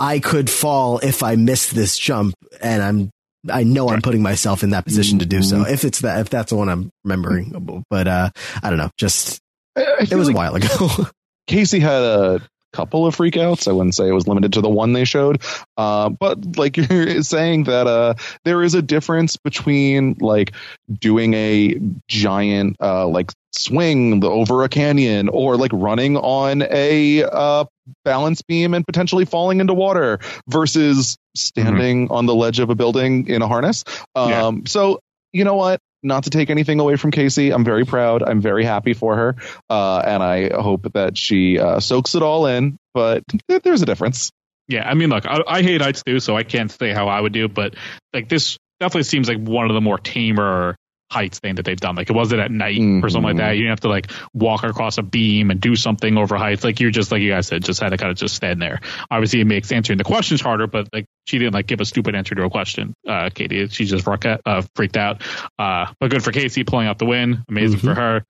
I 0.00 0.18
could 0.18 0.50
fall 0.50 0.98
if 0.98 1.22
I 1.22 1.36
miss 1.36 1.70
this 1.70 1.96
jump, 1.96 2.34
and 2.60 2.82
I'm 2.82 3.10
I 3.48 3.62
know 3.62 3.88
I'm 3.88 4.02
putting 4.02 4.22
myself 4.22 4.64
in 4.64 4.70
that 4.70 4.84
position 4.84 5.20
to 5.20 5.26
do 5.26 5.44
so. 5.44 5.64
If 5.64 5.84
it's 5.84 6.00
that 6.00 6.20
if 6.22 6.28
that's 6.28 6.50
the 6.50 6.56
one 6.56 6.68
I'm 6.68 6.90
remembering, 7.04 7.84
but 7.88 8.08
uh, 8.08 8.30
I 8.64 8.68
don't 8.68 8.78
know. 8.78 8.90
Just 8.98 9.38
I, 9.76 9.82
I 9.82 10.06
it 10.10 10.14
was 10.16 10.26
like 10.26 10.34
a 10.34 10.38
while 10.38 10.54
ago. 10.56 11.06
Casey 11.46 11.80
had 11.80 12.02
a 12.02 12.40
couple 12.72 13.06
of 13.06 13.14
freakouts. 13.14 13.68
I 13.68 13.72
wouldn't 13.72 13.94
say 13.94 14.08
it 14.08 14.12
was 14.12 14.26
limited 14.26 14.54
to 14.54 14.60
the 14.60 14.68
one 14.68 14.92
they 14.92 15.04
showed. 15.04 15.42
Uh, 15.76 16.08
but 16.08 16.56
like 16.56 16.76
you're 16.90 17.22
saying 17.22 17.64
that 17.64 17.86
uh, 17.86 18.14
there 18.44 18.62
is 18.62 18.74
a 18.74 18.82
difference 18.82 19.36
between 19.36 20.16
like 20.20 20.52
doing 20.90 21.34
a 21.34 21.78
giant 22.08 22.76
uh, 22.80 23.06
like 23.06 23.32
swing 23.52 24.24
over 24.24 24.64
a 24.64 24.68
canyon 24.68 25.28
or 25.28 25.56
like 25.56 25.72
running 25.74 26.16
on 26.16 26.62
a 26.62 27.22
uh, 27.22 27.64
balance 28.04 28.40
beam 28.42 28.72
and 28.72 28.86
potentially 28.86 29.26
falling 29.26 29.60
into 29.60 29.74
water 29.74 30.20
versus 30.48 31.18
standing 31.34 32.10
on 32.10 32.26
the 32.26 32.34
ledge 32.34 32.60
of 32.60 32.70
a 32.70 32.74
building 32.74 33.28
in 33.28 33.42
a 33.42 33.48
harness. 33.48 33.84
Um, 34.14 34.30
So 34.66 35.00
you 35.32 35.44
know 35.44 35.54
what? 35.54 35.80
Not 36.02 36.24
to 36.24 36.30
take 36.30 36.50
anything 36.50 36.80
away 36.80 36.96
from 36.96 37.12
Casey, 37.12 37.52
I'm 37.52 37.64
very 37.64 37.84
proud. 37.84 38.22
I'm 38.24 38.40
very 38.40 38.64
happy 38.64 38.92
for 38.92 39.14
her, 39.14 39.36
uh, 39.70 40.02
and 40.04 40.22
I 40.22 40.50
hope 40.60 40.92
that 40.94 41.16
she 41.16 41.58
uh, 41.58 41.78
soaks 41.78 42.14
it 42.16 42.22
all 42.22 42.46
in. 42.46 42.76
But 42.92 43.22
there's 43.48 43.82
a 43.82 43.86
difference. 43.86 44.30
Yeah, 44.68 44.88
I 44.88 44.94
mean, 44.94 45.10
look, 45.10 45.26
I, 45.26 45.40
I 45.46 45.62
hate 45.62 45.80
heights 45.80 46.02
too, 46.02 46.18
so 46.18 46.36
I 46.36 46.42
can't 46.42 46.70
say 46.70 46.92
how 46.92 47.08
I 47.08 47.20
would 47.20 47.32
do, 47.32 47.48
but 47.48 47.74
like 48.12 48.28
this 48.28 48.56
definitely 48.80 49.04
seems 49.04 49.28
like 49.28 49.38
one 49.38 49.70
of 49.70 49.74
the 49.74 49.80
more 49.80 49.98
tamer 49.98 50.76
heights 51.12 51.38
thing 51.38 51.56
that 51.56 51.64
they've 51.64 51.78
done. 51.78 51.94
Like 51.94 52.08
it 52.08 52.14
wasn't 52.14 52.40
at 52.40 52.50
night 52.50 52.80
or 52.80 53.10
something 53.10 53.22
like 53.22 53.36
that. 53.36 53.52
You 53.52 53.64
didn't 53.64 53.72
have 53.72 53.80
to 53.80 53.88
like 53.88 54.10
walk 54.32 54.64
across 54.64 54.96
a 54.96 55.02
beam 55.02 55.50
and 55.50 55.60
do 55.60 55.76
something 55.76 56.16
over 56.16 56.36
heights. 56.36 56.64
Like 56.64 56.80
you're 56.80 56.90
just 56.90 57.12
like 57.12 57.20
you 57.20 57.30
guys 57.30 57.46
said, 57.46 57.62
just 57.62 57.80
had 57.80 57.90
to 57.90 57.98
kind 57.98 58.10
of 58.10 58.16
just 58.16 58.34
stand 58.34 58.62
there. 58.62 58.80
Obviously, 59.10 59.40
it 59.40 59.46
makes 59.46 59.70
answering 59.70 59.98
the 59.98 60.04
questions 60.04 60.40
harder, 60.40 60.66
but 60.66 60.88
like 60.92 61.04
she 61.26 61.38
didn't 61.38 61.52
like 61.52 61.66
give 61.66 61.80
a 61.80 61.84
stupid 61.84 62.14
answer 62.14 62.34
to 62.34 62.44
a 62.44 62.50
question. 62.50 62.94
Uh, 63.06 63.28
Katie, 63.32 63.68
she 63.68 63.84
just 63.84 64.04
freaked 64.04 64.24
out, 64.24 64.40
uh, 64.46 64.62
freaked 64.74 64.96
out. 64.96 65.22
Uh, 65.58 65.92
but 66.00 66.10
good 66.10 66.24
for 66.24 66.32
Casey 66.32 66.64
pulling 66.64 66.86
out 66.86 66.98
the 66.98 67.06
win. 67.06 67.44
Amazing 67.48 67.80
for 67.80 67.94
her. 67.94 68.24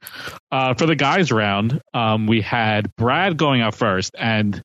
Uh, 0.51 0.75
for 0.75 0.87
the 0.87 0.97
guys 0.97 1.31
round, 1.31 1.81
um, 1.95 2.27
we 2.27 2.41
had 2.41 2.95
Brad 2.97 3.37
going 3.37 3.63
out 3.63 3.75
first, 3.75 4.15
and 4.19 4.61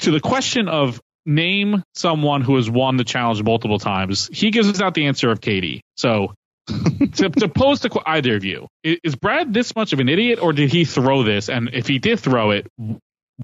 to 0.00 0.10
the 0.10 0.20
question 0.20 0.68
of 0.68 1.00
name 1.24 1.82
someone 1.94 2.42
who 2.42 2.56
has 2.56 2.68
won 2.68 2.96
the 2.96 3.04
challenge 3.04 3.42
multiple 3.42 3.78
times, 3.78 4.28
he 4.32 4.50
gives 4.50 4.68
us 4.68 4.80
out 4.80 4.94
the 4.94 5.06
answer 5.06 5.30
of 5.30 5.40
Katie. 5.40 5.82
So 5.96 6.34
to, 6.68 7.28
to 7.30 7.48
pose 7.48 7.80
to 7.80 7.88
qu- 7.88 8.00
either 8.06 8.36
of 8.36 8.44
you, 8.44 8.68
i- 8.86 8.98
is 9.04 9.16
Brad 9.16 9.52
this 9.52 9.74
much 9.76 9.92
of 9.92 10.00
an 10.00 10.08
idiot, 10.08 10.38
or 10.42 10.52
did 10.52 10.70
he 10.72 10.84
throw 10.84 11.22
this? 11.22 11.48
And 11.48 11.70
if 11.72 11.86
he 11.86 11.98
did 11.98 12.20
throw 12.20 12.50
it, 12.52 12.66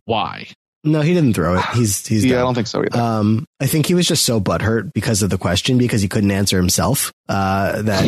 why? 0.04 0.46
No, 0.84 1.00
he 1.00 1.12
didn't 1.12 1.34
throw 1.34 1.58
it. 1.58 1.64
He's 1.74 2.06
he's 2.06 2.24
Yeah, 2.24 2.36
I 2.38 2.40
don't 2.42 2.54
think 2.54 2.68
so 2.68 2.80
either. 2.84 2.96
Um, 2.98 3.44
I 3.60 3.66
think 3.66 3.86
he 3.86 3.94
was 3.94 4.06
just 4.06 4.24
so 4.24 4.40
butthurt 4.40 4.92
because 4.94 5.22
of 5.22 5.28
the 5.30 5.36
question 5.36 5.76
because 5.76 6.00
he 6.00 6.08
couldn't 6.08 6.30
answer 6.30 6.56
himself. 6.56 7.12
Uh, 7.28 7.82
that 7.82 8.04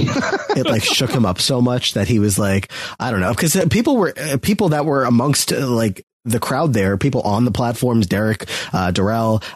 it 0.56 0.66
like 0.66 0.84
shook 0.84 1.10
him 1.10 1.26
up 1.26 1.40
so 1.40 1.60
much 1.60 1.94
that 1.94 2.06
he 2.06 2.20
was 2.20 2.38
like, 2.38 2.70
I 3.00 3.10
don't 3.10 3.20
know, 3.20 3.32
because 3.32 3.56
people 3.70 3.96
were 3.96 4.14
uh, 4.16 4.38
people 4.40 4.68
that 4.70 4.84
were 4.86 5.04
amongst 5.04 5.52
uh, 5.52 5.66
like 5.66 6.04
the 6.30 6.40
crowd 6.40 6.72
there, 6.72 6.96
people 6.96 7.22
on 7.22 7.44
the 7.44 7.50
platforms, 7.50 8.06
Derek, 8.06 8.48
uh, 8.72 8.92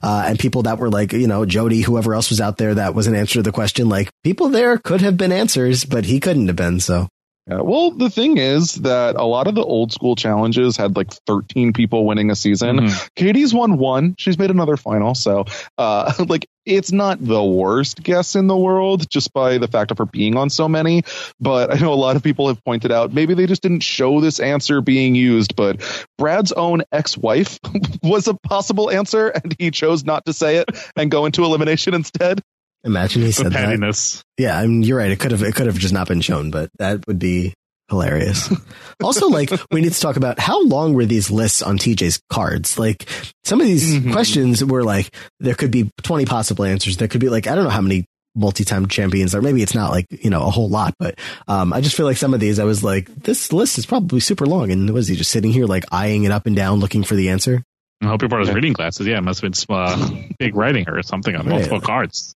uh, 0.03 0.25
and 0.27 0.39
people 0.39 0.63
that 0.63 0.79
were 0.79 0.91
like, 0.91 1.13
you 1.13 1.27
know, 1.27 1.45
Jodi, 1.45 1.81
whoever 1.83 2.15
else 2.15 2.31
was 2.31 2.41
out 2.41 2.57
there 2.57 2.75
that 2.75 2.95
was 2.95 3.07
an 3.07 3.15
answer 3.15 3.35
to 3.35 3.43
the 3.43 3.53
question. 3.53 3.89
Like 3.89 4.11
people 4.23 4.49
there 4.49 4.79
could 4.79 5.01
have 5.01 5.17
been 5.17 5.33
answers, 5.33 5.85
but 5.85 6.05
he 6.05 6.21
couldn't 6.21 6.49
have 6.49 6.57
been. 6.57 6.81
So 6.81 7.09
Yeah, 7.47 7.61
well, 7.61 7.91
the 7.91 8.09
thing 8.09 8.39
is 8.39 8.73
that 8.77 9.17
a 9.17 9.25
lot 9.25 9.47
of 9.49 9.55
the 9.55 9.63
old 9.63 9.93
school 9.93 10.17
challenges 10.17 10.79
had 10.79 10.97
like 10.97 11.13
13 11.27 11.75
people 11.75 12.07
winning 12.07 12.31
a 12.31 12.37
season. 12.37 12.79
Mhm. 12.79 13.09
Katie's 13.17 13.53
won 13.53 13.77
one. 13.77 14.15
She's 14.17 14.39
made 14.39 14.51
another 14.51 14.79
final. 14.79 15.15
So, 15.15 15.45
uh, 15.77 16.11
like, 16.29 16.47
it's 16.65 16.91
not 16.91 17.19
the 17.23 17.45
worst 17.45 18.03
guess 18.03 18.35
in 18.35 18.47
the 18.47 18.57
world 18.57 19.11
just 19.11 19.35
by 19.35 19.59
the 19.59 19.69
fact 19.69 19.91
of 19.91 19.99
her 19.99 20.07
being 20.07 20.39
on 20.39 20.49
so 20.49 20.67
many. 20.67 21.03
But 21.39 21.71
I 21.71 21.79
know 21.79 21.93
a 21.93 21.95
lot 21.95 22.17
of 22.17 22.23
people 22.23 22.49
have 22.49 22.65
pointed 22.65 22.91
out 22.91 23.13
maybe 23.13 23.35
they 23.35 23.47
just 23.47 23.61
didn't 23.61 23.83
show 23.83 24.23
this 24.23 24.41
answer 24.41 24.81
being 24.81 25.15
used. 25.15 25.55
But 25.55 25.83
Brad's 26.17 26.53
own 26.53 26.83
ex 26.93 27.19
wife 27.19 27.59
was 28.03 28.27
a 28.27 28.33
possible 28.33 28.91
answer, 28.91 29.29
and 29.29 29.55
he 29.59 29.71
chose 29.71 30.03
not 30.05 30.25
to 30.25 30.33
say 30.33 30.57
it 30.57 30.71
and 30.97 31.11
go 31.11 31.27
into 31.27 31.45
elimination 31.45 31.93
instead. 31.93 32.41
Imagine 32.85 33.23
he 33.23 33.33
said 33.33 33.53
that. 33.53 34.23
Yeah, 34.39 34.59
I 34.59 34.67
mean, 34.67 34.83
you're 34.83 34.99
right. 34.99 35.11
It 35.11 35.19
could 35.19 35.31
have 35.33 35.43
it 35.43 35.55
could 35.55 35.67
have 35.67 35.79
just 35.79 35.95
not 35.95 36.09
been 36.09 36.21
shown, 36.21 36.51
but 36.51 36.71
that 36.79 37.07
would 37.07 37.19
be 37.19 37.55
hilarious. 37.89 38.53
also, 39.03 39.29
like 39.29 39.51
we 39.71 39.81
need 39.81 39.93
to 39.93 40.01
talk 40.01 40.17
about 40.17 40.39
how 40.39 40.63
long 40.65 40.95
were 40.95 41.05
these 41.07 41.31
lists 41.31 41.63
on 41.63 41.79
TJ's 41.79 42.21
cards? 42.31 42.79
Like 42.79 43.09
some 43.45 43.61
of 43.61 43.67
these 43.67 43.95
Mhm. 43.97 44.13
questions 44.13 44.65
were 44.65 44.83
like 44.85 45.15
there 45.41 45.55
could 45.55 45.71
be 45.71 45.91
20 46.03 46.25
possible 46.27 46.65
answers. 46.65 46.97
There 46.97 47.09
could 47.09 47.21
be 47.21 47.29
like 47.29 47.47
I 47.47 47.55
don't 47.55 47.65
know 47.65 47.71
how 47.71 47.81
many 47.83 48.05
multi-time 48.37 48.89
champions 48.89 49.33
or 49.33 49.41
maybe 49.41 49.63
it's 49.63 49.77
not 49.77 49.93
like 49.93 50.07
you 50.11 50.29
know 50.29 50.43
a 50.43 50.51
whole 50.51 50.69
lot 50.69 50.93
but 50.99 51.17
um 51.47 51.73
i 51.73 51.81
just 51.81 51.97
feel 51.97 52.05
like 52.05 52.17
some 52.17 52.35
of 52.35 52.41
these 52.41 52.59
i 52.59 52.65
was 52.65 52.83
like 52.83 53.07
this 53.15 53.53
list 53.53 53.79
is 53.79 53.87
probably 53.87 54.19
super 54.19 54.45
long 54.45 54.73
and 54.73 54.91
was 54.91 55.07
he 55.07 55.15
just 55.15 55.31
sitting 55.31 55.53
here 55.53 55.67
like 55.67 55.85
eyeing 55.93 56.25
it 56.25 56.33
up 56.33 56.45
and 56.45 56.57
down 56.57 56.81
looking 56.81 57.05
for 57.05 57.15
the 57.15 57.29
answer 57.29 57.63
I 58.03 58.07
hope 58.07 58.23
he 58.23 58.27
brought 58.27 58.45
his 58.45 58.53
reading 58.53 58.73
glasses. 58.73 59.07
Yeah, 59.07 59.19
it 59.19 59.23
must 59.23 59.41
have 59.41 59.47
been 59.53 59.55
some, 59.55 59.77
uh, 59.77 60.11
big 60.41 60.57
writing 60.57 60.85
or 60.89 61.01
something 61.05 61.37
on 61.37 61.47
Right. 61.47 61.55
multiple 61.55 61.81
cards. 61.81 62.35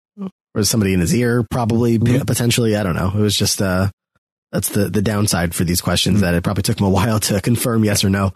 Or 0.57 0.65
somebody 0.65 0.93
in 0.93 1.01
his 1.01 1.15
ear 1.15 1.45
probably 1.51 1.99
Mm-hmm. 1.99 2.25
potentially 2.25 2.75
i 2.77 2.83
don't 2.83 2.97
know 2.97 3.13
it 3.15 3.21
was 3.21 3.37
just 3.37 3.63
uh 3.63 3.89
that's 4.53 4.69
the 4.71 4.89
the 4.89 5.03
downside 5.03 5.55
for 5.55 5.65
these 5.65 5.81
questions 5.81 6.21
that 6.21 6.35
it 6.35 6.43
probably 6.45 6.63
took 6.63 6.81
him 6.81 6.87
a 6.87 6.91
while 6.91 7.19
to 7.21 7.41
confirm 7.41 7.85
yes 7.85 8.05
or 8.05 8.11
no 8.11 8.27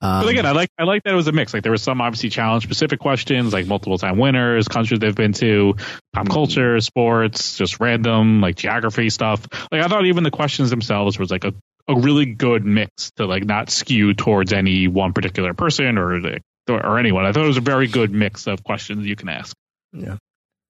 um, 0.00 0.24
But 0.24 0.28
again, 0.28 0.44
I 0.46 0.50
like 0.52 0.68
I 0.78 0.82
like 0.84 1.02
that 1.04 1.12
it 1.12 1.16
was 1.16 1.28
a 1.28 1.32
mix. 1.32 1.54
Like 1.54 1.62
there 1.62 1.70
was 1.70 1.82
some 1.82 2.00
obviously 2.00 2.28
challenge 2.30 2.64
specific 2.64 2.98
questions, 2.98 3.52
like 3.52 3.66
multiple 3.68 3.96
time 3.98 4.18
winners, 4.18 4.66
countries 4.66 4.98
they've 4.98 5.14
been 5.14 5.32
to, 5.34 5.76
pop 6.12 6.28
culture, 6.28 6.80
sports, 6.80 7.56
just 7.56 7.78
random 7.78 8.40
like 8.40 8.56
geography 8.56 9.08
stuff. 9.10 9.46
Like 9.70 9.80
I 9.82 9.86
thought 9.88 10.04
even 10.06 10.24
the 10.24 10.32
questions 10.32 10.70
themselves 10.70 11.20
was 11.20 11.30
like 11.30 11.44
a, 11.44 11.54
a 11.88 11.94
really 11.94 12.26
good 12.26 12.64
mix 12.66 13.12
to 13.12 13.26
like 13.26 13.44
not 13.44 13.70
skew 13.70 14.12
towards 14.14 14.52
any 14.52 14.88
one 14.88 15.12
particular 15.12 15.54
person 15.54 15.96
or, 15.96 16.20
or 16.68 16.98
anyone. 16.98 17.24
I 17.24 17.30
thought 17.30 17.44
it 17.44 17.48
was 17.48 17.56
a 17.58 17.60
very 17.62 17.86
good 17.86 18.10
mix 18.10 18.48
of 18.48 18.64
questions 18.64 19.06
you 19.06 19.14
can 19.14 19.28
ask. 19.28 19.54
Yeah. 19.92 20.16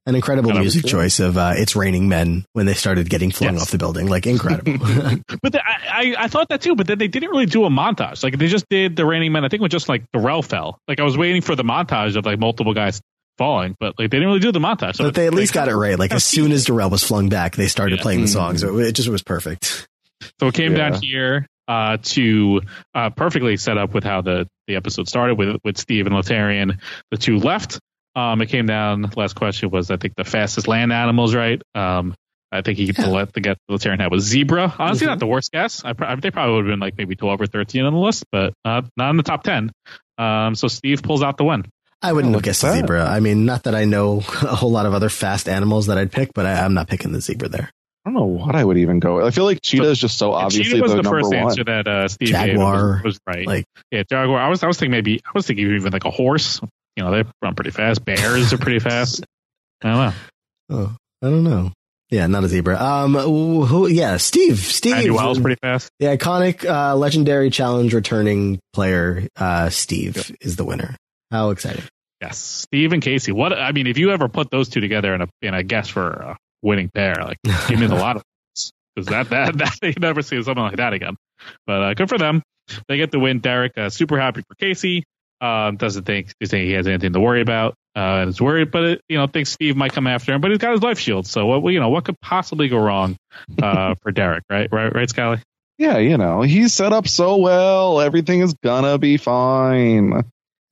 An 0.05 0.17
incredible 0.17 0.49
Kind 0.51 0.59
of- 0.59 0.63
music 0.65 0.85
choice 0.85 1.21
of 1.21 1.37
uh, 1.39 1.53
"It's 1.57 1.77
Raining 1.77 2.09
Men" 2.09 2.45
when 2.55 2.67
they 2.67 2.75
started 2.75 3.09
getting 3.09 3.31
flung 3.31 3.55
Yes. 3.55 3.63
off 3.63 3.71
the 3.71 3.79
building, 3.79 4.09
like 4.09 4.27
incredible. 4.27 4.73
But 5.43 5.53
the, 5.53 5.63
I, 5.65 5.75
I 5.89 6.15
I 6.25 6.29
thought 6.29 6.49
that 6.49 6.61
too, 6.61 6.75
but 6.75 6.87
then 6.89 6.99
they 6.99 7.07
didn't 7.09 7.31
really 7.31 7.47
do 7.47 7.65
a 7.65 7.71
montage. 7.71 8.23
Like 8.25 8.37
they 8.37 8.49
just 8.49 8.65
did 8.69 8.97
the 8.97 9.07
Raining 9.07 9.31
Men. 9.33 9.45
I 9.45 9.49
think 9.49 9.61
it 9.61 9.63
was 9.63 9.71
just 9.71 9.89
like 9.89 10.05
Darrell 10.13 10.43
fell. 10.43 10.79
Like 10.89 10.99
I 10.99 11.05
was 11.05 11.17
waiting 11.17 11.41
for 11.41 11.55
the 11.55 11.63
montage 11.63 12.17
of 12.17 12.27
like 12.27 12.39
multiple 12.41 12.75
guys 12.75 13.01
falling, 13.39 13.77
but 13.79 13.95
like 13.99 14.11
they 14.11 14.17
didn't 14.19 14.27
really 14.29 14.41
do 14.41 14.51
the 14.53 14.59
montage. 14.59 14.97
So 14.97 15.05
but 15.05 15.15
they 15.15 15.27
at 15.29 15.35
least 15.35 15.53
got 15.55 15.69
it 15.69 15.77
right. 15.77 15.97
Like 15.99 16.11
as 16.13 16.25
soon 16.25 16.51
as 16.53 16.65
Darrell 16.65 16.91
was 16.91 17.05
flung 17.05 17.29
back, 17.29 17.55
they 17.55 17.69
started 17.69 17.97
Yeah. 17.99 18.03
playing 18.03 18.23
the 18.23 18.29
song, 18.29 18.59
so 18.59 18.79
it 18.79 18.93
just 18.93 19.09
was 19.09 19.23
perfect. 19.23 19.87
So 20.41 20.49
it 20.49 20.55
came 20.55 20.73
Yeah. 20.73 20.91
down 20.91 21.01
here 21.01 21.47
uh, 21.69 21.99
to 22.03 22.61
uh, 22.95 23.11
perfectly 23.11 23.57
set 23.57 23.79
up 23.79 23.95
with 23.95 24.03
how 24.05 24.21
the, 24.21 24.49
the 24.67 24.75
episode 24.77 25.09
started 25.09 25.37
with 25.39 25.59
with 25.65 25.79
Steve 25.79 26.07
and 26.07 26.15
Laterrian, 26.15 26.79
the 27.13 27.17
two 27.17 27.39
left. 27.39 27.79
Um, 28.15 28.41
it 28.43 28.47
came 28.47 28.67
down. 28.67 29.11
Last 29.17 29.35
question 29.35 29.71
was 29.71 29.91
I 29.91 29.97
think 29.97 30.15
the 30.17 30.25
fastest 30.25 30.69
land 30.69 30.93
animals, 30.93 31.35
right? 31.35 31.61
Um, 31.75 32.15
I 32.51 32.61
think 32.61 32.77
he 32.79 32.85
Yeah. 32.97 33.07
let 33.07 33.33
the 33.33 33.41
get 33.41 33.57
Laterrian 33.71 33.99
had 34.01 34.11
was 34.11 34.25
zebra. 34.25 34.75
Honestly, 34.79 35.07
Mhm. 35.07 35.11
not 35.11 35.19
the 35.21 35.27
worst 35.27 35.51
guess. 35.53 35.83
I, 35.85 35.95
pr- 35.95 36.05
they 36.21 36.31
probably 36.31 36.57
would 36.57 36.67
have 36.67 36.73
been 36.73 36.81
like 36.81 36.99
maybe 36.99 37.17
twelve 37.17 37.41
or 37.41 37.47
thirteen 37.47 37.85
on 37.85 37.95
the 37.95 37.99
list, 37.99 38.25
but 38.31 38.53
not 38.65 38.85
not 38.97 39.11
in 39.11 39.17
the 39.17 39.23
top 39.23 39.43
ten. 39.43 39.71
Um, 40.19 40.55
so 40.55 40.69
Steve 40.69 41.03
pulls 41.03 41.23
out 41.23 41.39
the 41.39 41.45
win. 41.45 41.65
I 42.03 42.13
wouldn't 42.13 42.31
Oh, 42.35 42.39
have 42.39 42.45
look 42.45 42.45
the 42.45 42.51
at 42.51 42.57
that. 42.73 42.81
zebra. 42.81 43.07
I 43.09 43.21
mean, 43.21 43.47
not 43.47 43.63
that 43.63 43.75
I 43.75 43.87
know 43.87 44.19
a 44.43 44.55
whole 44.55 44.71
lot 44.71 44.85
of 44.87 44.93
other 44.93 45.09
fast 45.09 45.49
animals 45.49 45.87
that 45.87 45.97
I'd 45.97 46.13
pick, 46.13 46.35
but 46.35 46.45
I, 46.45 46.63
I'm 46.65 46.75
not 46.75 46.89
picking 46.89 47.13
the 47.13 47.21
zebra 47.23 47.49
there. 47.49 47.71
I 48.05 48.11
don't 48.11 48.15
know 48.15 48.25
what 48.27 48.55
I 48.57 48.65
would 48.65 48.77
even 48.79 48.99
go. 48.99 49.25
I 49.25 49.31
feel 49.31 49.45
like 49.45 49.61
cheetah 49.63 49.89
is 49.89 49.99
just 50.01 50.19
so 50.19 50.35
And 50.35 50.45
obviously 50.47 50.73
Cheetah 50.73 50.83
was 50.83 50.91
the, 50.91 50.97
the, 50.97 51.03
number 51.05 51.21
first 51.21 51.29
one. 51.31 51.39
answer 51.39 51.65
that 51.65 51.87
uh, 51.87 52.09
Steve 52.09 52.31
gave 52.33 52.37
Jaguar, 52.49 52.95
was, 52.97 53.05
was 53.05 53.21
right. 53.29 53.47
Like, 53.47 53.65
Yeah, 53.93 54.03
Jaguar. 54.11 54.41
I 54.41 54.49
was 54.49 54.63
I 54.65 54.67
was 54.67 54.77
thinking 54.77 54.91
maybe 54.91 55.21
I 55.25 55.31
was 55.33 55.47
thinking 55.47 55.73
even 55.73 55.93
like 55.93 56.05
a 56.05 56.11
horse. 56.11 56.61
You 56.97 57.05
know, 57.05 57.11
they 57.11 57.29
run 57.41 57.55
pretty 57.55 57.71
fast. 57.71 58.05
Bears 58.05 58.53
are 58.53 58.59
pretty 58.59 58.79
fast. 58.79 59.25
I 59.83 59.89
don't 59.89 59.99
know. 59.99 60.15
oh, 60.71 60.97
I 61.23 61.31
don't 61.31 61.45
know. 61.45 61.73
Yeah, 62.11 62.27
not 62.27 62.45
a 62.45 62.49
zebra. 62.49 62.79
Um, 62.79 63.15
who? 63.15 63.87
Yeah, 63.87 64.19
Steve. 64.19 64.59
Steve. 64.59 64.97
Andy 64.97 65.11
Wells 65.11 65.41
pretty 65.41 65.59
fast. 65.63 65.91
The 65.99 66.07
iconic, 66.07 66.69
uh, 66.69 66.95
legendary 66.95 67.49
challenge 67.49 67.95
returning 67.95 68.61
player, 68.75 69.27
uh, 69.37 69.71
Steve 69.71 70.37
is 70.43 70.57
the 70.57 70.65
winner. 70.65 70.95
How 71.31 71.49
exciting! 71.51 71.85
Yes, 72.21 72.37
Steve 72.37 72.93
and 72.93 73.03
Casey. 73.03 73.33
What 73.33 73.55
I 73.55 73.73
mean, 73.73 73.87
if 73.87 73.97
you 73.97 74.11
ever 74.11 74.29
put 74.29 74.51
those 74.51 74.69
two 74.69 74.81
together 74.81 75.15
in 75.15 75.23
a 75.23 75.29
in 75.41 75.55
a 75.55 75.63
guess 75.63 75.89
for 75.89 76.11
a 76.11 76.37
winning 76.61 76.91
pair, 76.95 77.15
like 77.15 77.39
give 77.67 77.81
me 77.81 77.87
a 77.87 77.89
lot 77.89 78.17
of 78.17 78.23
because 78.95 79.07
that 79.07 79.31
that 79.31 79.57
that 79.81 79.81
you 79.83 79.95
never 79.99 80.21
see 80.21 80.43
something 80.43 80.63
like 80.63 80.77
that 80.77 80.93
again. 80.93 81.17
But 81.67 81.83
uh, 81.83 81.95
good 81.95 82.11
for 82.11 82.19
them. 82.19 82.43
They 82.89 82.99
get 82.99 83.11
the 83.11 83.19
win. 83.19 83.41
Derek, 83.41 83.77
uh, 83.79 83.91
super 83.91 84.21
happy 84.21 84.43
for 84.47 84.55
Casey. 84.55 85.05
Um, 85.43 85.77
doesn't 85.77 86.05
think 86.05 86.33
doesn't 86.41 86.51
think 86.51 86.67
he 86.67 86.73
has 86.73 86.87
anything 86.87 87.13
to 87.13 87.21
worry 87.21 87.41
about. 87.43 87.75
Uh, 87.95 88.21
and 88.25 88.31
is 88.31 88.41
worried, 88.41 88.71
but 88.71 88.85
it, 88.85 89.01
you 89.09 89.19
know 89.19 89.27
thinks 89.27 89.51
Steve 89.51 89.77
might 89.77 89.93
come 89.93 90.07
after 90.07 90.33
him. 90.33 90.41
But 90.41 90.51
he's 90.53 90.59
got 90.59 90.73
his 90.73 90.83
life 90.83 90.99
shield, 90.99 91.27
so 91.27 91.47
what 91.47 91.73
you 91.73 91.81
know 91.81 91.91
what 91.91 92.05
could 92.05 92.19
possibly 92.21 92.69
go 92.69 92.79
wrong 92.79 93.17
uh, 93.63 93.95
for 94.03 94.13
Derek, 94.13 94.45
right? 94.49 94.69
Right, 94.73 94.95
right, 94.95 95.11
Scally. 95.11 95.39
Yeah, 95.79 95.99
you 95.99 96.17
know, 96.17 96.43
he's 96.43 96.73
set 96.73 96.93
up 96.93 97.09
so 97.09 97.37
well. 97.39 98.01
Everything 98.01 98.41
is 98.41 98.55
gonna 98.63 98.97
be 98.99 99.17
fine. 99.19 100.23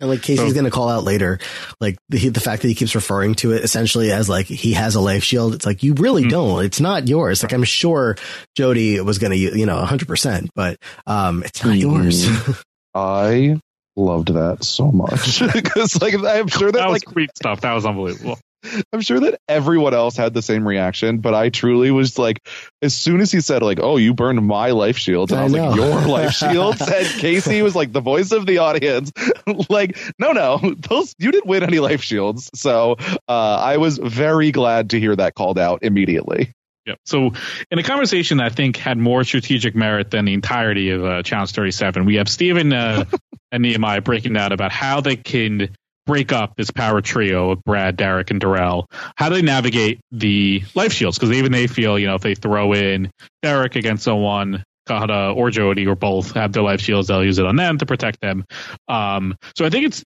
And 0.00 0.08
like 0.08 0.22
Casey's 0.22 0.48
So- 0.48 0.54
going 0.54 0.64
to 0.64 0.70
call 0.70 0.88
out 0.88 1.04
later, 1.04 1.38
like 1.78 1.98
the, 2.08 2.30
the 2.30 2.40
fact 2.40 2.62
that 2.62 2.68
he 2.68 2.74
keeps 2.74 2.94
referring 2.94 3.34
to 3.34 3.52
it 3.52 3.62
essentially 3.64 4.10
as 4.10 4.30
like 4.30 4.46
he 4.46 4.72
has 4.72 4.94
a 4.94 5.00
life 5.00 5.22
shield. 5.24 5.54
It's 5.54 5.66
like 5.66 5.82
you 5.82 5.92
really 5.92 6.24
Mm. 6.24 6.30
don't. 6.30 6.64
It's 6.64 6.80
not 6.80 7.06
yours. 7.06 7.42
Like 7.42 7.52
I'm 7.52 7.64
sure 7.64 8.16
Jodi 8.56 8.98
was 9.02 9.18
going 9.18 9.32
to, 9.32 9.36
you 9.36 9.66
know, 9.66 9.76
100, 9.76 10.08
percent 10.08 10.48
but 10.54 10.78
um, 11.06 11.42
it's 11.42 11.62
not 11.62 11.74
Mhm. 11.74 11.80
yours. 11.82 12.62
I 12.94 13.60
loved 13.96 14.34
that 14.34 14.64
so 14.64 14.90
much 14.90 15.40
because, 15.52 16.00
like, 16.00 16.14
I'm 16.14 16.48
sure 16.48 16.72
that, 16.72 16.78
That 16.78 16.88
was 16.88 17.04
like, 17.04 17.12
sweet 17.12 17.30
stuff. 17.36 17.62
That 17.62 17.74
was 17.74 17.86
unbelievable. 17.86 18.38
I'm 18.92 19.00
sure 19.00 19.20
that 19.20 19.40
everyone 19.48 19.94
else 19.94 20.16
had 20.16 20.34
the 20.34 20.42
same 20.42 20.66
reaction, 20.66 21.18
but 21.18 21.34
I 21.34 21.48
truly 21.48 21.90
was 21.90 22.18
like, 22.18 22.46
as 22.82 22.94
soon 22.94 23.20
as 23.20 23.32
he 23.32 23.40
said, 23.40 23.62
like, 23.62 23.80
"Oh, 23.80 23.96
you 23.96 24.12
burned 24.12 24.44
my 24.46 24.70
life 24.70 24.98
shields," 24.98 25.32
and 25.32 25.40
I, 25.40 25.42
I 25.42 25.44
was 25.44 25.52
like, 25.54 25.76
"Your 25.76 26.00
life 26.06 26.32
shields," 26.34 26.80
and 26.82 27.06
Casey 27.06 27.62
was 27.62 27.74
like 27.74 27.92
the 27.92 28.00
voice 28.00 28.32
of 28.32 28.46
the 28.46 28.58
audience, 28.58 29.12
like, 29.70 29.98
"No, 30.18 30.32
no, 30.32 30.58
those 30.58 31.14
you 31.18 31.32
didn't 31.32 31.46
win 31.46 31.62
any 31.62 31.78
life 31.78 32.02
shields." 32.02 32.50
So 32.54 32.96
uh, 33.28 33.56
I 33.56 33.78
was 33.78 33.98
very 33.98 34.52
glad 34.52 34.90
to 34.90 35.00
hear 35.00 35.16
that 35.16 35.34
called 35.34 35.58
out 35.58 35.82
immediately. 35.82 36.52
Yep. 36.86 36.98
So, 37.04 37.32
in 37.70 37.78
a 37.78 37.82
conversation 37.82 38.38
that 38.38 38.46
I 38.46 38.48
think 38.48 38.76
had 38.76 38.96
more 38.96 39.22
strategic 39.22 39.74
merit 39.74 40.10
than 40.10 40.24
the 40.24 40.32
entirety 40.32 40.90
of 40.90 41.04
uh, 41.04 41.22
Challenge 41.22 41.52
37, 41.52 42.06
we 42.06 42.16
have 42.16 42.28
Stephen 42.28 42.72
uh, 42.72 43.04
and 43.52 43.62
Nehemiah 43.62 44.00
breaking 44.00 44.32
down 44.32 44.52
about 44.52 44.72
how 44.72 45.00
they 45.00 45.16
can 45.16 45.70
break 46.06 46.32
up 46.32 46.56
this 46.56 46.70
power 46.70 47.00
trio 47.00 47.52
of 47.52 47.62
Brad, 47.64 47.96
Derek, 47.96 48.30
and 48.30 48.40
Darrell. 48.40 48.88
How 49.16 49.28
do 49.28 49.36
they 49.36 49.42
navigate 49.42 50.00
the 50.10 50.62
life 50.74 50.92
shields? 50.92 51.18
Because 51.18 51.36
even 51.36 51.52
they 51.52 51.66
feel, 51.66 51.98
you 51.98 52.06
know, 52.06 52.16
if 52.16 52.22
they 52.22 52.34
throw 52.34 52.72
in 52.72 53.10
Derek 53.42 53.76
against 53.76 54.04
someone, 54.04 54.64
Cohutta 54.88 55.36
or 55.36 55.50
Jodi 55.50 55.86
or 55.86 55.94
both 55.94 56.32
have 56.32 56.52
their 56.52 56.62
life 56.62 56.80
shields, 56.80 57.08
they'll 57.08 57.24
use 57.24 57.38
it 57.38 57.46
on 57.46 57.56
them 57.56 57.78
to 57.78 57.86
protect 57.86 58.20
them. 58.20 58.44
Um, 58.88 59.36
so 59.56 59.64
I 59.64 59.70
think 59.70 59.86
it's 59.86 60.04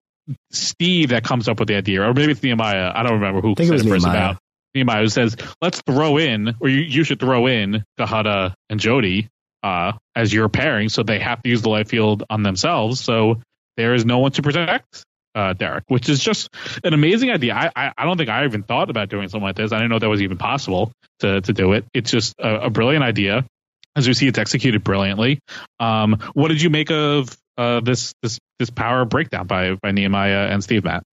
Steve 0.51 1.09
that 1.09 1.23
comes 1.23 1.49
up 1.49 1.59
with 1.59 1.67
the 1.67 1.75
idea, 1.75 2.03
or 2.03 2.13
maybe 2.13 2.31
it's 2.31 2.43
Nehemiah. 2.43 2.91
I 2.93 3.03
don't 3.03 3.13
remember 3.13 3.41
who 3.41 3.51
I 3.51 3.55
think 3.55 3.65
it 3.65 3.67
said 3.67 3.73
was 3.73 3.85
it 3.85 3.89
first 3.89 4.05
about 4.05 4.37
Nehemiah 4.75 5.01
who 5.01 5.09
says, 5.09 5.35
let's 5.61 5.81
throw 5.81 6.17
in, 6.17 6.55
or 6.61 6.69
you, 6.69 6.81
you 6.81 7.03
should 7.03 7.19
throw 7.19 7.47
in 7.47 7.83
Cohutta 7.99 8.53
and 8.69 8.79
Jodi 8.79 9.27
uh, 9.63 9.93
as 10.15 10.33
your 10.33 10.49
pairing, 10.49 10.89
so 10.89 11.03
they 11.03 11.19
have 11.19 11.41
to 11.43 11.49
use 11.49 11.61
the 11.61 11.69
life 11.69 11.89
field 11.89 12.23
on 12.29 12.43
themselves. 12.43 12.99
So 12.99 13.41
there 13.77 13.93
is 13.93 14.05
no 14.05 14.19
one 14.19 14.31
to 14.33 14.41
protect 14.41 15.03
uh, 15.35 15.53
Derek, 15.53 15.83
which 15.87 16.09
is 16.09 16.19
just 16.19 16.49
an 16.83 16.93
amazing 16.93 17.31
idea. 17.31 17.53
I, 17.53 17.71
I, 17.75 17.93
I 17.97 18.05
don't 18.05 18.17
think 18.17 18.29
I 18.29 18.45
even 18.45 18.63
thought 18.63 18.89
about 18.89 19.09
doing 19.09 19.29
something 19.29 19.45
like 19.45 19.55
this. 19.55 19.71
I 19.71 19.77
didn't 19.77 19.91
know 19.91 19.99
that 19.99 20.09
was 20.09 20.21
even 20.21 20.37
possible 20.37 20.91
to, 21.19 21.41
to 21.41 21.53
do 21.53 21.73
it. 21.73 21.85
It's 21.93 22.11
just 22.11 22.35
a, 22.39 22.65
a 22.65 22.69
brilliant 22.69 23.03
idea. 23.03 23.45
As 23.95 24.07
we 24.07 24.13
see, 24.13 24.27
it's 24.27 24.39
executed 24.39 24.83
brilliantly. 24.83 25.39
Um, 25.79 26.19
what 26.33 26.49
did 26.49 26.61
you 26.61 26.69
make 26.69 26.91
of 26.91 27.35
uh, 27.57 27.81
this 27.81 28.13
this 28.21 28.39
this 28.59 28.69
power 28.69 29.03
breakdown 29.03 29.47
by 29.47 29.75
by 29.75 29.91
Nehemiah 29.91 30.47
and 30.47 30.63
Steve 30.63 30.83
Matt? 30.83 31.03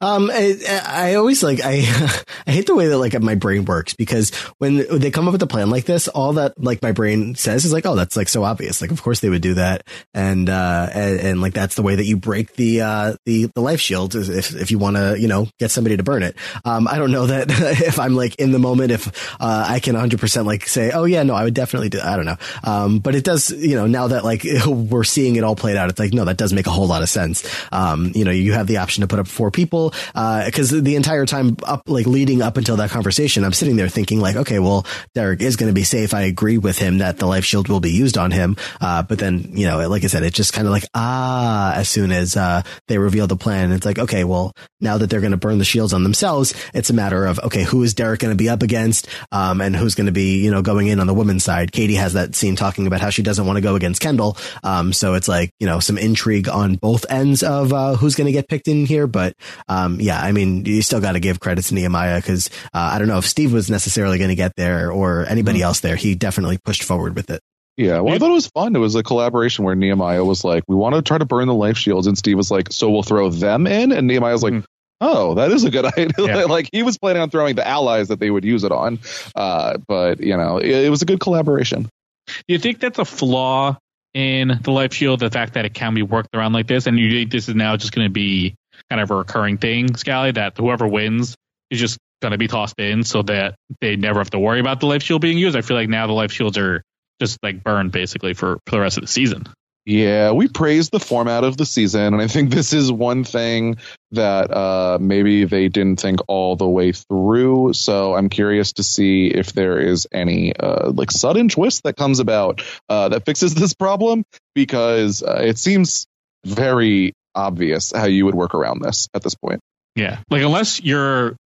Um, 0.00 0.30
I, 0.32 0.58
I 0.86 1.14
always 1.14 1.42
like 1.42 1.60
I 1.62 1.70
I 2.46 2.50
hate 2.50 2.66
the 2.66 2.74
way 2.74 2.88
that 2.88 2.98
like 2.98 3.18
my 3.20 3.34
brain 3.34 3.64
works 3.64 3.94
because 3.94 4.30
when 4.58 4.84
they 4.98 5.10
come 5.10 5.28
up 5.28 5.32
with 5.32 5.42
a 5.42 5.46
plan 5.46 5.70
like 5.70 5.84
this, 5.84 6.08
all 6.08 6.34
that 6.34 6.60
like 6.62 6.82
my 6.82 6.92
brain 6.92 7.34
says 7.34 7.64
is 7.64 7.72
like, 7.72 7.86
oh, 7.86 7.94
that's 7.94 8.16
like 8.16 8.28
so 8.28 8.44
obvious. 8.44 8.80
Like, 8.80 8.90
of 8.90 9.02
course 9.02 9.20
they 9.20 9.28
would 9.28 9.42
do 9.42 9.54
that, 9.54 9.86
and 10.14 10.48
uh, 10.48 10.88
and, 10.92 11.20
and 11.20 11.40
like 11.40 11.54
that's 11.54 11.74
the 11.74 11.82
way 11.82 11.96
that 11.96 12.04
you 12.04 12.16
break 12.16 12.54
the 12.54 12.82
uh 12.82 13.16
the 13.26 13.46
the 13.54 13.60
life 13.60 13.80
shield 13.80 14.14
if 14.14 14.54
if 14.54 14.70
you 14.70 14.78
want 14.78 14.96
to 14.96 15.16
you 15.18 15.28
know 15.28 15.48
get 15.58 15.70
somebody 15.70 15.96
to 15.96 16.02
burn 16.02 16.22
it. 16.22 16.36
Um, 16.64 16.88
I 16.88 16.98
don't 16.98 17.12
know 17.12 17.26
that 17.26 17.46
if 17.50 17.98
I'm 17.98 18.14
like 18.14 18.36
in 18.36 18.52
the 18.52 18.58
moment 18.58 18.90
if 18.90 19.08
uh 19.40 19.66
I 19.68 19.80
can 19.80 19.94
100 19.94 20.20
percent 20.20 20.46
like 20.46 20.66
say, 20.66 20.90
oh 20.90 21.04
yeah, 21.04 21.22
no, 21.22 21.34
I 21.34 21.44
would 21.44 21.54
definitely 21.54 21.88
do. 21.88 22.00
I 22.02 22.16
don't 22.16 22.26
know. 22.26 22.36
Um, 22.64 22.98
but 22.98 23.14
it 23.14 23.24
does 23.24 23.50
you 23.50 23.76
know 23.76 23.86
now 23.86 24.08
that 24.08 24.24
like 24.24 24.44
we're 24.66 25.04
seeing 25.04 25.36
it 25.36 25.44
all 25.44 25.56
played 25.56 25.76
out, 25.76 25.88
it's 25.90 25.98
like 25.98 26.12
no, 26.12 26.24
that 26.24 26.36
does 26.36 26.52
make 26.52 26.66
a 26.66 26.70
whole 26.70 26.86
lot 26.86 27.02
of 27.02 27.08
sense. 27.08 27.48
Um, 27.70 28.12
you 28.14 28.24
know, 28.24 28.30
you 28.30 28.52
have 28.54 28.66
the 28.66 28.78
option 28.78 29.02
to 29.02 29.06
put 29.06 29.18
up 29.18 29.28
four 29.28 29.50
people 29.52 29.92
because 30.14 30.70
the 30.70 30.96
entire 30.96 31.26
time 31.26 31.56
up 31.64 31.82
like 31.86 32.06
leading 32.06 32.42
up 32.42 32.56
until 32.56 32.76
that 32.76 32.90
conversation 32.90 33.44
i'm 33.44 33.52
sitting 33.52 33.76
there 33.76 33.88
thinking 33.88 34.20
like 34.20 34.36
okay 34.36 34.58
well 34.58 34.86
derek 35.14 35.40
is 35.40 35.56
going 35.56 35.70
to 35.70 35.74
be 35.74 35.84
safe. 35.84 36.14
I 36.14 36.22
agree 36.22 36.58
with 36.58 36.78
him 36.78 36.98
that 36.98 37.18
the 37.18 37.26
life 37.26 37.44
shield 37.44 37.68
will 37.68 37.80
be 37.80 37.90
used 37.90 38.16
on 38.16 38.30
him. 38.30 38.56
Uh, 38.80 39.02
but 39.02 39.18
then 39.18 39.50
you 39.52 39.66
know 39.66 39.88
like 39.88 40.04
i 40.04 40.06
said 40.06 40.22
it 40.22 40.34
just 40.34 40.52
kind 40.52 40.66
of 40.66 40.72
like 40.72 40.84
ah 40.94 41.74
as 41.74 41.88
soon 41.88 42.12
as 42.12 42.36
uh, 42.36 42.62
they 42.88 42.98
reveal 42.98 43.26
the 43.26 43.36
plan 43.36 43.72
it's 43.72 43.86
like 43.86 43.98
okay 43.98 44.24
well 44.24 44.52
now 44.80 44.98
that 44.98 45.10
they're 45.10 45.20
going 45.20 45.32
to 45.32 45.36
burn 45.36 45.58
the 45.58 45.64
shields 45.64 45.92
on 45.92 46.02
themselves 46.02 46.54
it's 46.74 46.90
a 46.90 46.94
matter 46.94 47.26
of 47.26 47.38
okay 47.40 47.62
who 47.62 47.82
is 47.82 47.94
derek 47.94 48.20
going 48.20 48.32
to 48.32 48.36
be 48.36 48.48
up 48.48 48.62
against 48.62 49.08
um, 49.30 49.60
and 49.60 49.76
who's 49.76 49.94
going 49.94 50.06
to 50.06 50.12
be 50.12 50.42
you 50.42 50.50
know 50.50 50.62
going 50.62 50.86
in 50.86 51.00
on 51.00 51.06
the 51.06 51.14
women's 51.14 51.44
side? 51.44 51.72
Katie 51.72 51.94
has 51.94 52.14
that 52.14 52.34
scene 52.34 52.56
talking 52.56 52.86
about 52.86 53.00
how 53.00 53.10
she 53.10 53.22
doesn't 53.22 53.46
want 53.46 53.56
to 53.56 53.60
go 53.60 53.74
against 53.74 54.00
kendal. 54.00 54.36
Um, 54.62 54.92
so 54.92 55.14
it's 55.14 55.28
like 55.28 55.50
you 55.60 55.66
know 55.66 55.80
some 55.80 55.98
intrigue 55.98 56.48
on 56.48 56.76
both 56.76 57.04
ends 57.10 57.42
of 57.42 57.72
uh, 57.72 57.94
who's 57.96 58.14
going 58.14 58.26
to 58.26 58.32
get 58.32 58.48
picked 58.48 58.68
in 58.68 58.86
here 58.86 59.06
but 59.06 59.34
um, 59.68 60.00
yeah, 60.00 60.20
I 60.20 60.32
mean, 60.32 60.64
you 60.64 60.82
still 60.82 61.00
got 61.00 61.12
to 61.12 61.20
give 61.20 61.40
credit 61.40 61.64
to 61.66 61.74
Nehemiah 61.74 62.20
because 62.20 62.48
uh, 62.74 62.90
I 62.92 62.98
don't 62.98 63.08
know 63.08 63.18
if 63.18 63.26
Steve 63.26 63.52
was 63.52 63.70
necessarily 63.70 64.18
going 64.18 64.30
to 64.30 64.36
get 64.36 64.52
there 64.56 64.90
or 64.90 65.26
anybody 65.26 65.62
else 65.62 65.80
there. 65.80 65.96
He 65.96 66.14
definitely 66.14 66.58
pushed 66.58 66.84
forward 66.84 67.16
with 67.16 67.30
it. 67.30 67.40
Yeah, 67.76 68.00
well, 68.00 68.14
I 68.14 68.18
thought 68.18 68.30
it 68.30 68.34
was 68.34 68.48
fun. 68.48 68.76
It 68.76 68.80
was 68.80 68.94
a 68.96 69.02
collaboration 69.02 69.64
where 69.64 69.74
Nehemiah 69.74 70.24
was 70.24 70.44
like, 70.44 70.62
"We 70.68 70.76
want 70.76 70.94
to 70.94 71.00
try 71.00 71.16
to 71.16 71.24
burn 71.24 71.48
the 71.48 71.54
life 71.54 71.78
shields," 71.78 72.06
and 72.06 72.18
Steve 72.18 72.36
was 72.36 72.50
like, 72.50 72.70
"So 72.70 72.90
we'll 72.90 73.02
throw 73.02 73.30
them 73.30 73.66
in," 73.66 73.92
and 73.92 74.06
Nehemiah 74.06 74.32
was 74.32 74.42
like. 74.42 74.54
Mhm. 74.54 74.64
Oh, 75.04 75.34
that 75.34 75.50
is 75.50 75.64
a 75.64 75.70
good 75.70 75.84
idea. 75.98 76.12
Yeah. 76.18 76.44
like 76.48 76.68
he 76.70 76.84
was 76.84 76.96
planning 76.96 77.22
on 77.22 77.28
throwing 77.28 77.56
the 77.56 77.66
allies 77.66 78.06
that 78.06 78.20
they 78.20 78.30
would 78.30 78.44
use 78.44 78.62
it 78.62 78.70
on, 78.70 79.00
uh, 79.34 79.78
but 79.88 80.20
you 80.20 80.36
know, 80.36 80.58
it, 80.58 80.70
it 80.70 80.90
was 80.90 81.02
a 81.02 81.04
good 81.04 81.18
collaboration. 81.18 81.88
Do 82.26 82.32
you 82.46 82.58
think 82.58 82.78
that's 82.78 83.00
a 83.00 83.04
flaw 83.04 83.76
in 84.14 84.60
the 84.62 84.70
life 84.70 84.94
shield? 84.94 85.18
The 85.18 85.30
fact 85.30 85.54
that 85.54 85.64
it 85.64 85.74
can 85.74 85.94
be 85.94 86.04
worked 86.04 86.36
around 86.36 86.52
like 86.52 86.68
this, 86.68 86.86
and 86.86 87.00
you 87.00 87.10
think 87.10 87.32
this 87.32 87.48
is 87.48 87.56
now 87.56 87.76
just 87.76 87.92
going 87.92 88.06
to 88.06 88.12
be 88.12 88.54
kind 88.90 89.00
of 89.00 89.10
a 89.10 89.14
recurring 89.14 89.58
thing, 89.58 89.96
Scally? 89.96 90.32
That 90.32 90.56
whoever 90.56 90.86
wins 90.86 91.36
is 91.70 91.80
just 91.80 91.98
going 92.20 92.32
to 92.32 92.38
be 92.38 92.48
tossed 92.48 92.78
in, 92.78 93.04
so 93.04 93.22
that 93.22 93.56
they 93.80 93.96
never 93.96 94.20
have 94.20 94.30
to 94.30 94.38
worry 94.38 94.60
about 94.60 94.80
the 94.80 94.86
life 94.86 95.02
shield 95.02 95.22
being 95.22 95.38
used. 95.38 95.56
I 95.56 95.62
feel 95.62 95.76
like 95.76 95.88
now 95.88 96.06
the 96.06 96.12
life 96.12 96.32
shields 96.32 96.56
are 96.58 96.82
just 97.20 97.38
like 97.42 97.62
burned 97.62 97.92
basically 97.92 98.34
for, 98.34 98.58
for 98.66 98.76
the 98.76 98.80
rest 98.80 98.96
of 98.96 99.02
the 99.02 99.08
season. 99.08 99.46
Yeah, 99.84 100.30
we 100.30 100.46
praise 100.46 100.90
the 100.90 101.00
format 101.00 101.42
of 101.42 101.56
the 101.56 101.66
season, 101.66 102.14
and 102.14 102.22
I 102.22 102.28
think 102.28 102.50
this 102.50 102.72
is 102.72 102.92
one 102.92 103.24
thing 103.24 103.78
that 104.12 104.52
uh, 104.52 104.98
maybe 105.00 105.44
they 105.44 105.68
didn't 105.68 105.98
think 105.98 106.20
all 106.28 106.54
the 106.54 106.68
way 106.68 106.92
through. 106.92 107.72
So 107.72 108.14
I'm 108.14 108.28
curious 108.28 108.74
to 108.74 108.84
see 108.84 109.26
if 109.26 109.52
there 109.54 109.80
is 109.80 110.06
any 110.12 110.54
uh, 110.54 110.92
like 110.92 111.10
sudden 111.10 111.48
twist 111.48 111.82
that 111.82 111.96
comes 111.96 112.20
about 112.20 112.62
uh, 112.88 113.08
that 113.08 113.26
fixes 113.26 113.54
this 113.54 113.74
problem, 113.74 114.22
because 114.54 115.24
uh, 115.24 115.40
it 115.42 115.58
seems 115.58 116.06
very 116.44 117.12
obvious 117.34 117.92
how 117.94 118.06
you 118.06 118.24
would 118.26 118.34
work 118.34 118.54
around 118.54 118.82
this 118.82 119.08
at 119.14 119.22
this 119.22 119.34
point. 119.34 119.60
Yeah, 119.96 120.20
like 120.30 120.42
unless 120.42 120.82
you're 120.82 121.36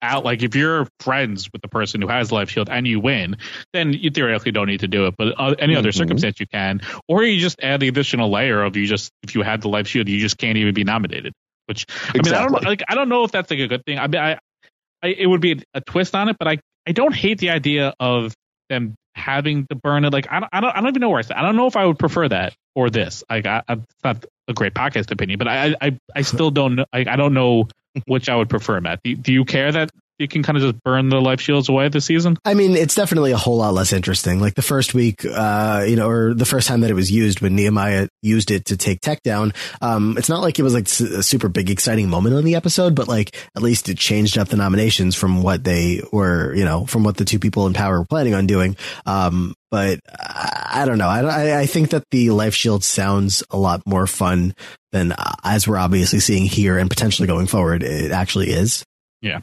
out, 0.00 0.24
like 0.24 0.42
if 0.42 0.54
you're 0.54 0.86
friends 1.00 1.48
with 1.52 1.60
the 1.60 1.68
person 1.68 2.00
who 2.00 2.06
has 2.08 2.30
life 2.30 2.50
shield 2.50 2.68
and 2.70 2.86
you 2.86 3.00
win, 3.00 3.36
then 3.72 3.92
you 3.92 4.10
theoretically 4.10 4.52
don't 4.52 4.68
need 4.68 4.80
to 4.80 4.88
do 4.88 5.06
it. 5.06 5.14
But 5.18 5.34
uh, 5.36 5.54
any 5.58 5.74
other 5.74 5.90
Mhm. 5.90 5.94
circumstance 5.96 6.38
you 6.38 6.46
can, 6.46 6.80
or 7.08 7.24
you 7.24 7.40
just 7.40 7.60
add 7.60 7.80
the 7.80 7.88
additional 7.88 8.30
layer 8.30 8.62
of 8.62 8.76
you 8.76 8.86
just 8.86 9.10
if 9.22 9.34
you 9.34 9.42
had 9.42 9.60
the 9.60 9.68
life 9.68 9.88
shield, 9.88 10.08
you 10.08 10.20
just 10.20 10.38
can't 10.38 10.56
even 10.56 10.74
be 10.74 10.84
nominated. 10.84 11.32
Which 11.66 11.86
I 12.08 12.22
mean, 12.22 12.32
I 12.32 12.42
don't 12.42 12.52
know, 12.52 12.60
like 12.68 12.82
I 12.88 12.94
don't 12.94 13.08
know 13.08 13.24
if 13.24 13.32
that's 13.32 13.50
like 13.50 13.60
a 13.60 13.66
good 13.66 13.84
thing. 13.84 13.98
I 13.98 14.06
mean, 14.06 14.20
I, 14.20 14.38
I 15.02 15.08
it 15.08 15.26
would 15.26 15.40
be 15.40 15.52
a, 15.52 15.56
a 15.74 15.80
twist 15.80 16.14
on 16.14 16.28
it, 16.28 16.36
but 16.38 16.46
I 16.48 16.58
I 16.86 16.92
don't 16.92 17.14
hate 17.14 17.38
the 17.38 17.50
idea 17.50 17.92
of 17.98 18.34
them 18.70 18.94
having 19.14 19.66
to 19.66 19.74
burn 19.74 20.04
it. 20.04 20.12
Like 20.12 20.28
I 20.30 20.40
don't 20.40 20.48
I 20.52 20.60
don't, 20.60 20.70
I 20.76 20.80
don't 20.80 20.90
even 20.90 21.00
know 21.00 21.10
where 21.10 21.18
I 21.18 21.22
stand. 21.22 21.40
I 21.40 21.42
don't 21.42 21.56
know 21.56 21.66
if 21.66 21.76
I 21.76 21.84
would 21.84 21.98
prefer 21.98 22.28
that 22.28 22.54
or 22.78 22.90
this. 22.90 23.24
I, 23.28 23.38
I, 23.38 23.72
it's 23.72 24.04
not 24.04 24.24
a 24.46 24.54
great 24.54 24.72
podcast 24.72 25.10
opinion, 25.10 25.36
but 25.36 25.48
I 25.48 25.74
I 25.80 25.98
I 26.14 26.22
still 26.22 26.52
don't 26.52 26.76
know. 26.76 26.84
I, 26.92 27.00
I 27.08 27.16
don't 27.16 27.34
know 27.34 27.66
which 28.06 28.28
I 28.28 28.36
would 28.36 28.48
prefer, 28.48 28.80
Matt. 28.80 29.02
Do, 29.02 29.16
do 29.16 29.32
you 29.32 29.44
care 29.44 29.72
that 29.72 29.90
you 30.18 30.28
can 30.28 30.42
kind 30.42 30.56
of 30.56 30.62
just 30.62 30.82
burn 30.82 31.08
the 31.08 31.20
life 31.20 31.40
shields 31.40 31.68
away 31.68 31.88
this 31.88 32.06
season? 32.06 32.36
I 32.44 32.54
mean, 32.54 32.76
it's 32.76 32.94
definitely 32.94 33.32
a 33.32 33.36
whole 33.36 33.58
lot 33.58 33.74
less 33.74 33.92
interesting. 33.92 34.40
Like 34.40 34.54
the 34.54 34.62
first 34.62 34.94
week, 34.94 35.24
uh, 35.24 35.84
you 35.86 35.96
know, 35.96 36.08
or 36.08 36.34
the 36.34 36.44
first 36.44 36.66
time 36.68 36.80
that 36.80 36.90
it 36.90 36.94
was 36.94 37.10
used 37.10 37.40
when 37.40 37.54
Nehemiah 37.54 38.08
used 38.22 38.50
it 38.50 38.66
to 38.66 38.76
take 38.76 39.00
Tech 39.00 39.22
down. 39.22 39.52
Um, 39.80 40.16
it's 40.18 40.28
not 40.28 40.42
like 40.42 40.58
it 40.58 40.62
was 40.62 40.74
like 40.74 40.88
a 40.88 41.22
super 41.22 41.48
big 41.48 41.70
exciting 41.70 42.08
moment 42.08 42.34
in 42.34 42.44
the 42.44 42.56
episode, 42.56 42.94
but 42.94 43.08
like 43.08 43.36
at 43.56 43.62
least 43.62 43.88
it 43.88 43.98
changed 43.98 44.36
up 44.38 44.48
the 44.48 44.56
nominations 44.56 45.14
from 45.14 45.42
what 45.42 45.64
they 45.64 46.02
were, 46.12 46.54
you 46.54 46.64
know, 46.64 46.86
from 46.86 47.04
what 47.04 47.16
the 47.16 47.24
two 47.24 47.38
people 47.38 47.66
in 47.66 47.72
power 47.72 48.00
were 48.00 48.06
planning 48.06 48.34
on 48.34 48.46
doing. 48.46 48.76
Um, 49.06 49.54
but 49.70 50.00
I, 50.08 50.82
I 50.82 50.84
don't 50.84 50.98
know. 50.98 51.08
I, 51.08 51.20
I, 51.20 51.60
I 51.60 51.66
think 51.66 51.90
that 51.90 52.04
the 52.10 52.30
life 52.30 52.54
shield 52.54 52.84
sounds 52.84 53.42
a 53.50 53.56
lot 53.58 53.82
more 53.86 54.06
fun 54.06 54.54
than 54.92 55.12
uh, 55.12 55.34
as 55.44 55.68
we're 55.68 55.78
obviously 55.78 56.20
seeing 56.20 56.44
here 56.44 56.78
and 56.78 56.90
potentially 56.90 57.28
going 57.28 57.46
forward. 57.46 57.82
It 57.82 58.10
actually 58.10 58.50
is. 58.50 58.84
Yeah. 59.20 59.40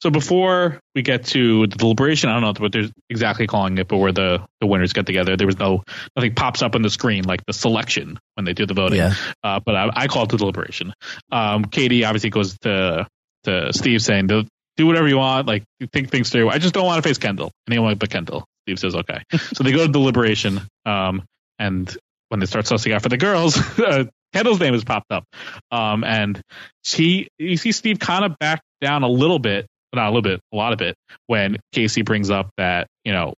So 0.00 0.10
before 0.10 0.80
we 0.94 1.02
get 1.02 1.26
to 1.26 1.66
the 1.66 1.76
deliberation, 1.76 2.28
I 2.28 2.34
don't 2.34 2.42
know 2.42 2.62
what 2.62 2.72
they're 2.72 2.90
exactly 3.08 3.46
calling 3.46 3.78
it, 3.78 3.88
but 3.88 3.98
where 3.98 4.12
the, 4.12 4.46
the 4.60 4.66
winners 4.66 4.92
get 4.92 5.06
together, 5.06 5.36
there 5.36 5.46
was 5.46 5.58
no 5.58 5.84
nothing 6.16 6.34
pops 6.34 6.62
up 6.62 6.74
on 6.74 6.82
the 6.82 6.90
screen 6.90 7.24
like 7.24 7.44
the 7.46 7.52
selection 7.52 8.18
when 8.34 8.44
they 8.44 8.52
do 8.52 8.66
the 8.66 8.74
voting. 8.74 8.98
Yeah. 8.98 9.14
Uh, 9.42 9.60
but 9.64 9.76
I, 9.76 9.90
I 9.94 10.06
call 10.08 10.24
it 10.24 10.30
the 10.30 10.38
deliberation. 10.38 10.92
Um, 11.30 11.64
Katie 11.64 12.04
obviously 12.04 12.30
goes 12.30 12.58
to 12.60 13.06
to 13.44 13.72
Steve 13.72 14.02
saying, 14.02 14.26
"Do 14.26 14.44
do 14.76 14.86
whatever 14.86 15.08
you 15.08 15.18
want, 15.18 15.46
like 15.46 15.64
think 15.92 16.10
things 16.10 16.30
through. 16.30 16.50
I 16.50 16.58
just 16.58 16.74
don't 16.74 16.86
want 16.86 17.02
to 17.02 17.08
face 17.08 17.18
Kendal, 17.18 17.52
anyone 17.68 17.96
but 17.96 18.10
Kendal." 18.10 18.44
Steve 18.64 18.78
says, 18.78 18.94
"Okay." 18.94 19.22
so 19.38 19.64
they 19.64 19.72
go 19.72 19.86
to 19.86 19.92
deliberation, 19.92 20.60
um, 20.84 21.22
and 21.58 21.94
when 22.28 22.40
they 22.40 22.46
start 22.46 22.64
sussing 22.64 22.94
out 22.94 23.02
for 23.02 23.08
the 23.08 23.16
girls, 23.16 23.56
uh, 23.78 24.04
Kendal's 24.32 24.60
name 24.60 24.74
has 24.74 24.84
popped 24.84 25.10
up, 25.10 25.24
um, 25.70 26.04
and 26.04 26.40
she 26.82 27.28
you 27.38 27.56
see 27.56 27.72
Steve 27.72 27.98
kind 27.98 28.24
of 28.24 28.38
back 28.38 28.62
down 28.80 29.02
a 29.02 29.08
little 29.08 29.38
bit, 29.38 29.66
not 29.92 30.06
a 30.06 30.10
little 30.10 30.22
bit, 30.22 30.40
a 30.52 30.56
lot 30.56 30.72
of 30.72 30.80
it, 30.80 30.94
when 31.26 31.56
Casey 31.72 32.02
brings 32.02 32.30
up 32.30 32.50
that 32.56 32.86
you 33.04 33.12
know 33.12 33.34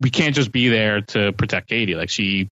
we 0.00 0.10
can't 0.10 0.34
just 0.34 0.52
be 0.52 0.68
there 0.68 1.02
to 1.02 1.32
protect 1.32 1.68
Katie. 1.68 1.94
Like 1.94 2.10
she 2.10 2.48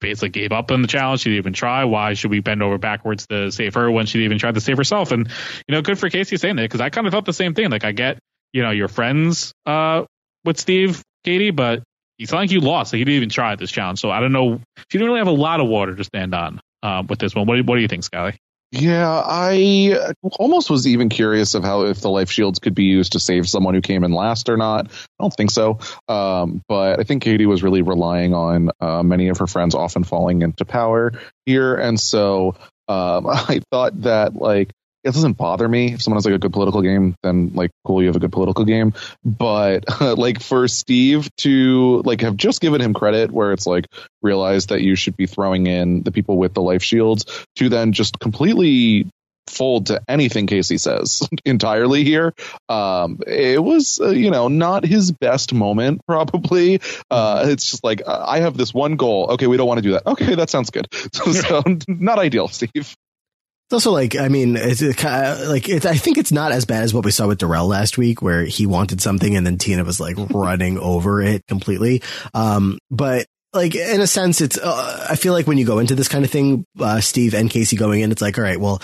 basically 0.00 0.30
gave 0.30 0.52
up 0.52 0.70
on 0.70 0.82
the 0.82 0.88
challenge. 0.88 1.20
She 1.20 1.30
didn't 1.30 1.38
even 1.38 1.52
try. 1.52 1.84
Why 1.84 2.14
should 2.14 2.30
we 2.30 2.40
bend 2.40 2.62
over 2.62 2.78
backwards 2.78 3.26
to 3.28 3.52
save 3.52 3.74
her 3.74 3.90
when 3.90 4.06
she 4.06 4.24
even 4.24 4.38
try 4.38 4.50
to 4.50 4.60
save 4.60 4.76
herself? 4.76 5.12
And 5.12 5.28
you 5.68 5.74
know, 5.74 5.82
good 5.82 5.98
for 5.98 6.08
Casey 6.08 6.36
saying 6.36 6.56
that 6.56 6.62
because 6.62 6.80
I 6.80 6.90
kind 6.90 7.06
of 7.06 7.12
felt 7.12 7.26
the 7.26 7.32
same 7.32 7.54
thing. 7.54 7.70
Like 7.70 7.84
I 7.84 7.92
get, 7.92 8.18
you 8.52 8.62
know, 8.62 8.70
your 8.70 8.88
friends 8.88 9.52
uh, 9.66 10.04
with 10.44 10.58
Steve, 10.58 11.02
Katie, 11.24 11.50
but 11.50 11.82
it's 12.18 12.32
not 12.32 12.38
like 12.38 12.50
you 12.50 12.60
lost. 12.60 12.92
Like 12.92 12.98
you 12.98 13.04
didn't 13.04 13.16
even 13.16 13.28
try 13.30 13.56
this 13.56 13.70
challenge. 13.70 14.00
So 14.00 14.10
I 14.10 14.20
don't 14.20 14.32
know. 14.32 14.60
She 14.90 14.98
didn't 14.98 15.08
really 15.08 15.20
have 15.20 15.28
a 15.28 15.32
lot 15.32 15.60
of 15.60 15.68
water 15.68 15.94
to 15.94 16.04
stand 16.04 16.34
on 16.34 16.60
um, 16.82 17.06
with 17.06 17.18
this 17.18 17.34
one. 17.34 17.46
What 17.46 17.56
do, 17.56 17.64
what 17.64 17.76
do 17.76 17.82
you 17.82 17.88
think, 17.88 18.04
Scally? 18.04 18.38
Yeah, 18.72 19.10
I 19.10 19.98
almost 20.38 20.70
was 20.70 20.86
even 20.86 21.08
curious 21.08 21.54
of 21.54 21.64
how 21.64 21.86
if 21.86 22.00
the 22.00 22.08
life 22.08 22.30
shields 22.30 22.60
could 22.60 22.74
be 22.74 22.84
used 22.84 23.12
to 23.12 23.20
save 23.20 23.48
someone 23.48 23.74
who 23.74 23.80
came 23.80 24.04
in 24.04 24.12
last 24.12 24.48
or 24.48 24.56
not. 24.56 24.86
I 24.92 25.06
don't 25.18 25.34
think 25.34 25.50
so. 25.50 25.80
Um, 26.06 26.62
but 26.68 27.00
I 27.00 27.02
think 27.02 27.24
Katie 27.24 27.46
was 27.46 27.64
really 27.64 27.82
relying 27.82 28.32
on 28.32 28.70
uh, 28.80 29.02
many 29.02 29.28
of 29.28 29.38
her 29.38 29.48
friends 29.48 29.74
often 29.74 30.04
falling 30.04 30.42
into 30.42 30.64
power 30.64 31.12
here, 31.46 31.74
and 31.74 31.98
so 31.98 32.54
um, 32.86 33.26
I 33.28 33.60
thought 33.72 34.02
that 34.02 34.36
like 34.36 34.70
it 35.02 35.14
doesn't 35.14 35.34
bother 35.34 35.68
me 35.68 35.94
if 35.94 36.02
someone 36.02 36.16
has 36.16 36.24
like 36.24 36.34
a 36.34 36.38
good 36.38 36.52
political 36.52 36.82
game, 36.82 37.14
then 37.22 37.52
like 37.54 37.70
cool, 37.84 38.02
you 38.02 38.08
have 38.08 38.16
a 38.16 38.20
good 38.20 38.32
political 38.32 38.64
game. 38.64 38.94
But 39.24 39.84
like 40.00 40.40
for 40.40 40.68
Steve 40.68 41.28
to 41.38 42.02
like 42.04 42.20
have 42.20 42.36
just 42.36 42.60
given 42.60 42.80
him 42.80 42.94
credit 42.94 43.30
where 43.30 43.52
it's 43.52 43.66
like 43.66 43.86
realize 44.22 44.66
that 44.66 44.82
you 44.82 44.96
should 44.96 45.16
be 45.16 45.26
throwing 45.26 45.66
in 45.66 46.02
the 46.02 46.12
people 46.12 46.36
with 46.36 46.54
the 46.54 46.62
life 46.62 46.82
shields 46.82 47.24
to 47.56 47.68
then 47.68 47.92
just 47.92 48.18
completely 48.18 49.06
fold 49.50 49.86
to 49.86 50.00
anything 50.08 50.46
Casey 50.46 50.78
says 50.78 51.26
entirely 51.44 52.04
here. 52.04 52.32
Um, 52.68 53.20
it 53.26 53.62
was, 53.62 54.00
uh, 54.00 54.10
you 54.10 54.30
know, 54.30 54.48
not 54.48 54.84
his 54.84 55.12
best 55.12 55.52
moment, 55.52 56.02
probably. 56.06 56.80
Uh, 57.10 57.44
it's 57.48 57.70
just 57.70 57.84
like, 57.84 58.02
I 58.06 58.40
have 58.40 58.56
this 58.56 58.72
one 58.72 58.96
goal. 58.96 59.30
Okay, 59.32 59.46
we 59.46 59.56
don't 59.56 59.66
want 59.66 59.78
to 59.78 59.82
do 59.82 59.92
that. 59.92 60.06
Okay, 60.06 60.34
that 60.34 60.50
sounds 60.50 60.70
good. 60.70 60.86
So, 61.12 61.32
so 61.32 61.62
not 61.88 62.18
ideal, 62.18 62.48
Steve. 62.48 62.94
It's 63.70 63.74
also 63.74 63.92
like, 63.92 64.16
I 64.16 64.26
mean, 64.26 64.56
it's 64.56 64.80
kinda- 64.80 65.44
like 65.48 65.68
it's, 65.68 65.86
I 65.86 65.94
think 65.96 66.18
it's 66.18 66.32
not 66.32 66.50
as 66.50 66.64
bad 66.64 66.82
as 66.82 66.92
what 66.92 67.04
we 67.04 67.12
saw 67.12 67.28
with 67.28 67.38
Darrell 67.38 67.68
last 67.68 67.96
week, 67.96 68.20
where 68.20 68.42
he 68.44 68.66
wanted 68.66 69.00
something 69.00 69.36
and 69.36 69.46
then 69.46 69.58
Tina 69.58 69.84
was 69.84 70.00
like 70.00 70.16
running 70.30 70.76
over 70.76 71.22
it 71.22 71.46
completely. 71.46 72.02
Um, 72.34 72.78
but 72.90 73.26
like 73.52 73.76
in 73.76 74.00
a 74.00 74.08
sense, 74.08 74.40
it's 74.40 74.58
uh, 74.58 75.06
I 75.08 75.14
feel 75.14 75.32
like 75.34 75.46
when 75.46 75.56
you 75.56 75.64
go 75.64 75.78
into 75.78 75.94
this 75.94 76.08
kind 76.08 76.24
of 76.24 76.32
thing, 76.32 76.64
uh, 76.80 77.00
Steve 77.00 77.32
and 77.32 77.48
Casey 77.48 77.76
going 77.76 78.00
in, 78.00 78.10
it's 78.10 78.20
like, 78.22 78.38
all 78.38 78.44
right, 78.44 78.58
well, 78.60 78.82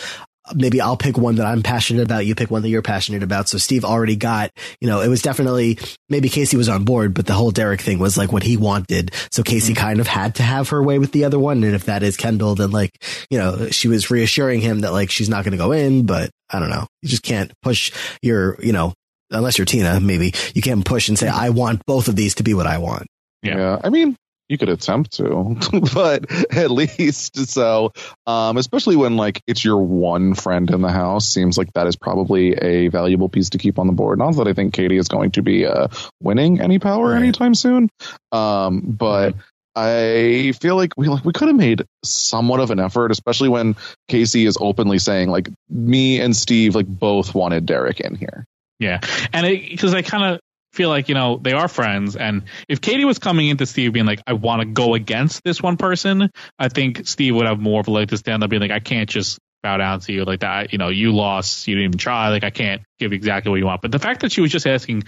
maybe 0.55 0.81
I'll 0.81 0.97
pick 0.97 1.17
one 1.19 1.37
that 1.37 1.47
I'm 1.47 1.63
passionate 1.63 2.03
about. 2.03 2.27
You 2.27 2.35
pick 2.35 2.51
one 2.51 2.63
that 2.63 2.69
you're 2.69 2.83
passionate 2.83 3.23
about. 3.23 3.49
So 3.49 3.59
Steve 3.59 3.85
already 3.85 4.17
got, 4.17 4.51
you 4.81 4.89
know, 4.89 5.01
it 5.01 5.09
was 5.09 5.23
definitely 5.23 5.79
maybe 6.09 6.29
Casey 6.29 6.57
was 6.57 6.69
on 6.69 6.85
board, 6.85 7.15
but 7.15 7.27
the 7.27 7.33
whole 7.33 7.51
Derek 7.51 7.81
thing 7.81 7.99
was 7.99 8.17
like 8.17 8.33
what 8.33 8.43
he 8.43 8.57
wanted. 8.57 9.13
So 9.31 9.43
Casey 9.43 9.73
mm-hmm. 9.73 9.83
kind 9.83 10.01
of 10.01 10.07
had 10.07 10.37
to 10.37 10.43
have 10.43 10.69
her 10.71 10.83
way 10.83 10.99
with 10.99 11.13
the 11.13 11.25
other 11.25 11.39
one. 11.39 11.65
And 11.65 11.75
if 11.75 11.87
that 11.87 12.03
is 12.03 12.17
Kendal, 12.17 12.55
then 12.55 12.71
like, 12.71 12.93
you 13.31 13.39
know, 13.39 13.69
she 13.71 13.89
was 13.89 14.11
reassuring 14.11 14.61
him 14.61 14.81
that 14.81 14.93
like 14.93 15.11
she's 15.11 15.29
not 15.29 15.45
going 15.45 15.53
to 15.53 15.59
go 15.59 15.73
in, 15.73 16.07
but 16.07 16.31
I 16.51 16.61
don't 16.61 16.71
know. 16.71 16.87
You 17.03 17.09
just 17.09 17.23
can't 17.23 17.53
push 17.63 17.93
your, 18.23 18.57
you 18.63 18.73
know, 18.73 18.93
unless 19.31 19.59
you're 19.59 19.65
Tina, 19.65 20.01
maybe 20.01 20.33
you 20.55 20.63
can't 20.63 20.85
push 20.85 21.09
and 21.09 21.19
say, 21.19 21.27
mm-hmm. 21.27 21.41
I 21.41 21.51
want 21.51 21.85
both 21.87 22.09
of 22.09 22.17
these 22.17 22.37
to 22.37 22.43
be 22.43 22.55
what 22.55 22.67
I 22.67 22.79
want. 22.79 23.07
Yeah. 23.43 23.81
I 23.83 23.91
mean, 23.91 24.17
you 24.49 24.59
could 24.59 24.69
attempt 24.69 25.15
to, 25.15 25.57
but 25.95 26.31
at 26.55 26.71
least 26.71 27.37
so, 27.49 27.93
um, 28.27 28.57
especially 28.57 28.97
when 28.97 29.17
like 29.17 29.43
it's 29.47 29.65
your 29.65 29.79
one 29.83 30.35
friend 30.35 30.71
in 30.71 30.83
the 30.83 30.91
house, 30.93 31.29
seems 31.29 31.59
like 31.59 31.73
that 31.73 31.87
is 31.87 31.97
probably 31.97 32.53
a 32.55 32.89
valuable 32.89 33.29
piece 33.29 33.51
to 33.51 33.59
keep 33.59 33.79
on 33.79 33.87
the 33.87 33.93
board. 33.93 34.19
Not 34.19 34.37
that 34.37 34.49
I 34.49 34.53
think 34.53 34.75
Katie 34.75 34.97
is 34.99 35.09
going 35.09 35.33
to 35.33 35.43
be 35.43 35.67
uh, 35.67 35.89
winning 36.21 36.61
any 36.61 36.79
power 36.79 37.11
Right. 37.11 37.19
anytime 37.23 37.55
soon, 37.55 37.89
um, 38.33 38.81
but 38.83 39.35
I 39.75 40.53
feel 40.59 40.77
like 40.77 40.95
we 40.97 41.09
like 41.09 41.25
we 41.25 41.33
could 41.33 41.49
have 41.49 41.57
made 41.57 41.85
somewhat 42.05 42.61
of 42.61 42.71
an 42.71 42.81
effort, 42.81 43.11
especially 43.11 43.51
when 43.51 43.77
Casey 44.09 44.47
is 44.47 44.57
openly 44.61 44.99
saying 44.99 45.29
like 45.29 45.51
me 45.69 46.21
and 46.21 46.35
Steve 46.35 46.75
like 46.75 46.87
both 46.87 47.35
wanted 47.35 47.67
Derek 47.67 48.01
in 48.01 48.15
here. 48.15 48.47
Yeah, 48.79 49.01
and 49.33 49.47
because 49.47 49.93
I 49.95 50.03
kind 50.03 50.35
of 50.35 50.41
feel 50.77 50.89
like 50.89 51.09
you 51.09 51.15
know 51.15 51.39
they 51.43 51.53
are 51.53 51.69
friends, 51.69 52.17
and 52.17 52.43
if 52.69 52.81
Katie 52.81 53.05
was 53.05 53.19
coming 53.19 53.49
into 53.49 53.67
Steve 53.67 53.93
being 53.93 54.07
like, 54.07 54.21
"I 54.27 54.35
want 54.35 54.61
to 54.61 54.67
go 54.67 54.95
against 54.95 55.43
this 55.43 55.63
one 55.63 55.77
person," 55.77 56.31
I 56.59 56.69
think 56.69 57.07
Steve 57.09 57.35
would 57.35 57.47
have 57.47 57.59
more 57.59 57.81
of 57.81 57.89
a 57.89 57.91
leg 57.91 58.09
to 58.11 58.17
stand 58.17 58.45
up, 58.45 58.51
being 58.51 58.63
like, 58.63 58.71
"I 58.71 58.81
can't 58.81 59.09
just 59.09 59.39
bow 59.63 59.79
down 59.79 60.01
to 60.01 60.13
you 60.13 60.25
like 60.25 60.41
that. 60.41 60.73
You 60.73 60.79
know, 60.79 60.89
you 60.89 61.13
lost, 61.13 61.67
you 61.67 61.75
didn't 61.75 61.91
even 61.91 61.99
try. 61.99 62.29
Like, 62.29 62.45
I 62.45 62.51
can't 62.51 62.83
give 62.99 63.13
you 63.13 63.17
exactly 63.17 63.51
what 63.51 63.57
you 63.57 63.67
want." 63.67 63.83
But 63.83 63.93
the 63.93 63.99
fact 63.99 64.21
that 64.21 64.33
she 64.33 64.41
was 64.41 64.53
just 64.53 64.67
asking, 64.67 65.05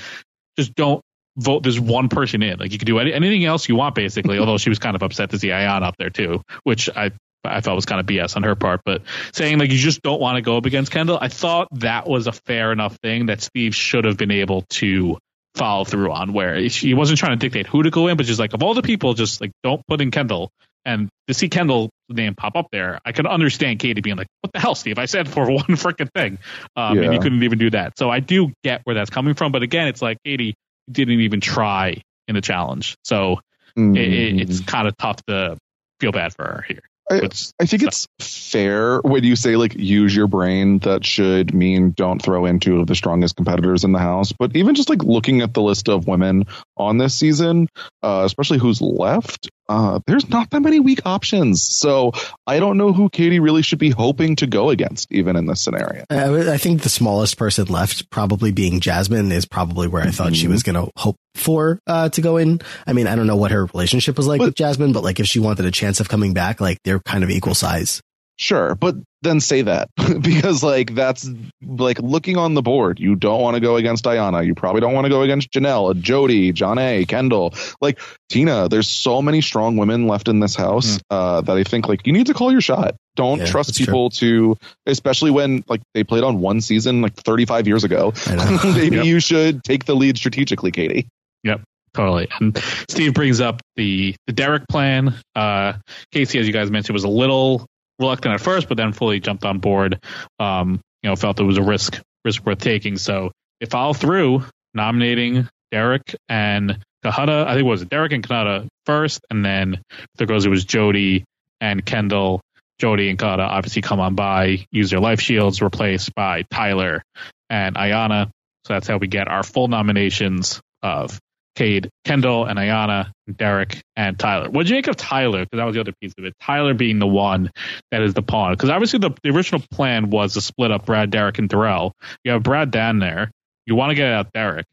just 0.58 0.74
don't 0.74 1.02
vote 1.36 1.62
this 1.62 1.78
one 1.78 2.08
person 2.08 2.42
in. 2.42 2.58
Like, 2.58 2.72
you 2.72 2.78
could 2.78 2.86
do 2.86 2.98
any, 2.98 3.12
anything 3.12 3.44
else 3.44 3.68
you 3.68 3.76
want, 3.76 3.94
basically. 3.94 4.34
Mm-hmm. 4.34 4.40
although 4.40 4.58
she 4.58 4.70
was 4.70 4.78
kind 4.78 4.96
of 4.96 5.02
upset 5.02 5.30
to 5.30 5.38
see 5.38 5.48
Ayanna 5.48 5.82
up 5.82 5.96
there 5.98 6.10
too, 6.10 6.42
which 6.64 6.88
I 6.94 7.12
I 7.44 7.60
felt 7.60 7.76
was 7.76 7.86
kind 7.86 8.00
of 8.00 8.06
BS 8.06 8.36
on 8.36 8.42
her 8.42 8.54
part, 8.54 8.80
but 8.84 9.02
saying 9.32 9.58
like 9.58 9.70
you 9.70 9.78
just 9.78 10.02
don't 10.02 10.20
want 10.20 10.36
to 10.36 10.42
go 10.42 10.56
up 10.56 10.66
against 10.66 10.90
Kendal, 10.90 11.18
I 11.20 11.28
thought 11.28 11.68
that 11.72 12.08
was 12.08 12.26
a 12.26 12.32
fair 12.32 12.72
enough 12.72 12.96
thing 12.96 13.26
that 13.26 13.40
Steve 13.40 13.74
should 13.74 14.04
have 14.04 14.16
been 14.16 14.30
able 14.30 14.62
to 14.70 15.18
follow 15.58 15.84
through 15.84 16.12
on. 16.12 16.32
Where 16.32 16.56
he 16.56 16.94
wasn't 16.94 17.18
trying 17.18 17.38
to 17.38 17.44
dictate 17.44 17.66
who 17.66 17.82
to 17.82 17.90
go 17.90 18.08
in, 18.08 18.16
but 18.16 18.26
just 18.26 18.40
like 18.40 18.54
of 18.54 18.62
all 18.62 18.74
the 18.74 18.82
people, 18.82 19.14
just 19.14 19.40
like 19.40 19.52
don't 19.62 19.86
put 19.86 20.00
in 20.00 20.10
Kendal. 20.10 20.50
And 20.84 21.10
to 21.26 21.34
see 21.34 21.48
Kendal's 21.48 21.90
name 22.08 22.34
pop 22.34 22.56
up 22.56 22.68
there, 22.72 23.00
I 23.04 23.12
can 23.12 23.26
understand 23.26 23.80
Katie 23.80 24.00
being 24.00 24.16
like, 24.16 24.28
"What 24.40 24.52
the 24.52 24.60
hell, 24.60 24.74
Steve? 24.74 24.98
I 24.98 25.04
said 25.04 25.28
for 25.28 25.50
one 25.50 25.64
freaking 25.76 26.08
thing, 26.14 26.38
um, 26.76 26.98
and 26.98 27.12
you 27.12 27.20
couldn't 27.20 27.42
even 27.42 27.58
do 27.58 27.70
that." 27.70 27.98
So 27.98 28.08
I 28.10 28.20
do 28.20 28.52
get 28.64 28.82
where 28.84 28.94
that's 28.94 29.10
coming 29.10 29.34
from, 29.34 29.52
but 29.52 29.62
again, 29.62 29.88
it's 29.88 30.00
like 30.00 30.18
Katie 30.24 30.54
didn't 30.90 31.20
even 31.20 31.40
try 31.40 32.00
in 32.26 32.34
the 32.34 32.40
challenge. 32.40 32.96
So 33.04 33.40
Mm. 33.78 33.96
it, 33.96 34.12
it, 34.12 34.40
it's 34.40 34.60
kind 34.60 34.88
of 34.88 34.96
tough 34.96 35.22
to 35.26 35.56
feel 36.00 36.12
bad 36.12 36.34
for 36.34 36.44
her 36.44 36.64
here. 36.66 36.82
I, 37.10 37.28
I 37.60 37.66
think 37.66 37.82
it's 37.82 38.06
fair 38.20 39.00
when 39.00 39.24
you 39.24 39.36
say 39.36 39.56
like 39.56 39.74
use 39.74 40.14
your 40.14 40.26
brain. 40.26 40.78
That 40.80 41.04
should 41.04 41.54
mean 41.54 41.92
don't 41.92 42.20
throw 42.20 42.46
in 42.46 42.60
two 42.60 42.80
of 42.80 42.86
the 42.86 42.94
strongest 42.94 43.36
competitors 43.36 43.84
in 43.84 43.92
the 43.92 43.98
house. 43.98 44.32
But 44.32 44.54
even 44.56 44.74
just 44.74 44.88
like 44.90 45.02
looking 45.02 45.40
at 45.40 45.54
the 45.54 45.62
list 45.62 45.88
of 45.88 46.06
women 46.06 46.44
on 46.76 46.98
this 46.98 47.14
season, 47.14 47.68
uh, 48.02 48.22
especially 48.24 48.58
who's 48.58 48.80
left, 48.82 49.48
uh, 49.68 50.00
there's 50.06 50.28
not 50.28 50.50
that 50.50 50.60
many 50.60 50.80
weak 50.80 51.00
options. 51.04 51.62
So 51.62 52.12
I 52.46 52.58
don't 52.58 52.76
know 52.78 52.92
who 52.92 53.08
Katie 53.08 53.40
really 53.40 53.62
should 53.62 53.78
be 53.78 53.90
hoping 53.90 54.36
to 54.36 54.46
go 54.46 54.70
against, 54.70 55.12
even 55.12 55.36
in 55.36 55.46
this 55.46 55.60
scenario. 55.60 56.04
I, 56.10 56.54
I 56.54 56.56
think 56.56 56.82
the 56.82 56.88
smallest 56.88 57.36
person 57.36 57.66
left, 57.66 58.10
probably 58.10 58.52
being 58.52 58.80
Jasmine, 58.80 59.32
is 59.32 59.46
probably 59.46 59.88
where 59.88 60.02
I 60.02 60.10
thought 60.10 60.34
she 60.34 60.48
was 60.48 60.62
going 60.62 60.76
to 60.76 60.90
hope 60.96 61.16
for 61.34 61.78
uh, 61.86 62.08
to 62.10 62.20
go 62.20 62.36
in. 62.36 62.60
I 62.86 62.92
mean, 62.92 63.06
I 63.06 63.16
don't 63.16 63.26
know 63.26 63.36
what 63.36 63.50
her 63.50 63.66
relationship 63.66 64.16
was 64.16 64.26
like 64.26 64.40
with 64.40 64.54
Jasmine, 64.54 64.92
but 64.92 65.04
like 65.04 65.20
if 65.20 65.26
she 65.26 65.38
wanted 65.38 65.66
a 65.66 65.70
chance 65.70 66.00
of 66.00 66.08
coming 66.08 66.34
back, 66.34 66.60
like 66.60 66.78
they're 66.84 67.00
kind 67.00 67.24
of 67.24 67.30
equal 67.30 67.54
size. 67.54 68.00
Sure, 68.40 68.74
but 68.76 68.94
then 69.22 69.40
say 69.40 69.62
that 69.62 69.88
because 70.22 70.62
like 70.62 70.94
that's 70.94 71.28
like 71.60 71.98
looking 71.98 72.36
on 72.36 72.54
the 72.54 72.62
board. 72.62 73.00
You 73.00 73.16
don't 73.16 73.40
want 73.42 73.56
to 73.56 73.60
go 73.60 73.74
against 73.76 74.04
Diana. 74.04 74.44
You 74.44 74.54
probably 74.54 74.80
don't 74.80 74.94
want 74.94 75.06
to 75.06 75.08
go 75.08 75.22
against 75.22 75.50
Janelle, 75.50 76.00
Jodi, 76.00 76.52
John 76.52 76.78
A, 76.78 77.04
Kendal, 77.04 77.52
like 77.80 77.98
Tina. 78.28 78.68
There's 78.68 78.88
so 78.88 79.20
many 79.20 79.40
strong 79.40 79.76
women 79.76 80.06
left 80.06 80.28
in 80.28 80.38
this 80.38 80.54
house 80.54 81.00
uh, 81.10 81.40
that 81.40 81.56
I 81.56 81.64
think 81.64 81.88
like 81.88 82.06
you 82.06 82.12
need 82.12 82.26
to 82.28 82.34
call 82.34 82.52
your 82.52 82.60
shot. 82.60 82.94
Don't 83.16 83.40
Yeah, 83.40 83.46
trust 83.46 83.70
that's 83.70 83.78
true. 83.78 83.86
people 83.86 84.10
to, 84.10 84.56
especially 84.86 85.32
when 85.32 85.64
like 85.66 85.80
they 85.94 86.04
played 86.04 86.22
on 86.22 86.38
one 86.40 86.60
season 86.60 87.02
like 87.02 87.14
35 87.16 87.66
years 87.66 87.82
ago. 87.82 88.12
Maybe 88.64 88.96
Yep. 88.98 89.04
you 89.04 89.18
should 89.18 89.64
take 89.64 89.84
the 89.84 89.96
lead 89.96 90.16
strategically, 90.16 90.70
Katie. 90.70 91.08
Yep, 91.42 91.62
totally. 91.92 92.28
And 92.38 92.56
Steve 92.88 93.14
brings 93.14 93.40
up 93.40 93.60
the 93.74 94.14
the 94.28 94.32
Derek 94.32 94.68
plan. 94.68 95.16
Uh, 95.34 95.72
Casey, 96.12 96.38
as 96.38 96.46
you 96.46 96.52
guys 96.52 96.70
mentioned, 96.70 96.94
was 96.94 97.02
a 97.02 97.08
little 97.08 97.66
reluctant 97.98 98.34
at 98.34 98.40
first, 98.40 98.68
but 98.68 98.76
then 98.76 98.92
fully 98.92 99.20
jumped 99.20 99.44
on 99.44 99.58
board. 99.58 99.98
Um, 100.38 100.80
you 101.02 101.10
know, 101.10 101.16
felt 101.16 101.40
it 101.40 101.44
was 101.44 101.58
a 101.58 101.62
risk 101.62 102.00
risk 102.24 102.44
worth 102.44 102.58
taking. 102.58 102.96
So 102.96 103.30
they 103.60 103.66
follow 103.66 103.92
through, 103.92 104.44
nominating 104.74 105.48
Derek 105.70 106.14
and 106.28 106.78
Cohutta. 107.04 107.46
I 107.46 107.54
think 107.54 107.60
it 107.60 107.70
was 107.70 107.84
Derek 107.84 108.12
and 108.12 108.26
Cohutta 108.26 108.68
first, 108.86 109.20
and 109.30 109.44
then 109.44 109.82
there 110.16 110.26
goes 110.26 110.44
it 110.44 110.50
was 110.50 110.64
Jodi 110.64 111.24
and 111.60 111.84
Kendal. 111.84 112.40
Jodi 112.80 113.08
and 113.10 113.18
Cohutta 113.18 113.46
obviously 113.46 113.82
come 113.82 114.00
on 114.00 114.14
by, 114.14 114.66
use 114.70 114.90
their 114.90 115.00
life 115.00 115.20
shields, 115.20 115.60
replaced 115.60 116.14
by 116.14 116.42
Tyler 116.50 117.02
and 117.50 117.76
Ayanna. 117.76 118.30
So 118.66 118.74
that's 118.74 118.86
how 118.86 118.98
we 118.98 119.08
get 119.08 119.28
our 119.28 119.42
full 119.42 119.68
nominations 119.68 120.60
of 120.82 121.18
Cade, 121.58 121.90
Kendal, 122.04 122.44
and 122.44 122.56
Ayanna, 122.56 123.10
Derek, 123.36 123.82
and 123.96 124.16
Tyler. 124.16 124.48
What 124.48 124.62
did 124.62 124.70
you 124.70 124.76
make 124.76 124.86
of 124.86 124.94
Tyler? 124.94 125.40
Because 125.40 125.58
that 125.58 125.64
was 125.64 125.74
the 125.74 125.80
other 125.80 125.92
piece 126.00 126.12
of 126.16 126.24
it. 126.24 126.34
Tyler 126.40 126.72
being 126.72 127.00
the 127.00 127.06
one 127.06 127.50
that 127.90 128.00
is 128.00 128.14
the 128.14 128.22
pawn. 128.22 128.52
Because 128.52 128.70
obviously 128.70 129.00
the, 129.00 129.10
the 129.24 129.30
original 129.30 129.60
plan 129.72 130.08
was 130.08 130.34
to 130.34 130.40
split 130.40 130.70
up 130.70 130.86
Brad, 130.86 131.10
Derek, 131.10 131.38
and 131.38 131.48
Darrell. 131.48 131.94
You 132.22 132.30
have 132.30 132.44
Brad 132.44 132.70
down 132.70 133.00
there. 133.00 133.32
You 133.66 133.74
want 133.74 133.90
to 133.90 133.96
get 133.96 134.06
out 134.06 134.32
Derek. 134.32 134.66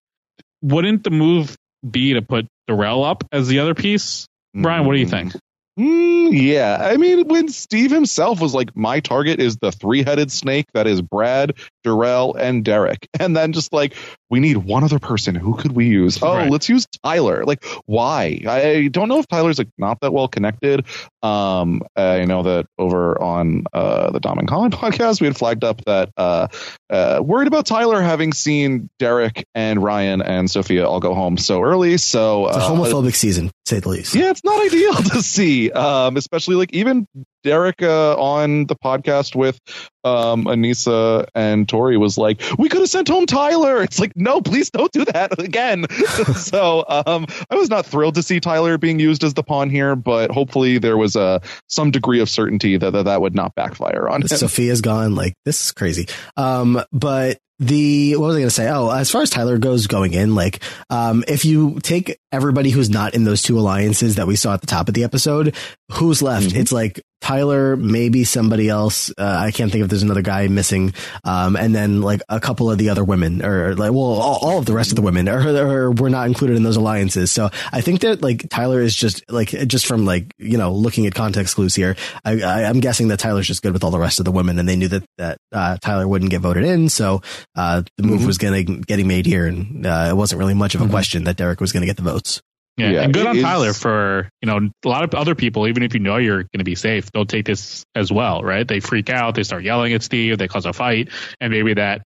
Wouldn't 0.61 1.03
the 1.03 1.09
move 1.09 1.55
be 1.89 2.13
to 2.13 2.21
put 2.21 2.45
Darrell 2.67 3.03
up 3.03 3.23
as 3.31 3.47
the 3.47 3.59
other 3.59 3.73
piece? 3.73 4.27
Brian, 4.53 4.86
what 4.86 4.93
do 4.93 4.99
you 4.99 5.07
mm. 5.07 5.09
think? 5.09 5.33
Mm, 5.80 6.30
yeah, 6.32 6.78
I 6.82 6.95
mean, 6.95 7.28
when 7.28 7.49
Steve 7.49 7.91
himself 7.91 8.39
was 8.39 8.53
like, 8.53 8.76
"My 8.78 9.01
target 9.01 9.41
is 9.41 9.57
the 9.57 9.71
three-headed 9.73 10.32
snake 10.32 10.67
that 10.73 10.88
is 10.88 11.01
Brad, 11.01 11.53
Darrell, 11.84 12.34
and 12.36 12.63
Derek," 12.63 13.07
and 13.19 13.36
then 13.36 13.51
just 13.51 13.73
like, 13.73 13.93
we 14.30 14.39
need 14.39 14.57
one 14.57 14.84
other 14.84 14.99
person. 14.99 15.36
Who 15.36 15.55
could 15.55 15.73
we 15.73 15.86
use? 15.88 16.17
Oh, 16.21 16.34
Right. 16.36 16.49
let's 16.51 16.67
use 16.69 16.88
Tyler. 17.03 17.43
Like, 17.45 17.63
why? 17.86 18.41
I 18.47 18.88
don't 18.91 19.07
know 19.09 19.19
if 19.19 19.28
Tyler's 19.28 19.57
like 19.59 19.69
not 19.78 19.99
that 20.01 20.13
well 20.13 20.28
connected. 20.30 20.86
Um, 21.21 21.82
I 21.95 22.26
know 22.26 22.43
that 22.43 22.65
over 22.78 23.21
on 23.21 23.65
uh, 23.73 24.11
the 24.11 24.19
Dom 24.19 24.39
and 24.39 24.47
Colin 24.47 24.71
podcast, 24.71 25.19
we 25.21 25.28
had 25.28 25.36
flagged 25.38 25.63
up 25.63 25.84
that 25.86 26.09
uh, 26.17 26.47
uh, 26.89 27.19
worried 27.23 27.47
about 27.47 27.65
Tyler 27.65 28.01
having 28.01 28.32
seen 28.34 28.89
Derek 28.99 29.45
and 29.53 29.84
Ryan 29.84 30.21
and 30.21 30.49
Sophia 30.49 30.88
all 30.88 30.99
go 30.99 31.13
home 31.13 31.38
so 31.38 31.61
early. 31.61 31.97
So 31.97 32.47
It's 32.47 32.57
a 32.57 32.59
uh, 32.61 32.69
homophobic 32.69 33.15
season, 33.15 33.47
to 33.47 33.53
say 33.65 33.80
the 33.80 33.89
least. 33.89 34.15
yeah, 34.15 34.30
it's 34.32 34.43
not 34.43 34.63
ideal 34.65 34.93
to 35.13 35.21
see, 35.21 35.64
um, 35.72 36.18
especially 36.18 36.55
like 36.55 36.74
even 36.74 37.07
Derek 37.45 37.83
uh, 37.83 38.15
on 38.15 38.65
the 38.65 38.75
podcast 38.75 39.35
with 39.35 39.59
um, 40.03 40.45
Anissa 40.45 41.27
and 41.35 41.69
Tori 41.69 41.95
was 41.95 42.17
like, 42.17 42.41
"We 42.57 42.69
could 42.69 42.81
have 42.81 42.89
sent 42.89 43.07
home 43.07 43.27
Tyler." 43.27 43.83
It's 43.83 43.99
like, 43.99 44.13
no, 44.15 44.41
please 44.41 44.71
don't 44.71 44.91
do 44.91 45.05
that 45.05 45.39
again. 45.39 45.85
so 46.35 46.83
um, 46.89 47.27
I 47.49 47.55
was 47.55 47.69
not 47.69 47.85
thrilled 47.85 48.15
to 48.15 48.23
see 48.23 48.39
Tyler 48.39 48.79
being 48.79 48.99
used 48.99 49.23
as 49.23 49.35
the 49.35 49.43
pawn 49.43 49.69
here, 49.69 49.95
but 49.95 50.31
hopefully 50.31 50.79
there 50.79 50.97
was 50.97 51.15
uh, 51.15 51.39
some 51.67 51.91
degree 51.91 52.19
of 52.19 52.29
certainty 52.29 52.77
that 52.77 52.91
that, 52.91 53.05
that 53.05 53.21
would 53.21 53.35
not 53.35 53.53
backfire 53.53 54.09
on 54.09 54.23
him. 54.23 54.27
Sophia's 54.27 54.81
gone. 54.81 55.13
Like 55.13 55.35
this 55.45 55.65
is 55.65 55.71
crazy. 55.71 56.07
Um, 56.35 56.81
but 56.91 57.37
the 57.59 58.15
what 58.17 58.27
was 58.27 58.35
I 58.35 58.39
going 58.39 58.47
to 58.49 58.55
say? 58.55 58.69
Oh, 58.69 58.89
as 58.89 59.09
far 59.09 59.21
as 59.21 59.29
Tyler 59.29 59.57
goes 59.57 59.87
going 59.87 60.13
in, 60.13 60.35
like 60.35 60.61
um, 60.89 61.23
if 61.27 61.45
you 61.45 61.79
take 61.81 62.17
everybody 62.31 62.69
who's 62.69 62.89
not 62.89 63.13
in 63.13 63.23
those 63.23 63.41
two 63.41 63.57
alliances 63.57 64.15
that 64.15 64.27
we 64.27 64.35
saw 64.35 64.53
at 64.53 64.61
the 64.61 64.67
top 64.67 64.87
of 64.87 64.93
the 64.93 65.03
episode, 65.03 65.55
who's 65.93 66.21
left? 66.21 66.53
It's 66.53 66.71
like 66.71 67.01
Tyler, 67.26 67.76
maybe 67.76 68.23
somebody 68.23 68.69
else. 68.69 69.09
Uh, 69.17 69.23
I 69.26 69.49
can't 69.49 69.71
think 69.71 69.84
if 69.84 69.89
there's 69.89 70.03
another 70.03 70.21
guy 70.21 70.47
missing. 70.47 70.93
Um, 71.23 71.55
and 71.55 71.73
then 71.73 72.01
like 72.01 72.21
a 72.30 72.39
couple 72.39 72.69
of 72.69 72.78
the 72.78 72.89
other 72.89 73.03
women, 73.03 73.43
or 73.43 73.73
like 73.73 73.91
well, 73.91 74.03
all, 74.03 74.38
all 74.43 74.57
of 74.59 74.65
the 74.67 74.73
rest 74.73 74.91
of 74.91 74.95
the 74.95 75.01
women, 75.01 75.28
or, 75.28 75.39
or 75.41 75.91
were 75.91 76.11
not 76.11 76.28
included 76.28 76.55
in 76.55 76.61
those 76.61 76.76
alliances. 76.78 77.32
So 77.32 77.49
I 77.73 77.82
think 77.82 78.01
that 78.01 78.21
like 78.21 78.47
Tyler 78.49 78.80
is 78.80 78.95
just 78.95 79.23
like 79.28 79.49
just 79.49 79.88
from 79.88 80.05
like 80.05 80.32
you 80.38 80.59
know 80.59 80.71
looking 80.73 81.07
at 81.07 81.15
context 81.15 81.55
clues 81.55 81.73
here. 81.73 81.95
I, 82.23 82.41
I, 82.41 82.63
I'm 82.65 82.80
guessing 82.80 83.07
that 83.07 83.17
Tyler's 83.17 83.47
just 83.47 83.63
good 83.63 83.73
with 83.73 83.84
all 83.84 83.89
the 83.91 83.97
rest 83.97 84.19
of 84.19 84.26
the 84.26 84.32
women, 84.32 84.59
and 84.59 84.69
they 84.69 84.76
knew 84.76 84.89
that 84.89 85.03
that 85.17 85.38
uh, 85.51 85.78
Tyler 85.82 86.07
wouldn't 86.07 86.30
get 86.30 86.41
voted 86.41 86.63
in. 86.63 86.89
So 86.89 87.23
uh, 87.55 87.82
the 87.97 88.03
move 88.03 88.21
Mhm. 88.21 88.28
was 88.28 88.38
getting 88.38 88.82
getting 88.82 89.07
made 89.07 89.26
here, 89.26 89.47
and 89.47 89.86
uh, 89.88 90.07
it 90.11 90.15
wasn't 90.15 90.38
really 90.38 90.53
much 90.53 90.76
of 90.76 90.82
a 90.82 90.88
question 90.88 91.23
that 91.23 91.38
Derek 91.38 91.59
was 91.59 91.71
going 91.71 91.82
to 91.82 91.88
get 91.88 91.97
the 91.97 92.03
votes. 92.03 92.41
Yeah, 92.78 92.91
Yeah, 92.91 93.01
and 93.03 93.13
good 93.13 93.26
on 93.26 93.38
is- 93.38 93.43
Tyler 93.43 93.73
for 93.73 94.30
you 94.41 94.47
know 94.47 94.69
a 94.84 94.88
lot 94.88 95.03
of 95.03 95.13
other 95.13 95.36
people. 95.36 95.67
Even 95.67 95.84
if 95.84 95.93
you 95.93 95.99
know 95.99 96.17
you're 96.17 96.43
going 96.43 96.59
to 96.59 96.63
be 96.63 96.76
safe, 96.76 97.11
don't 97.11 97.30
take 97.30 97.45
this 97.45 97.86
as 97.95 98.11
well, 98.11 98.43
right? 98.43 98.67
They 98.67 98.80
freak 98.80 99.09
out, 99.09 99.36
they 99.36 99.43
start 99.43 99.63
yelling 99.63 99.93
at 99.93 100.03
Steve, 100.03 100.38
they 100.38 100.47
cause 100.47 100.65
a 100.65 100.73
fight, 100.73 101.09
and 101.39 101.51
maybe 101.51 101.73
that 101.76 102.01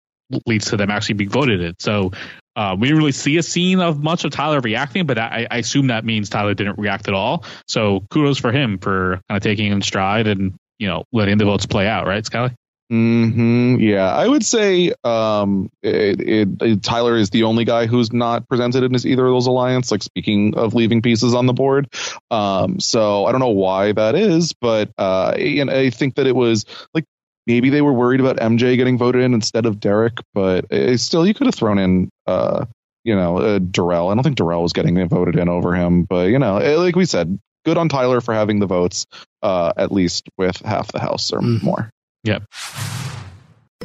leads 0.46 0.72
to 0.72 0.78
them 0.78 0.92
actually 0.92 1.16
being 1.16 1.30
voted 1.30 1.62
in. 1.62 1.74
So 1.80 2.12
uh, 2.58 2.76
we 2.78 2.88
didn't 2.88 2.98
really 2.98 3.12
see 3.14 3.38
a 3.38 3.44
scene 3.44 3.80
of 3.80 4.04
much 4.04 4.26
of 4.26 4.32
Tyler 4.32 4.60
reacting, 4.60 5.06
but 5.06 5.18
I, 5.18 5.48
I 5.50 5.58
assume 5.60 5.88
that 5.88 6.04
means 6.04 6.28
Tyler 6.30 6.54
didn't 6.54 6.78
react 6.78 7.08
at 7.08 7.14
all. 7.14 7.46
So 7.68 8.04
kudos 8.10 8.38
for 8.38 8.52
him 8.52 8.78
for 8.80 9.22
kind 9.30 9.38
of 9.38 9.44
taking 9.44 9.72
in 9.72 9.82
stride 9.82 10.28
and 10.28 10.56
you 10.80 10.88
know 10.88 11.06
letting 11.14 11.38
the 11.38 11.46
votes 11.46 11.66
play 11.66 11.88
out, 11.88 12.08
right, 12.08 12.26
Scally? 12.26 12.52
Hmm 12.90 13.76
Yeah, 13.80 14.10
I 14.10 14.26
would 14.28 14.46
say 14.46 14.94
um, 15.04 15.70
it, 15.84 16.22
it, 16.22 16.50
it- 16.62 16.84
Tyler 16.84 17.18
is 17.18 17.30
the 17.30 17.44
only 17.44 17.66
guy 17.66 17.86
who's 17.86 18.14
not 18.14 18.48
presented 18.48 18.84
in 18.84 18.96
either 18.96 19.26
of 19.26 19.34
those 19.34 19.48
alliance. 19.48 19.92
Like 19.92 20.04
speaking 20.04 20.56
of 20.56 20.74
leaving 20.74 21.02
pieces 21.02 21.34
on 21.34 21.48
the 21.48 21.54
board, 21.54 21.90
um, 22.32 22.80
so 22.80 23.26
I 23.26 23.32
don't 23.32 23.42
know 23.42 23.50
why 23.50 23.92
that 23.92 24.16
is, 24.16 24.54
but 24.54 24.90
uh, 24.98 25.32
and 25.38 25.70
I 25.70 25.90
think 25.90 26.16
that 26.16 26.28
it 26.28 26.36
was 26.36 26.66
like 26.94 27.04
maybe 27.46 27.70
they 27.70 27.82
were 27.82 27.94
worried 27.94 28.22
about 28.22 28.38
MJ 28.38 28.78
getting 28.78 28.98
voted 28.98 29.22
in 29.22 29.34
instead 29.34 29.66
of 29.66 29.80
Derek, 29.82 30.20
but 30.34 30.72
uh, 30.72 30.96
still 30.98 31.28
you 31.28 31.34
could 31.34 31.48
have 31.48 31.56
thrown 31.56 31.80
in. 31.80 32.10
Uh, 32.26 32.66
you 33.04 33.16
know, 33.16 33.38
uh, 33.38 33.60
Darrell. 33.60 34.10
I 34.10 34.16
don't 34.16 34.24
think 34.24 34.36
Darrell 34.36 34.64
was 34.64 34.74
getting 34.74 35.08
voted 35.08 35.38
in 35.38 35.48
over 35.48 35.74
him, 35.74 36.04
but 36.04 36.28
you 36.30 36.40
know, 36.40 36.58
eh, 36.58 36.76
like 36.76 36.96
we 36.98 37.06
said, 37.06 37.40
good 37.64 37.78
on 37.78 37.88
Tyler 37.88 38.20
for 38.20 38.34
having 38.34 38.60
the 38.60 38.66
votes, 38.66 39.06
uh, 39.42 39.72
at 39.78 39.94
least 39.94 40.28
with 40.38 40.58
half 40.58 40.92
the 40.92 41.00
house 41.00 41.32
or 41.32 41.40
Mhm. 41.40 41.64
more. 41.64 41.90
Yep. 42.24 42.44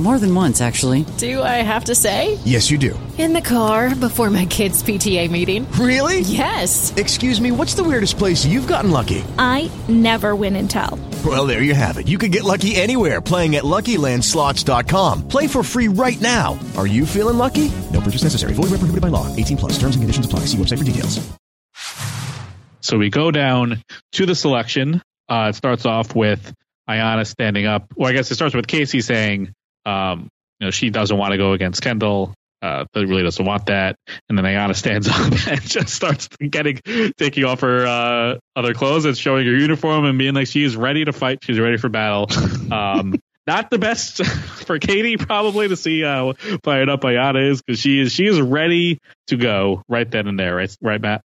More 0.00 0.18
than 0.18 0.34
once, 0.34 0.62
actually. 0.62 1.04
Do 1.18 1.42
I 1.42 1.60
have 1.60 1.84
to 1.84 1.94
say? 1.94 2.38
Yes, 2.46 2.70
you 2.70 2.78
do. 2.78 2.98
In 3.18 3.34
the 3.34 3.42
car 3.42 3.94
before 3.94 4.30
my 4.30 4.46
kids' 4.46 4.82
PTA 4.82 5.30
meeting. 5.30 5.70
Really? 5.72 6.20
Yes. 6.20 6.94
Excuse 6.96 7.38
me, 7.38 7.50
what's 7.52 7.74
the 7.74 7.84
weirdest 7.84 8.16
place 8.16 8.46
you've 8.46 8.66
gotten 8.66 8.90
lucky? 8.90 9.22
I 9.36 9.70
never 9.88 10.34
win 10.34 10.56
and 10.56 10.70
tell. 10.70 10.98
Well, 11.22 11.46
there 11.46 11.60
you 11.60 11.74
have 11.74 11.98
it. 11.98 12.08
You 12.08 12.16
can 12.16 12.30
get 12.30 12.44
lucky 12.44 12.76
anywhere 12.76 13.20
playing 13.20 13.56
at 13.56 13.64
LuckyLandSlots.com. 13.64 15.28
Play 15.28 15.46
for 15.46 15.62
free 15.62 15.88
right 15.88 16.18
now. 16.18 16.58
Are 16.78 16.86
you 16.86 17.04
feeling 17.04 17.36
lucky? 17.36 17.70
No 17.92 18.00
purchase 18.00 18.22
necessary. 18.22 18.54
Void 18.54 18.70
where 18.70 18.80
prohibited 18.80 19.02
by 19.02 19.08
law. 19.08 19.26
18 19.36 19.58
plus. 19.58 19.72
Terms 19.72 19.96
and 19.96 20.02
conditions 20.02 20.24
apply. 20.24 20.46
See 20.46 20.56
website 20.56 20.78
for 20.78 20.84
details. 20.84 21.20
So 22.80 22.96
we 22.96 23.10
go 23.10 23.30
down 23.30 23.82
to 24.12 24.24
the 24.24 24.34
selection. 24.34 25.02
Uh, 25.28 25.48
it 25.50 25.56
starts 25.56 25.84
off 25.84 26.16
with 26.16 26.54
Ayanna 26.88 27.26
standing 27.26 27.66
up. 27.66 27.92
Well, 27.94 28.08
I 28.08 28.14
guess 28.14 28.30
it 28.30 28.36
starts 28.36 28.54
with 28.54 28.66
Casey 28.66 29.02
saying, 29.02 29.52
um, 29.90 30.28
you 30.58 30.66
know, 30.66 30.70
she 30.70 30.90
doesn't 30.90 31.16
want 31.16 31.32
to 31.32 31.38
go 31.38 31.52
against 31.52 31.82
Kendal. 31.82 32.34
Uh, 32.62 32.84
that 32.92 33.06
really 33.06 33.22
doesn't 33.22 33.44
want 33.44 33.66
that. 33.66 33.96
And 34.28 34.36
then 34.36 34.44
Ayanna 34.44 34.76
stands 34.76 35.08
up 35.10 35.48
and 35.48 35.62
just 35.62 35.88
starts 35.94 36.28
getting, 36.28 36.78
taking 37.16 37.44
off 37.44 37.60
her 37.60 37.86
uh, 37.86 38.38
other 38.54 38.74
clothes 38.74 39.06
and 39.06 39.16
showing 39.16 39.46
her 39.46 39.56
uniform 39.56 40.04
and 40.04 40.18
being 40.18 40.34
like 40.34 40.46
she 40.46 40.62
is 40.62 40.76
ready 40.76 41.04
to 41.04 41.12
fight. 41.12 41.38
She's 41.42 41.58
ready 41.58 41.76
for 41.76 41.88
battle. 41.88 42.28
Um, 42.70 43.16
not 43.48 43.68
the 43.68 43.78
best 43.78 44.24
for 44.66 44.78
Katie 44.78 45.16
probably 45.16 45.66
to 45.66 45.76
see 45.76 46.02
how 46.02 46.34
fired 46.62 46.88
up 46.88 47.00
Ayanna 47.00 47.50
is 47.50 47.60
because 47.60 47.80
she 47.80 48.00
is 48.00 48.12
she 48.12 48.26
is 48.26 48.40
ready 48.40 49.00
to 49.26 49.36
go 49.36 49.82
right 49.88 50.08
then 50.08 50.28
and 50.28 50.38
there. 50.38 50.54
Right, 50.54 50.76
right, 50.80 51.00
Matt. 51.00 51.22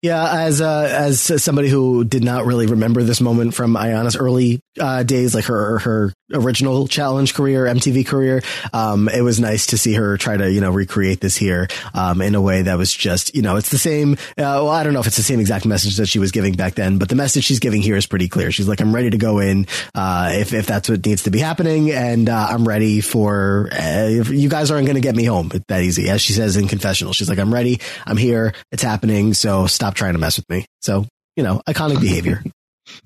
Yeah, 0.00 0.44
as 0.44 0.62
uh, 0.62 0.88
as 0.90 1.20
somebody 1.42 1.68
who 1.68 2.04
did 2.04 2.24
not 2.24 2.46
really 2.46 2.66
remember 2.66 3.02
this 3.02 3.20
moment 3.20 3.52
from 3.52 3.74
Ayanna's 3.74 4.16
early 4.16 4.60
uh, 4.80 5.02
days, 5.02 5.34
like 5.34 5.44
her 5.46 5.78
her 5.80 6.12
original 6.32 6.88
challenge 6.88 7.34
career, 7.34 7.64
MTV 7.64 8.06
career, 8.06 8.42
um, 8.72 9.08
it 9.08 9.22
was 9.22 9.38
nice 9.40 9.66
to 9.66 9.78
see 9.78 9.94
her 9.94 10.16
try 10.16 10.36
to 10.36 10.50
you 10.50 10.60
know 10.60 10.70
recreate 10.70 11.20
this 11.20 11.36
here 11.36 11.68
um, 11.94 12.20
in 12.20 12.34
a 12.34 12.40
way 12.40 12.62
that 12.62 12.78
was 12.78 12.92
just 12.92 13.34
you 13.34 13.42
know 13.42 13.56
it's 13.56 13.70
the 13.70 13.78
same. 13.78 14.12
Uh, 14.12 14.62
well, 14.64 14.70
I 14.70 14.82
don't 14.82 14.92
know 14.92 15.00
if 15.00 15.06
it's 15.06 15.16
the 15.16 15.22
same 15.22 15.40
exact 15.40 15.66
message 15.66 15.96
that 15.96 16.06
she 16.06 16.18
was 16.18 16.32
giving 16.32 16.54
back 16.54 16.74
then, 16.74 16.98
but 16.98 17.08
the 17.08 17.14
message 17.16 17.44
she's 17.44 17.60
giving 17.60 17.82
here 17.82 17.96
is 17.96 18.06
pretty 18.06 18.28
clear. 18.28 18.50
She's 18.50 18.68
like, 18.68 18.80
I'm 18.80 18.94
ready 18.94 19.10
to 19.10 19.18
go 19.18 19.38
in 19.38 19.66
uh, 19.94 20.30
if 20.32 20.52
if 20.52 20.66
that's 20.66 20.88
what 20.88 21.04
needs 21.04 21.24
to 21.24 21.30
be 21.30 21.38
happening, 21.38 21.90
and 21.90 22.28
uh, 22.28 22.48
I'm 22.50 22.66
ready 22.66 23.00
for. 23.00 23.68
Uh, 23.72 24.08
you 24.30 24.48
guys 24.48 24.70
aren't 24.70 24.86
going 24.86 24.96
to 24.96 25.00
get 25.00 25.16
me 25.16 25.24
home 25.24 25.50
that 25.68 25.82
easy, 25.82 26.08
as 26.08 26.20
she 26.20 26.32
says 26.32 26.56
in 26.56 26.68
confessional. 26.68 27.12
She's 27.12 27.28
like, 27.28 27.38
I'm 27.38 27.52
ready. 27.52 27.80
I'm 28.04 28.16
here. 28.16 28.54
It's 28.72 28.82
happening. 28.82 29.34
So 29.34 29.66
stop 29.66 29.94
trying 29.94 30.12
to 30.14 30.18
mess 30.18 30.36
with 30.36 30.48
me. 30.48 30.66
So, 30.80 31.06
you 31.36 31.42
know, 31.42 31.60
iconic 31.66 32.00
behavior. 32.00 32.42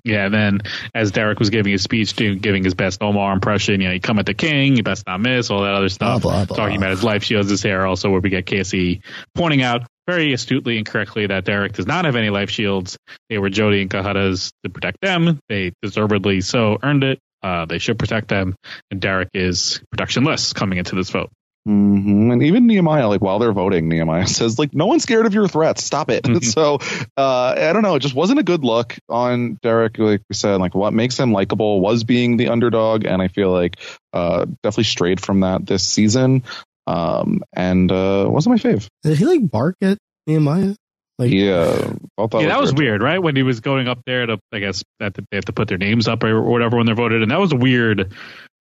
Yeah, 0.04 0.26
and 0.26 0.34
then 0.34 0.60
as 0.94 1.10
Derek 1.10 1.38
was 1.38 1.50
giving 1.50 1.72
his 1.72 1.82
speech, 1.82 2.14
doing, 2.14 2.38
giving 2.38 2.64
his 2.64 2.74
best 2.74 3.02
Omar 3.02 3.32
impression, 3.32 3.80
you 3.80 3.88
know, 3.88 3.94
you 3.94 4.00
come 4.00 4.18
at 4.18 4.26
the 4.26 4.34
king, 4.34 4.76
you 4.76 4.82
best 4.82 5.06
not 5.06 5.20
miss, 5.20 5.50
all 5.50 5.62
that 5.62 5.74
other 5.74 5.88
stuff. 5.88 6.22
Blah, 6.22 6.32
blah, 6.32 6.44
blah. 6.44 6.56
Talking 6.56 6.76
about 6.76 6.90
his 6.90 7.04
life 7.04 7.24
shields, 7.24 7.50
his 7.50 7.62
hair, 7.62 7.86
also 7.86 8.10
where 8.10 8.20
we 8.20 8.30
get 8.30 8.46
Casey 8.46 9.02
pointing 9.34 9.62
out 9.62 9.82
very 10.06 10.32
astutely 10.32 10.76
and 10.76 10.86
correctly 10.86 11.26
that 11.26 11.44
Derek 11.44 11.72
does 11.72 11.86
not 11.86 12.04
have 12.04 12.16
any 12.16 12.30
life 12.30 12.50
shields. 12.50 12.98
They 13.28 13.38
were 13.38 13.48
Jodi 13.48 13.80
and 13.82 13.90
Cohutta's 13.90 14.52
to 14.64 14.70
protect 14.70 15.00
them. 15.00 15.38
They 15.48 15.72
deservedly 15.82 16.40
so 16.40 16.78
earned 16.82 17.04
it. 17.04 17.20
Uh, 17.42 17.64
they 17.66 17.78
should 17.78 17.98
protect 17.98 18.28
them. 18.28 18.54
And 18.90 19.00
Derek 19.00 19.30
is 19.34 19.80
protectionless 19.90 20.52
coming 20.52 20.78
into 20.78 20.94
this 20.94 21.10
vote. 21.10 21.30
Hmm 21.66 22.30
And 22.30 22.42
even 22.42 22.66
Nehemiah, 22.66 23.08
like 23.08 23.20
while 23.20 23.38
they're 23.38 23.52
voting, 23.52 23.88
Nehemiah 23.88 24.26
says, 24.28 24.58
like, 24.58 24.74
no 24.74 24.86
one's 24.86 25.02
scared 25.02 25.26
of 25.26 25.34
your 25.34 25.48
threats. 25.48 25.84
Stop 25.84 26.10
it. 26.10 26.44
so 26.44 26.78
uh, 27.16 27.54
I 27.56 27.72
don't 27.72 27.82
know. 27.82 27.96
It 27.96 28.00
just 28.00 28.14
wasn't 28.14 28.40
a 28.40 28.44
good 28.44 28.64
look 28.64 28.96
on 29.08 29.58
Derek. 29.62 29.98
Like 29.98 30.22
we 30.28 30.34
said, 30.34 30.60
like 30.60 30.74
what 30.74 30.92
makes 30.92 31.18
him 31.18 31.32
likable 31.32 31.80
was 31.80 32.04
being 32.04 32.36
the 32.36 32.48
underdog, 32.48 33.04
and 33.04 33.20
I 33.20 33.28
feel 33.28 33.50
like 33.50 33.78
uh, 34.12 34.46
definitely 34.62 34.84
strayed 34.84 35.20
from 35.20 35.40
that 35.40 35.66
this 35.66 35.84
season. 35.86 36.44
Um, 36.86 37.42
and 37.52 37.90
uh, 37.92 38.26
wasn't 38.28 38.54
my 38.62 38.70
fave. 38.70 38.88
Did 39.02 39.18
he 39.18 39.24
like 39.24 39.48
bark 39.48 39.76
at 39.82 39.98
Nehemiah? 40.26 40.74
Like, 41.18 41.32
Yeah, 41.32 41.92
thought 42.16 42.40
yeah, 42.40 42.48
that 42.48 42.60
was 42.60 42.72
weird. 42.72 42.78
weird, 42.78 43.02
right? 43.02 43.22
When 43.22 43.36
he 43.36 43.42
was 43.42 43.60
going 43.60 43.88
up 43.88 44.00
there 44.06 44.24
to, 44.24 44.38
I 44.52 44.58
guess, 44.58 44.82
that 45.00 45.14
they 45.14 45.36
have 45.36 45.44
to 45.44 45.52
put 45.52 45.68
their 45.68 45.76
names 45.76 46.08
up 46.08 46.24
or 46.24 46.40
whatever 46.40 46.78
when 46.78 46.86
they're 46.86 46.94
voted, 46.94 47.20
and 47.20 47.30
that 47.30 47.38
was 47.38 47.52
weird. 47.52 48.14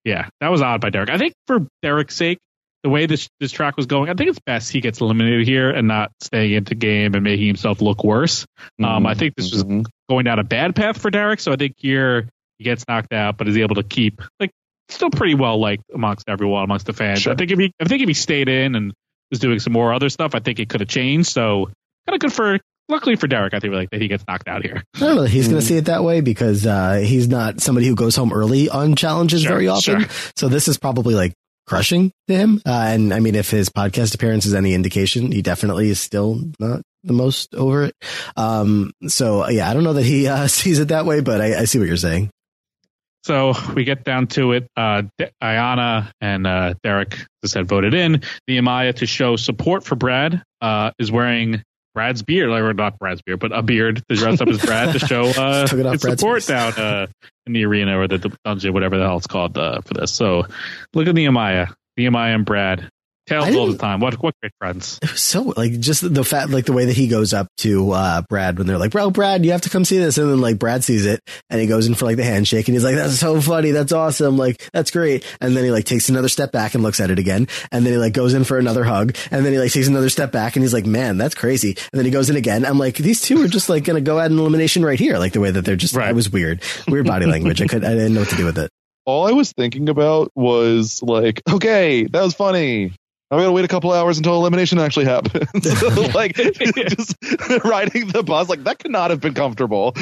Yeah, 0.05 0.28
that 0.40 0.49
was 0.49 0.61
odd 0.61 0.80
by 0.80 0.90
Derek. 0.90 1.09
I 1.09 1.18
think 1.18 1.34
for 1.46 1.68
Derek's 1.82 2.16
sake, 2.16 2.38
the 2.89 2.93
way 2.93 3.07
this 3.07 3.28
this 3.41 3.53
track 3.53 3.76
was 3.76 3.86
going, 3.86 4.09
I 4.09 4.14
think 4.14 4.30
it's 4.30 4.39
best 4.47 4.72
he 4.72 4.80
gets 4.80 5.01
eliminated 5.01 5.47
here 5.47 5.70
and 5.70 5.86
not 5.89 6.11
staying 6.20 6.53
into 6.53 6.74
game 6.74 7.14
and 7.14 7.22
making 7.22 7.47
himself 7.47 7.82
look 7.82 8.03
worse. 8.03 8.47
Um, 8.82 9.07
I 9.07 9.14
think 9.14 9.34
this 9.36 9.53
was 9.53 9.64
Mhm. 9.64 9.84
going 10.09 10.24
down 10.24 10.39
a 10.39 10.45
bad 10.45 10.74
path 10.74 10.99
for 10.99 11.11
Derek, 11.11 11.41
so 11.41 11.53
I 11.53 11.57
think 11.57 11.74
here 11.76 12.28
he 12.59 12.64
gets 12.64 12.84
knocked 12.89 13.12
out, 13.12 13.36
but 13.36 13.47
is 13.49 13.57
able 13.59 13.74
to 13.76 13.82
keep 13.82 14.22
like 14.41 14.51
still 14.89 15.11
pretty 15.11 15.34
well 15.34 15.61
liked 15.61 15.84
amongst 15.95 16.28
everyone, 16.28 16.64
amongst 16.64 16.86
the 16.86 16.93
fans. 16.95 17.20
Sure. 17.22 17.32
I 17.32 17.36
think 17.36 17.51
if 17.51 17.59
he, 17.59 17.70
I 17.80 17.84
think 17.84 18.01
if 18.03 18.09
he 18.09 18.14
stayed 18.14 18.49
in 18.49 18.74
and 18.74 18.93
was 19.30 19.39
doing 19.41 19.59
some 19.59 19.74
more 19.74 19.93
other 19.93 20.09
stuff, 20.09 20.34
I 20.34 20.39
think 20.41 20.59
it 20.59 20.68
could 20.70 20.80
have 20.80 20.89
changed. 20.89 21.28
So 21.30 21.66
kind 22.07 22.14
of 22.14 22.20
good 22.20 22.32
for, 22.32 22.59
luckily 22.89 23.16
for 23.16 23.26
Derek, 23.26 23.53
I 23.53 23.61
think 23.61 23.74
like 23.74 23.91
that 23.91 24.01
he 24.01 24.09
gets 24.09 24.24
knocked 24.26 24.49
out 24.49 24.62
here. 24.64 24.82
I 24.97 25.01
don't 25.01 25.16
know 25.16 25.22
that 25.24 25.28
he's 25.30 25.47
going 25.49 25.61
to 25.61 25.66
see 25.66 25.76
it 25.76 25.84
that 25.84 26.03
way 26.05 26.22
because 26.22 26.64
uh, 26.66 27.03
he's 27.05 27.28
not 27.28 27.61
somebody 27.61 27.86
who 27.86 27.95
goes 27.95 28.16
home 28.16 28.32
early 28.32 28.70
on 28.70 28.97
challenges 28.97 29.43
Sure, 29.43 29.51
very 29.53 29.68
often. 29.68 30.01
sure. 30.01 30.09
So 30.36 30.49
this 30.49 30.68
is 30.68 30.78
probably 30.78 31.14
like 31.14 31.34
crushing 31.68 32.12
to 32.26 32.34
him. 32.34 32.60
Uh, 32.66 32.86
and 32.88 33.12
I 33.14 33.20
mean, 33.20 33.34
if 33.34 33.50
his 33.50 33.68
podcast 33.68 34.14
appearance 34.14 34.46
is 34.46 34.54
any 34.54 34.74
indication, 34.74 35.30
he 35.30 35.42
definitely 35.42 35.90
is 35.90 36.00
still 36.00 36.40
not 36.58 36.82
the 37.04 37.12
most 37.12 37.54
over 37.54 37.84
it. 37.84 37.94
Um, 38.36 38.92
so 39.06 39.48
yeah, 39.48 39.70
I 39.70 39.74
don't 39.74 39.84
know 39.84 39.92
that 39.92 40.04
he 40.04 40.26
uh, 40.26 40.46
sees 40.48 40.78
it 40.78 40.88
that 40.88 41.06
way, 41.06 41.20
but 41.20 41.40
I, 41.40 41.60
I 41.60 41.64
see 41.64 41.78
what 41.78 41.88
you're 41.88 41.96
saying. 41.96 42.30
So 43.24 43.52
we 43.74 43.84
get 43.84 44.04
down 44.04 44.26
to 44.28 44.52
it. 44.52 44.68
Uh, 44.76 45.02
De- 45.18 45.30
Ayanna 45.42 46.10
and 46.20 46.46
uh, 46.46 46.74
Derek, 46.82 47.18
I 47.44 47.46
said, 47.46 47.68
voted 47.68 47.92
in. 47.92 48.22
Nehemiah 48.46 48.92
to 48.94 49.06
show 49.06 49.36
support 49.36 49.84
for 49.84 49.96
Brad 49.96 50.42
uh, 50.62 50.92
is 50.98 51.12
wearing 51.12 51.62
Brad's 51.99 52.22
beard, 52.22 52.49
or 52.51 52.72
not 52.74 52.96
Brad's 52.96 53.22
beard, 53.22 53.40
but 53.40 53.51
a 53.51 53.61
beard 53.61 54.05
to 54.09 54.14
dress 54.14 54.40
up 54.40 54.46
as 54.46 54.64
Brad 54.64 54.92
to 54.92 55.01
show 55.01 55.22
uh, 55.36 55.66
Took 55.66 55.80
it 55.80 55.86
off 55.86 55.92
his 55.94 56.03
support 56.03 56.46
down 56.46 56.72
uh, 56.74 57.09
in 57.44 57.55
the 57.55 57.64
arena 57.64 57.99
or 57.99 58.07
the 58.07 58.32
dungeon, 58.44 58.72
whatever 58.72 58.99
the 58.99 59.05
hell 59.05 59.16
it's 59.16 59.26
called 59.26 59.59
uh, 59.59 59.80
for 59.80 59.94
this. 59.94 60.12
So 60.12 60.46
look 60.94 61.09
at 61.09 61.14
Nehemiah, 61.16 61.66
Nehemiah 61.96 62.36
and 62.36 62.44
Brad. 62.44 62.88
I 63.30 63.50
Tails 63.50 63.56
all 63.56 63.66
the 63.66 63.78
time. 63.78 64.00
What 64.00 64.14
what 64.22 64.34
great 64.40 64.52
friends. 64.58 64.98
It 65.02 65.12
was 65.12 65.22
so 65.22 65.54
like 65.56 65.78
just 65.78 66.14
the 66.14 66.24
fact, 66.24 66.50
like 66.50 66.64
the 66.64 66.72
way 66.72 66.86
that 66.86 66.96
he 66.96 67.08
goes 67.08 67.32
up 67.32 67.48
to 67.58 67.92
uh, 67.92 68.22
Brad 68.28 68.58
when 68.58 68.66
they're 68.66 68.78
like, 68.78 68.90
"Bro, 68.90 69.10
Brad, 69.10 69.44
you 69.44 69.52
have 69.52 69.62
to 69.62 69.70
come 69.70 69.84
see 69.84 69.98
this," 69.98 70.18
and 70.18 70.30
then 70.30 70.40
like 70.40 70.58
Brad 70.58 70.84
sees 70.84 71.06
it 71.06 71.20
and 71.50 71.60
he 71.60 71.66
goes 71.66 71.86
in 71.86 71.94
for 71.94 72.04
like 72.04 72.16
the 72.16 72.24
handshake 72.24 72.68
and 72.68 72.74
he's 72.74 72.84
like, 72.84 72.96
"That's 72.96 73.18
so 73.18 73.40
funny, 73.40 73.70
that's 73.70 73.92
awesome, 73.92 74.36
like 74.36 74.68
that's 74.72 74.90
great," 74.90 75.24
and 75.40 75.56
then 75.56 75.64
he 75.64 75.70
like 75.70 75.84
takes 75.84 76.08
another 76.08 76.28
step 76.28 76.52
back 76.52 76.74
and 76.74 76.82
looks 76.82 77.00
at 77.00 77.10
it 77.10 77.18
again, 77.18 77.48
and 77.70 77.84
then 77.84 77.92
he 77.92 77.98
like 77.98 78.12
goes 78.12 78.34
in 78.34 78.44
for 78.44 78.58
another 78.58 78.84
hug, 78.84 79.16
and 79.30 79.44
then 79.44 79.52
he 79.52 79.58
like 79.58 79.72
takes 79.72 79.88
another 79.88 80.08
step 80.08 80.32
back 80.32 80.56
and 80.56 80.62
he's 80.62 80.74
like, 80.74 80.86
"Man, 80.86 81.18
that's 81.18 81.34
crazy," 81.34 81.70
and 81.70 81.98
then 81.98 82.04
he 82.04 82.10
goes 82.10 82.30
in 82.30 82.36
again. 82.36 82.64
I'm 82.64 82.78
like, 82.78 82.96
these 82.96 83.20
two 83.20 83.42
are 83.42 83.48
just 83.48 83.68
like 83.68 83.84
gonna 83.84 84.00
go 84.00 84.18
at 84.18 84.30
an 84.30 84.38
elimination 84.38 84.84
right 84.84 84.98
here, 84.98 85.18
like 85.18 85.32
the 85.32 85.40
way 85.40 85.50
that 85.50 85.64
they're 85.64 85.76
just. 85.76 85.94
Right. 85.94 86.10
It 86.10 86.14
was 86.14 86.30
weird, 86.30 86.62
weird 86.86 87.06
body 87.06 87.26
language. 87.26 87.60
I 87.60 87.66
could, 87.66 87.84
I 87.84 87.90
didn't 87.90 88.14
know 88.14 88.20
what 88.20 88.28
to 88.30 88.36
do 88.36 88.44
with 88.44 88.58
it. 88.58 88.70
All 89.04 89.26
I 89.26 89.32
was 89.32 89.52
thinking 89.52 89.88
about 89.88 90.30
was 90.34 91.02
like, 91.02 91.42
okay, 91.50 92.04
that 92.04 92.22
was 92.22 92.34
funny. 92.34 92.92
I'm 93.30 93.38
gonna 93.38 93.52
wait 93.52 93.64
a 93.64 93.68
couple 93.68 93.92
hours 93.92 94.16
until 94.18 94.34
elimination 94.36 94.78
actually 94.78 95.04
happens. 95.06 95.82
like 96.14 96.34
just 96.34 97.16
riding 97.64 98.08
the 98.08 98.22
bus, 98.22 98.48
like 98.48 98.64
that 98.64 98.78
could 98.78 98.90
not 98.90 99.10
have 99.10 99.20
been 99.20 99.34
comfortable. 99.34 99.94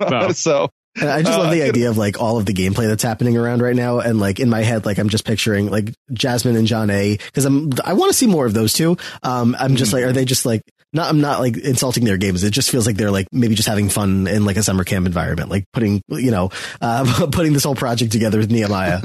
No. 0.00 0.32
so 0.32 0.68
And 1.00 1.08
I 1.08 1.22
just 1.22 1.32
Uh, 1.38 1.42
love 1.44 1.50
the 1.52 1.62
I 1.62 1.68
idea 1.68 1.88
of 1.90 1.96
like 1.96 2.20
all 2.20 2.36
of 2.38 2.44
the 2.46 2.52
gameplay 2.52 2.86
that's 2.86 3.02
happening 3.02 3.36
around 3.36 3.62
right 3.62 3.74
now, 3.74 4.00
and 4.00 4.20
like 4.20 4.38
in 4.38 4.50
my 4.50 4.62
head, 4.62 4.84
like 4.84 4.98
I'm 4.98 5.08
just 5.08 5.24
picturing 5.24 5.70
like 5.70 5.92
Jasmine 6.12 6.56
and 6.56 6.68
Jonna. 6.68 7.18
Because 7.18 7.44
I'm 7.46 7.70
I 7.84 7.94
want 7.94 8.10
to 8.12 8.16
see 8.16 8.26
more 8.26 8.44
of 8.46 8.52
those 8.54 8.72
two. 8.74 8.96
Um, 9.22 9.56
I'm 9.58 9.76
just 9.76 9.92
like, 9.92 10.04
are 10.04 10.12
they 10.12 10.24
just 10.26 10.44
like 10.44 10.60
not? 10.92 11.08
I'm 11.08 11.20
not 11.22 11.40
like 11.40 11.56
insulting 11.56 12.04
their 12.04 12.18
games. 12.18 12.44
It 12.44 12.50
just 12.50 12.70
feels 12.70 12.86
like 12.86 12.96
they're 12.96 13.10
like 13.10 13.28
maybe 13.32 13.54
just 13.54 13.68
having 13.68 13.88
fun 13.88 14.26
in 14.26 14.44
like 14.44 14.56
a 14.58 14.62
summer 14.62 14.84
camp 14.84 15.06
environment, 15.06 15.48
like 15.48 15.64
putting 15.72 16.02
you 16.08 16.30
know, 16.30 16.50
uh, 16.82 17.28
putting 17.32 17.54
this 17.54 17.64
whole 17.64 17.74
project 17.74 18.12
together 18.12 18.38
with 18.38 18.50
Nehemiah. 18.50 19.00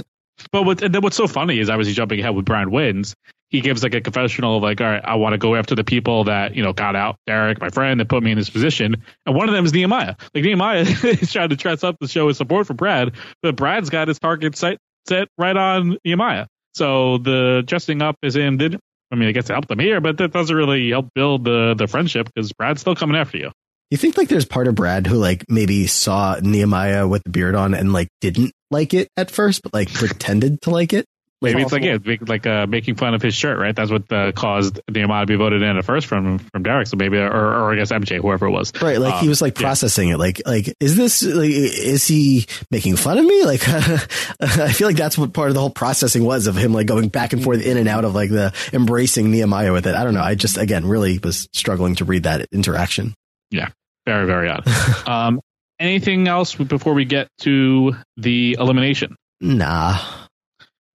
But 0.51 0.63
what, 0.63 0.81
and 0.81 0.93
then 0.93 1.01
what's 1.01 1.17
so 1.17 1.27
funny 1.27 1.59
is 1.59 1.69
obviously 1.69 1.93
jumping 1.93 2.19
ahead 2.19 2.35
with 2.35 2.45
Brian 2.45 2.71
wins. 2.71 3.15
He 3.49 3.61
gives 3.61 3.81
like 3.81 3.95
a 3.95 4.01
confessional 4.01 4.59
like, 4.59 4.79
all 4.79 4.87
right, 4.87 5.01
I 5.03 5.15
want 5.15 5.33
to 5.33 5.37
go 5.37 5.55
after 5.55 5.75
the 5.75 5.83
people 5.83 6.25
that 6.25 6.55
you 6.55 6.63
know 6.63 6.73
got 6.73 6.95
out, 6.95 7.17
Derek, 7.25 7.59
my 7.59 7.69
friend, 7.69 7.99
that 7.99 8.07
put 8.07 8.23
me 8.23 8.31
in 8.31 8.37
this 8.37 8.49
position, 8.49 9.03
and 9.25 9.35
one 9.35 9.49
of 9.49 9.55
them 9.55 9.65
is 9.65 9.73
Nehemiah. 9.73 10.15
Like 10.33 10.43
Nehemiah 10.43 10.81
is 11.03 11.31
trying 11.31 11.49
to 11.49 11.55
dress 11.55 11.83
up 11.83 11.97
the 11.99 12.07
show 12.07 12.27
his 12.27 12.37
support 12.37 12.67
for 12.67 12.73
Brad, 12.73 13.13
but 13.41 13.55
Brad's 13.55 13.89
got 13.89 14.07
his 14.07 14.19
target 14.19 14.55
set 14.55 14.77
set 15.07 15.27
right 15.37 15.55
on 15.55 15.97
Nehemiah. 16.05 16.47
So 16.75 17.17
the 17.17 17.63
dressing 17.65 18.01
up 18.01 18.15
is 18.21 18.35
in 18.35 18.57
did. 18.57 18.79
I 19.11 19.15
mean, 19.15 19.29
it 19.29 19.33
gets 19.33 19.49
it 19.49 19.53
helped 19.53 19.69
them 19.69 19.79
here, 19.79 19.99
but 20.01 20.17
that 20.19 20.31
doesn't 20.31 20.55
really 20.55 20.91
help 20.91 21.07
build 21.15 21.43
the 21.43 21.73
the 21.77 21.87
friendship 21.87 22.29
because 22.33 22.53
Brad's 22.53 22.81
still 22.81 22.95
coming 22.95 23.17
after 23.17 23.37
you. 23.37 23.51
You 23.89 23.97
think 23.97 24.17
like 24.17 24.27
there's 24.27 24.45
part 24.45 24.67
of 24.67 24.75
Brad 24.75 25.07
who 25.07 25.15
like 25.15 25.45
maybe 25.49 25.87
saw 25.87 26.37
Nehemiah 26.39 27.07
with 27.07 27.23
the 27.23 27.31
beard 27.31 27.55
on 27.55 27.73
and 27.73 27.91
like 27.91 28.09
didn't 28.21 28.51
like 28.69 28.93
it 28.93 29.09
at 29.17 29.31
first, 29.31 29.63
but 29.63 29.73
like 29.73 29.91
pretended 29.91 30.61
to 30.61 30.69
like 30.69 30.93
it? 30.93 31.05
Maybe 31.41 31.61
it's 31.61 31.71
like 31.71 31.83
yeah, 31.83 31.97
make- 32.03 32.27
like 32.27 32.45
uh, 32.45 32.67
making 32.67 32.95
fun 32.95 33.13
of 33.13 33.21
his 33.21 33.33
shirt, 33.33 33.57
right? 33.59 33.73
That's 33.73 33.89
what 33.89 34.11
uh, 34.11 34.33
caused 34.33 34.81
the 34.91 35.01
amount 35.01 35.27
to 35.27 35.33
be 35.33 35.37
voted 35.37 35.61
in 35.61 35.77
at 35.77 35.85
first 35.85 36.05
from 36.07 36.39
from 36.39 36.63
Derek. 36.63 36.87
So 36.87 36.97
maybe, 36.97 37.17
or, 37.17 37.31
or 37.31 37.71
I 37.71 37.75
guess 37.77 37.93
MJ, 37.93 38.19
whoever 38.19 38.47
it 38.47 38.51
was. 38.51 38.73
Right, 38.81 38.99
like 38.99 39.15
he 39.15 39.27
Um, 39.27 39.29
was 39.29 39.41
like 39.41 39.55
yeah. 39.57 39.61
processing 39.65 40.09
it. 40.09 40.17
Like, 40.17 40.41
like 40.45 40.73
is 40.81 40.97
this? 40.97 41.23
Like, 41.23 41.49
is 41.49 42.05
he 42.05 42.45
making 42.71 42.97
fun 42.97 43.17
of 43.17 43.25
me? 43.25 43.45
Like, 43.45 43.61
I 43.69 44.73
feel 44.73 44.87
like 44.87 44.97
that's 44.97 45.17
what 45.17 45.31
part 45.31 45.47
of 45.47 45.53
the 45.53 45.61
whole 45.61 45.69
processing 45.69 46.25
was 46.25 46.47
of 46.47 46.57
him 46.57 46.73
like 46.73 46.87
going 46.87 47.07
back 47.07 47.31
and 47.31 47.41
forth, 47.41 47.61
in 47.65 47.77
and 47.77 47.87
out 47.87 48.03
of 48.03 48.13
like 48.13 48.29
the 48.31 48.53
embracing 48.73 49.31
Nehemiah 49.31 49.71
with 49.71 49.87
it. 49.87 49.95
I 49.95 50.03
don't 50.03 50.13
know. 50.13 50.21
I 50.23 50.35
just 50.35 50.57
again 50.57 50.85
really 50.85 51.19
was 51.19 51.47
struggling 51.53 51.95
to 51.95 52.05
read 52.05 52.23
that 52.23 52.47
interaction. 52.51 53.13
Yeah, 53.49 53.69
very 54.05 54.25
very 54.25 54.49
odd. 54.49 54.67
um, 55.07 55.39
anything 55.79 56.27
else 56.27 56.53
before 56.53 56.93
we 56.93 57.05
get 57.05 57.29
to 57.39 57.95
the 58.17 58.57
elimination? 58.59 59.15
Nah. 59.39 59.99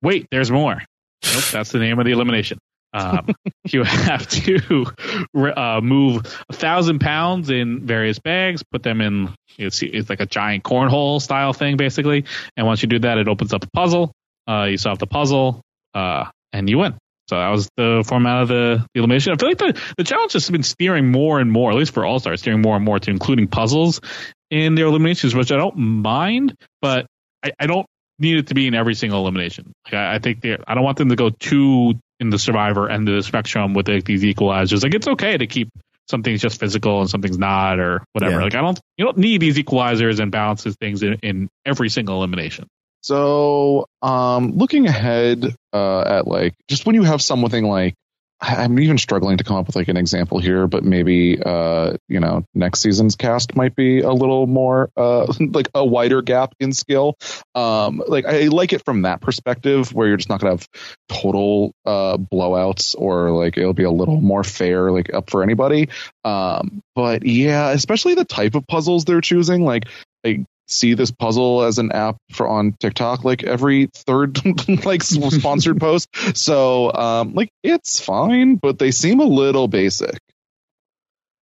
Wait, 0.05 0.29
there's 0.31 0.51
more. 0.51 0.83
Nope, 1.25 1.45
that's 1.51 1.73
the 1.73 1.79
name 1.79 1.99
of 1.99 2.05
the 2.05 2.13
elimination. 2.13 2.59
Um, 2.93 3.27
you 3.65 3.83
have 3.83 4.29
to 4.29 4.87
uh, 5.35 5.81
move 5.83 6.23
a 6.49 6.53
thousand 6.53 7.01
pounds 7.01 7.51
in 7.51 7.87
various 7.87 8.19
bags, 8.19 8.63
put 8.71 8.83
them 8.83 9.01
in. 9.01 9.35
It's, 9.59 9.83
it's 9.83 10.11
like 10.11 10.21
a 10.21 10.27
giant 10.27 10.63
cornhole 10.63 11.21
style 11.23 11.55
thing, 11.55 11.79
basically. 11.79 12.27
And 12.57 12.67
once 12.67 12.83
you 12.83 12.89
do 12.89 12.99
that, 13.01 13.17
it 13.19 13.29
opens 13.29 13.55
up 13.55 13.65
a 13.65 13.71
puzzle. 13.71 14.13
Uh, 14.49 14.65
you 14.65 14.77
solve 14.77 14.99
the 14.99 15.07
puzzle, 15.07 15.63
uh, 15.95 16.27
and 16.53 16.69
you 16.69 16.79
win. 16.79 16.99
So 17.29 17.37
that 17.37 17.49
was 17.49 17.71
the 17.79 18.05
format 18.07 18.43
of 18.43 18.49
the, 18.49 18.87
the 18.93 18.99
elimination. 18.99 19.33
I 19.33 19.37
feel 19.37 19.49
like 19.49 19.59
the, 19.59 19.81
the 19.97 20.05
challenge 20.05 20.35
has 20.35 20.51
been 20.51 20.63
steering 20.63 21.11
more 21.11 21.41
and 21.41 21.51
more, 21.51 21.71
at 21.71 21.77
least 21.77 21.95
for 21.95 22.05
All 22.05 22.19
Stars, 22.21 22.41
steering 22.41 22.61
more 22.61 22.77
and 22.77 22.85
more 22.85 22.99
to 22.99 23.11
including 23.11 23.49
puzzles 23.49 24.03
in 24.51 24.75
their 24.75 24.85
eliminations, 24.87 25.35
which 25.35 25.51
I 25.51 25.57
don't 25.57 25.77
mind, 25.77 26.55
but 26.83 27.07
I, 27.43 27.53
I 27.59 27.67
don't 27.67 27.87
need 28.19 28.39
it 28.39 28.47
to 28.49 28.55
be 28.55 28.67
in 28.67 28.75
every 28.75 28.95
single 28.95 29.21
elimination. 29.21 29.73
Like, 29.85 29.95
I, 29.95 30.15
I 30.15 30.19
think 30.19 30.41
they 30.41 30.57
I 30.67 30.75
don't 30.75 30.85
want 30.85 30.99
them 30.99 31.09
to 31.09 31.17
go 31.17 31.31
too 31.31 31.95
in 32.21 32.31
the 32.31 32.39
survivor 32.39 32.89
end 32.89 33.09
of 33.09 33.17
the 33.17 33.23
spectrum 33.23 33.75
with 33.75 33.89
like, 33.89 34.05
these 34.05 34.23
equalizers. 34.23 34.83
Like 34.83 34.95
it's 34.95 35.09
okay 35.09 35.37
to 35.37 35.47
keep 35.47 35.71
something's 36.09 36.41
just 36.41 36.61
physical 36.61 37.01
and 37.01 37.11
something's 37.11 37.39
not 37.39 37.79
or 37.79 38.05
whatever. 38.12 38.37
Yeah. 38.37 38.45
Like 38.45 38.55
I 38.55 38.61
don't 38.61 38.81
you 38.97 39.05
don't 39.05 39.19
need 39.19 39.41
these 39.41 39.57
equalizers 39.57 40.21
and 40.21 40.31
balances 40.31 40.77
things 40.77 41.03
in, 41.03 41.15
in 41.23 41.49
every 41.65 41.89
single 41.89 42.17
elimination. 42.17 42.67
So, 43.03 43.87
um, 44.01 44.53
looking 44.53 44.87
ahead 44.87 45.55
uh, 45.75 46.01
at 46.01 46.27
like 46.27 46.55
just 46.69 46.87
when 46.87 46.95
you 46.95 47.03
have 47.03 47.21
something 47.21 47.65
like 47.65 47.95
I'm 48.41 48.78
even 48.78 48.99
struggling 48.99 49.39
to 49.39 49.45
come 49.45 49.57
up 49.57 49.66
with 49.66 49.76
like 49.76 49.89
an 49.89 49.97
example 49.97 50.39
here, 50.39 50.66
but 50.66 50.85
maybe 50.85 51.41
uh, 51.43 51.97
you 52.09 52.20
know 52.20 52.45
next 52.55 52.80
season's 52.80 53.16
cast 53.16 53.57
might 53.57 53.74
be 53.74 54.01
a 54.01 54.12
little 54.12 54.47
more 54.47 54.91
uh, 54.97 55.32
like 55.41 55.68
a 55.74 55.85
wider 55.85 56.20
gap 56.22 56.55
in 56.61 56.72
skill. 56.72 57.16
Um, 57.55 58.03
like 58.07 58.26
I 58.26 58.49
like 58.49 58.72
it 58.72 58.85
from 58.85 59.03
that 59.03 59.20
perspective 59.20 59.93
where 59.93 60.09
you're 60.09 60.16
just 60.16 60.28
not 60.28 60.41
gonna 60.41 60.55
have 60.55 60.68
total 61.09 61.72
uh, 61.87 62.16
blowouts 62.16 62.95
or 62.99 63.30
like 63.30 63.57
it'll 63.57 63.72
be 63.72 63.85
a 63.85 63.91
little 63.91 64.20
more 64.20 64.45
fair, 64.45 64.91
like 64.91 65.12
up 65.14 65.30
for 65.30 65.43
anybody. 65.43 65.89
Um, 66.24 66.82
but 66.95 67.24
yeah, 67.24 67.70
especially 67.70 68.14
the 68.14 68.24
type 68.24 68.55
of 68.55 68.66
puzzles 68.66 69.05
they're 69.05 69.20
choosing, 69.20 69.64
like 69.64 69.87
I 70.24 70.45
see 70.69 70.95
this 70.95 71.11
puzzle 71.11 71.62
as 71.62 71.79
an 71.79 71.93
app 71.93 72.17
for 72.33 72.49
on 72.49 72.73
TikTok 72.81 73.25
like 73.25 73.43
every 73.43 73.89
third 73.95 74.39
like 74.85 75.03
sponsored 75.03 75.81
post. 75.81 76.09
So 76.37 76.93
um 76.93 77.35
like 77.35 77.51
it's 77.62 78.01
fine, 78.01 78.57
but 78.57 78.79
they 78.79 78.91
seem 78.91 79.21
a 79.21 79.25
little 79.25 79.69
basic. 79.69 80.19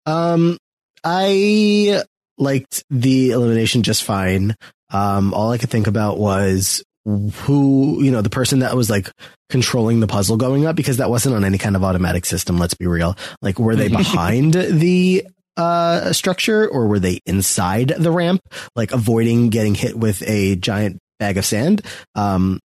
Um, 0.07 0.59
I 1.05 2.03
liked 2.39 2.85
the 2.91 3.31
elimination 3.31 3.83
just 3.83 4.03
fine. 4.03 4.57
Um, 4.91 5.33
all 5.35 5.51
I 5.51 5.59
could 5.59 5.71
think 5.71 5.87
about 5.87 6.19
was 6.19 6.83
who, 7.05 8.03
you 8.03 8.11
know, 8.11 8.23
the 8.23 8.31
person 8.31 8.61
that 8.61 8.77
was 8.77 8.91
like 8.91 9.11
controlling 9.49 10.01
the 10.01 10.07
puzzle 10.07 10.37
going 10.37 10.67
up 10.67 10.77
because 10.77 10.99
that 10.99 11.11
wasn't 11.11 11.35
on 11.35 11.45
any 11.45 11.59
kind 11.59 11.77
of 11.77 11.85
automatic 11.85 12.25
system. 12.25 12.59
Let's 12.59 12.75
be 12.75 12.87
real. 12.87 13.17
Like, 13.41 13.59
were 13.59 13.77
they 13.77 13.89
behind 13.97 14.55
the 14.55 15.27
uh 15.57 16.13
structure 16.13 16.69
or 16.69 16.87
were 16.87 16.99
they 16.99 17.21
inside 17.27 17.89
the 17.99 18.11
ramp, 18.11 18.41
like 18.77 18.93
avoiding 18.93 19.51
getting 19.51 19.75
hit 19.75 19.97
with 19.97 20.23
a 20.27 20.57
giant 20.57 20.99
bag 21.19 21.37
of 21.37 21.45
sand? 21.45 21.83
Um, 22.15 22.61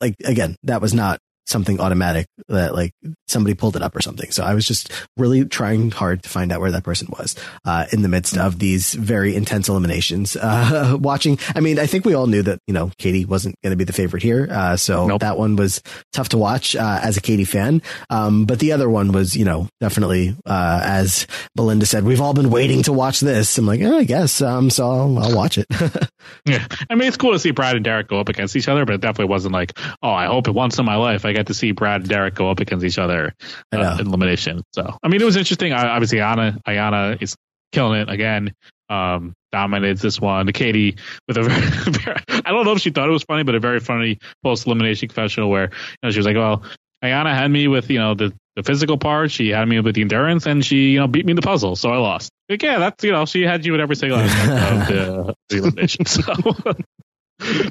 like 0.00 0.14
again, 0.24 0.56
that 0.62 0.80
was 0.80 0.94
not 0.94 1.18
something 1.48 1.80
automatic 1.80 2.26
that 2.48 2.74
like 2.74 2.92
somebody 3.26 3.54
pulled 3.54 3.74
it 3.76 3.82
up 3.82 3.96
or 3.96 4.02
something. 4.02 4.30
So 4.30 4.44
I 4.44 4.54
was 4.54 4.66
just 4.66 4.92
really 5.16 5.44
trying 5.44 5.90
hard 5.90 6.22
to 6.22 6.28
find 6.28 6.52
out 6.52 6.60
where 6.60 6.70
that 6.70 6.84
person 6.84 7.08
was 7.18 7.36
uh, 7.64 7.86
in 7.92 8.02
the 8.02 8.08
midst 8.08 8.36
of 8.36 8.58
these 8.58 8.94
very 8.94 9.34
intense 9.34 9.68
eliminations. 9.68 10.36
Uh, 10.36 10.96
watching, 11.00 11.38
I 11.54 11.60
mean, 11.60 11.78
I 11.78 11.86
think 11.86 12.04
we 12.04 12.14
all 12.14 12.26
knew 12.26 12.42
that 12.42 12.60
you 12.66 12.74
know 12.74 12.90
Katie 12.98 13.24
wasn't 13.24 13.56
going 13.62 13.70
to 13.72 13.76
be 13.76 13.84
the 13.84 13.92
favorite 13.92 14.22
here, 14.22 14.48
uh, 14.50 14.76
so 14.76 15.18
that 15.18 15.38
one 15.38 15.56
was 15.56 15.82
tough 16.12 16.30
to 16.30 16.38
watch 16.38 16.76
uh, 16.76 17.00
as 17.02 17.16
a 17.16 17.20
Katie 17.20 17.44
fan. 17.44 17.82
Um, 18.10 18.44
but 18.44 18.58
the 18.58 18.72
other 18.72 18.88
one 18.88 19.12
was, 19.12 19.36
you 19.36 19.44
know, 19.44 19.68
definitely 19.80 20.36
uh, 20.46 20.80
as 20.84 21.26
Belinda 21.54 21.86
said, 21.86 22.04
we've 22.04 22.20
all 22.20 22.34
been 22.34 22.50
waiting 22.50 22.82
to 22.84 22.92
watch 22.92 23.20
this. 23.20 23.56
I'm 23.58 23.66
like, 23.66 23.80
oh, 23.82 23.98
I 23.98 24.04
guess, 24.04 24.42
um, 24.42 24.70
so 24.70 24.88
I'll, 24.88 25.18
I'll 25.18 25.36
watch 25.36 25.58
it. 25.58 25.66
Yeah, 26.44 26.66
I 26.90 26.94
mean 26.94 27.08
it's 27.08 27.16
cool 27.16 27.32
to 27.32 27.38
see 27.38 27.50
Brad 27.50 27.76
and 27.76 27.84
Derek 27.84 28.08
go 28.08 28.20
up 28.20 28.28
against 28.28 28.56
each 28.56 28.68
other, 28.68 28.84
but 28.84 28.94
it 28.94 29.00
definitely 29.00 29.30
wasn't 29.30 29.52
like, 29.54 29.78
oh, 30.02 30.10
I 30.10 30.26
hope 30.26 30.48
it 30.48 30.52
once 30.52 30.78
in 30.78 30.84
my 30.84 30.96
life 30.96 31.24
I 31.24 31.32
to 31.46 31.54
see 31.54 31.72
Brad 31.72 32.02
and 32.02 32.10
Derek 32.10 32.34
go 32.34 32.50
up 32.50 32.60
against 32.60 32.84
each 32.84 32.98
other 32.98 33.34
uh, 33.72 33.96
in 34.00 34.06
elimination. 34.06 34.62
So 34.74 34.96
I 35.02 35.08
mean 35.08 35.20
it 35.20 35.24
was 35.24 35.36
interesting. 35.36 35.72
I, 35.72 35.88
obviously, 35.88 36.20
Anna 36.20 36.58
Ayanna 36.66 37.20
is 37.22 37.36
killing 37.72 38.00
it 38.00 38.08
again. 38.08 38.52
Um, 38.90 39.34
dominates 39.52 40.00
this 40.00 40.20
one. 40.20 40.50
Katie 40.52 40.96
with 41.26 41.36
a 41.36 41.42
very, 41.44 42.42
I 42.44 42.50
don't 42.50 42.64
know 42.64 42.72
if 42.72 42.80
she 42.80 42.90
thought 42.90 43.08
it 43.08 43.12
was 43.12 43.22
funny, 43.22 43.42
but 43.42 43.54
a 43.54 43.60
very 43.60 43.80
funny 43.80 44.18
post 44.42 44.66
elimination 44.66 45.08
confessional 45.08 45.50
where 45.50 45.64
you 45.64 45.98
know, 46.02 46.10
she 46.10 46.18
was 46.18 46.26
like, 46.26 46.36
well. 46.36 46.62
Ayanna 47.00 47.32
had 47.32 47.48
me 47.48 47.68
with 47.68 47.90
you 47.90 47.98
know 48.00 48.14
the, 48.14 48.32
the 48.56 48.64
physical 48.64 48.98
part. 48.98 49.30
She 49.30 49.50
had 49.50 49.68
me 49.68 49.78
with 49.78 49.94
the 49.94 50.00
endurance, 50.00 50.46
and 50.46 50.64
she 50.64 50.90
you 50.90 50.98
know 50.98 51.06
beat 51.06 51.24
me 51.24 51.30
in 51.30 51.36
the 51.36 51.42
puzzle, 51.42 51.76
so 51.76 51.90
I 51.90 51.98
lost. 51.98 52.32
Like, 52.48 52.62
yeah, 52.62 52.78
that's 52.78 53.04
you 53.04 53.12
know 53.12 53.24
she 53.24 53.42
had 53.42 53.64
you 53.64 53.72
with 53.72 53.80
every 53.80 53.94
single 53.94 54.18
aspect 54.18 54.50
of 54.50 54.88
the, 54.88 55.34
the 55.48 55.56
elimination. 55.58 56.06
So 56.06 56.22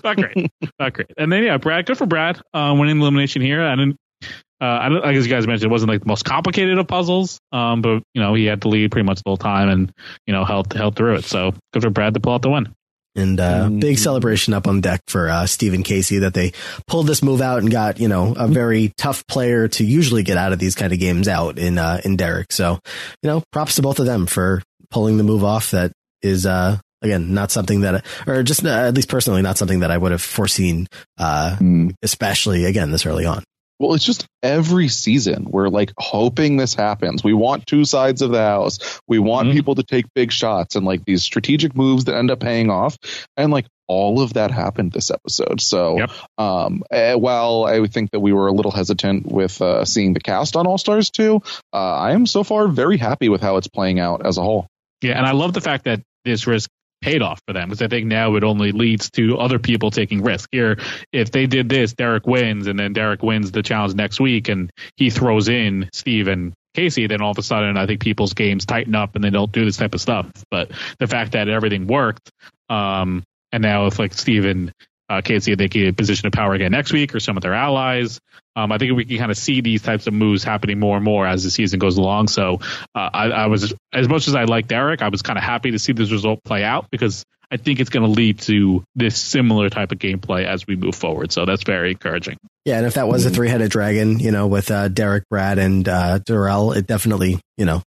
not 0.04 0.18
great, 0.18 0.52
not 0.80 0.94
great. 0.94 1.12
And 1.18 1.32
then 1.32 1.44
yeah, 1.44 1.58
Brad, 1.58 1.86
good 1.86 1.98
for 1.98 2.06
Brad, 2.06 2.42
uh, 2.54 2.76
winning 2.78 2.98
the 2.98 3.04
elimination 3.04 3.42
here. 3.42 3.64
I 3.64 3.76
didn't. 3.76 3.98
Uh, 4.60 4.66
I 4.66 4.90
don't, 4.90 5.04
like 5.04 5.16
as 5.16 5.28
you 5.28 5.32
guys 5.32 5.46
mentioned, 5.46 5.70
it 5.70 5.72
wasn't 5.72 5.92
like 5.92 6.02
the 6.02 6.08
most 6.08 6.26
complicated 6.26 6.80
of 6.80 6.88
puzzles, 6.88 7.40
um, 7.52 7.82
but 7.82 8.02
you 8.14 8.22
know 8.22 8.34
he 8.34 8.46
had 8.46 8.64
to 8.64 8.70
lead 8.70 8.92
pretty 8.92 9.06
much 9.06 9.18
the 9.18 9.30
whole 9.30 9.38
time, 9.38 9.70
and 9.70 9.92
you 10.26 10.34
know 10.34 10.46
held 10.46 10.74
held 10.74 10.96
through 10.96 11.16
it. 11.16 11.26
So 11.26 11.54
good 11.74 11.84
for 11.84 11.90
Brad 11.92 12.16
to 12.16 12.20
pull 12.20 12.34
out 12.34 12.42
the 12.42 12.50
win. 12.50 12.74
And 13.18 13.40
uh, 13.40 13.68
big 13.70 13.98
celebration 13.98 14.54
up 14.54 14.68
on 14.68 14.80
deck 14.80 15.02
for 15.08 15.28
uh, 15.28 15.48
Stephen 15.48 15.82
Casey 15.82 16.20
that 16.20 16.36
they 16.36 16.54
pulled 16.86 17.08
this 17.08 17.24
move 17.24 17.42
out 17.42 17.60
and 17.60 17.72
got 17.72 18.00
you 18.00 18.08
know 18.08 18.34
a 18.38 18.48
very 18.48 18.94
tough 18.98 19.26
player 19.28 19.68
to 19.70 19.84
usually 19.84 20.22
get 20.22 20.38
out 20.38 20.54
of 20.54 20.60
these 20.60 20.76
kind 20.76 20.94
of 20.94 21.00
games 21.00 21.28
out 21.28 21.58
in 21.58 21.80
uh, 21.80 22.00
in 22.06 22.16
Derek. 22.16 22.52
So 22.52 22.80
you 23.24 23.30
know, 23.30 23.44
props 23.52 23.76
to 23.76 23.82
both 23.82 24.00
of 24.00 24.06
them 24.06 24.28
for 24.28 24.62
pulling 24.92 25.18
the 25.18 25.24
move 25.24 25.44
off. 25.44 25.72
That 25.72 25.92
is 26.22 26.46
uh, 26.46 26.78
again 27.02 27.34
not 27.34 27.52
something 27.52 27.82
that, 27.82 28.06
or 28.26 28.44
just 28.44 28.66
uh, 28.66 28.70
at 28.70 28.94
least 28.94 29.10
personally, 29.10 29.42
not 29.42 29.58
something 29.58 29.82
that 29.82 29.92
I 29.92 29.98
would 29.98 30.12
have 30.12 30.22
foreseen, 30.22 30.88
uh, 31.18 31.58
especially 32.02 32.66
again 32.66 32.92
this 32.92 33.06
early 33.06 33.26
on. 33.26 33.44
Well, 33.80 33.94
it's 33.94 34.04
just 34.04 34.26
every 34.42 34.88
season 34.88 35.46
we're 35.50 35.70
like 35.70 35.92
hoping 36.00 36.58
this 36.58 36.74
happens. 36.74 37.24
We 37.24 37.34
want 37.34 37.68
two 37.68 37.86
sides 37.86 38.24
of 38.24 38.32
the 38.32 38.42
house. 38.42 39.00
We 39.08 39.20
want 39.20 39.52
people 39.52 39.76
to 39.76 39.84
take 39.84 40.06
big 40.16 40.32
shots 40.32 40.76
and 40.76 40.86
like 40.86 41.06
these 41.06 41.24
strategic 41.24 41.76
moves 41.76 42.06
that 42.06 42.16
end 42.16 42.32
up 42.32 42.40
paying 42.40 42.72
off. 42.72 42.98
And 43.36 43.52
like 43.52 43.68
all 43.88 44.22
of 44.22 44.34
that 44.34 44.50
happened 44.50 44.92
this 44.92 45.12
episode. 45.12 45.62
So, 45.62 46.08
um, 46.38 46.84
eh, 46.92 47.14
while 47.14 47.66
I 47.66 47.80
would 47.80 47.94
think 47.94 48.12
that 48.12 48.20
we 48.20 48.34
were 48.34 48.48
a 48.48 48.52
little 48.52 48.72
hesitant 48.72 49.28
with 49.28 49.62
uh, 49.62 49.86
seeing 49.86 50.14
the 50.14 50.20
cast 50.20 50.56
on 50.56 50.66
All 50.66 50.78
Stars 50.78 51.12
2, 51.12 51.42
uh, 51.72 51.78
I 51.78 52.12
am 52.12 52.26
so 52.26 52.44
far 52.44 52.68
very 52.68 52.98
happy 52.98 53.30
with 53.30 53.42
how 53.42 53.58
it's 53.58 53.68
playing 53.68 54.00
out 54.00 54.26
as 54.26 54.38
a 54.38 54.42
whole. 54.42 54.68
Yeah, 55.02 55.18
and 55.18 55.26
I 55.26 55.32
love 55.32 55.54
the 55.54 55.62
fact 55.62 55.86
that 55.86 56.02
this 56.26 56.48
risk 56.48 56.70
paid 57.02 57.22
off 57.22 57.42
for 57.48 57.54
them 57.54 57.70
because 57.70 57.82
I 57.82 57.88
think 57.88 58.08
now 58.08 58.36
it 58.36 58.44
only 58.44 58.72
leads 58.72 59.10
to 59.12 59.38
other 59.38 59.60
people 59.60 59.92
taking 59.92 60.24
risk. 60.24 60.50
Here, 60.52 60.78
if 61.12 61.32
they 61.32 61.46
did 61.46 61.70
this, 61.70 61.94
Derek 61.94 62.26
wins, 62.26 62.68
and 62.68 62.80
then 62.80 62.94
Derek 62.94 63.24
wins 63.24 63.52
the 63.52 63.64
challenge 63.64 63.96
next 63.96 64.20
week, 64.20 64.50
and 64.50 64.72
he 64.96 65.10
throws 65.10 65.48
in 65.48 65.90
Steve 65.94 66.28
and 66.28 66.54
Casey, 66.74 67.08
then 67.08 67.22
all 67.22 67.32
of 67.32 67.38
a 67.40 67.44
sudden 67.44 67.76
I 67.76 67.88
think 67.88 68.02
people's 68.02 68.34
games 68.34 68.66
tighten 68.66 68.94
up 68.94 69.16
and 69.16 69.24
they 69.24 69.32
don't 69.32 69.52
do 69.52 69.66
this 69.66 69.78
type 69.78 69.96
of 69.96 70.02
stuff. 70.02 70.30
But 70.52 70.72
the 71.00 71.08
fact 71.08 71.32
that 71.32 71.50
everything 71.50 71.88
worked, 71.88 72.32
um, 72.70 73.24
and 73.52 73.64
now 73.64 73.88
if 73.88 73.98
like 73.98 74.14
Steve 74.14 74.46
and 74.46 74.72
uh, 75.10 75.22
Casey 75.22 75.56
they 75.56 75.70
get 75.70 75.88
a 75.88 75.94
position 75.94 76.28
of 76.28 76.34
power 76.34 76.54
again 76.54 76.72
next 76.72 76.94
week 76.94 77.16
or 77.16 77.20
some 77.20 77.36
of 77.36 77.42
their 77.42 77.56
allies. 77.56 78.20
Um, 78.58 78.72
I 78.72 78.80
think 78.80 78.94
we 78.94 79.06
can 79.06 79.20
kind 79.20 79.30
of 79.30 79.38
see 79.38 79.62
these 79.62 79.84
types 79.84 80.08
of 80.08 80.14
moves 80.14 80.44
happening 80.44 80.80
more 80.80 80.96
and 80.96 81.06
more 81.06 81.28
as 81.28 81.44
the 81.44 81.52
season 81.52 81.78
goes 81.78 81.98
along. 81.98 82.28
So 82.28 82.60
uh, 82.96 83.10
I, 83.14 83.30
I 83.30 83.48
was 83.48 83.72
as 83.94 84.10
much 84.10 84.28
as 84.28 84.34
I 84.34 84.46
like 84.46 84.68
Derek, 84.68 85.04
I 85.04 85.10
was 85.10 85.22
kind 85.22 85.38
of 85.38 85.44
happy 85.44 85.72
to 85.72 85.80
see 85.80 85.94
this 85.94 86.12
result 86.12 86.44
play 86.44 86.64
out 86.64 86.88
because 86.90 87.24
I 87.52 87.58
think 87.58 87.80
it's 87.80 87.92
going 87.92 88.04
to 88.04 88.12
lead 88.12 88.40
to 88.40 88.84
this 88.96 89.16
similar 89.16 89.70
type 89.70 89.92
of 89.92 90.00
gameplay 90.00 90.46
as 90.46 90.66
we 90.66 90.76
move 90.76 90.96
forward. 90.96 91.32
So 91.32 91.46
that's 91.46 91.64
very 91.64 91.92
encouraging. 91.92 92.38
Yeah, 92.66 92.78
and 92.78 92.88
if 92.88 92.96
that 92.96 93.08
was 93.08 93.26
a 93.26 93.30
three 93.30 93.48
headed 93.48 93.72
dragon, 93.72 94.20
you 94.20 94.32
know, 94.32 94.48
with 94.48 94.72
uh, 94.72 94.90
Derek, 94.90 95.24
Brad, 95.30 95.60
and 95.60 95.88
uh, 95.88 96.20
Darrell, 96.26 96.74
it 96.74 96.88
definitely, 96.88 97.40
you 97.58 97.66
know, 97.66 97.84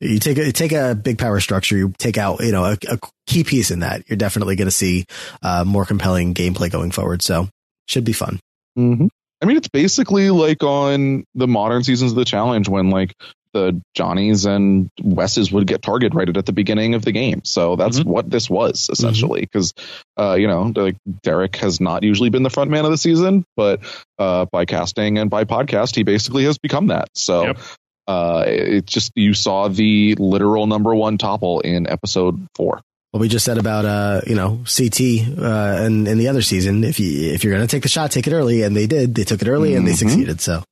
you 0.00 0.18
take 0.18 0.36
a 0.36 0.46
you 0.46 0.52
take 0.52 0.72
a 0.72 0.94
big 0.94 1.18
power 1.18 1.40
structure, 1.40 1.76
you 1.76 1.94
take 1.98 2.18
out, 2.18 2.40
you 2.40 2.52
know, 2.52 2.64
a, 2.64 2.76
a 2.88 2.98
key 3.26 3.44
piece 3.44 3.70
in 3.70 3.80
that. 3.80 4.02
You're 4.08 4.18
definitely 4.18 4.56
going 4.56 4.66
to 4.66 4.72
see 4.72 5.06
uh, 5.42 5.64
more 5.64 5.86
compelling 5.86 6.34
gameplay 6.34 6.70
going 6.70 6.90
forward. 6.90 7.22
So 7.22 7.48
should 7.86 8.04
be 8.04 8.12
fun. 8.12 8.40
Mm-hmm. 8.76 9.06
I 9.42 9.46
mean, 9.46 9.56
it's 9.56 9.68
basically 9.68 10.30
like 10.30 10.62
on 10.62 11.24
the 11.34 11.48
modern 11.48 11.82
seasons 11.84 12.12
of 12.12 12.16
the 12.16 12.24
challenge 12.24 12.68
when 12.68 12.90
like 12.90 13.14
the 13.52 13.80
Johnnies 13.94 14.44
and 14.46 14.90
Wesses 15.02 15.50
would 15.50 15.66
get 15.66 15.82
targeted 15.82 16.14
right 16.14 16.28
at 16.36 16.46
the 16.46 16.52
beginning 16.52 16.94
of 16.94 17.04
the 17.04 17.10
game. 17.10 17.42
So 17.44 17.74
that's 17.74 17.98
Mm-hmm. 17.98 18.08
what 18.08 18.30
this 18.30 18.48
was 18.48 18.88
essentially. 18.92 19.40
Because, 19.40 19.72
uh, 20.18 20.34
you 20.34 20.46
know, 20.46 20.72
like 20.76 20.96
Derek 21.22 21.56
has 21.56 21.80
not 21.80 22.02
usually 22.04 22.30
been 22.30 22.44
the 22.44 22.50
front 22.50 22.70
man 22.70 22.84
of 22.84 22.92
the 22.92 22.98
season, 22.98 23.44
but 23.56 23.80
uh, 24.18 24.46
by 24.52 24.66
casting 24.66 25.18
and 25.18 25.30
by 25.30 25.44
podcast, 25.44 25.96
he 25.96 26.04
basically 26.04 26.44
has 26.44 26.58
become 26.58 26.88
that. 26.88 27.08
So. 27.14 27.46
Yep. 27.46 27.58
Uh, 28.08 28.42
it 28.44 28.86
just 28.86 29.12
you 29.14 29.34
saw 29.34 29.68
the 29.68 30.16
literal 30.16 30.66
number 30.66 30.92
one 30.92 31.16
topple 31.16 31.60
in 31.60 31.88
episode 31.88 32.44
four. 32.56 32.80
What 33.12 33.20
we 33.20 33.28
just 33.28 33.44
said 33.44 33.58
about 33.58 33.84
uh, 33.84 34.20
you 34.26 34.36
know, 34.36 34.62
CT 34.64 35.00
uh 35.36 35.84
in, 35.86 36.06
in 36.06 36.18
the 36.18 36.28
other 36.28 36.42
season, 36.42 36.84
if 36.84 37.00
you 37.00 37.32
if 37.32 37.42
you're 37.42 37.52
gonna 37.52 37.66
take 37.66 37.82
the 37.82 37.88
shot, 37.88 38.12
take 38.12 38.26
it 38.28 38.32
early, 38.32 38.62
and 38.62 38.76
they 38.76 38.86
did. 38.86 39.14
They 39.16 39.24
took 39.24 39.42
it 39.42 39.48
early 39.48 39.74
and 39.74 39.86
they 39.86 39.92
Mhm. 39.92 39.96
succeeded. 39.98 40.40
So 40.40 40.62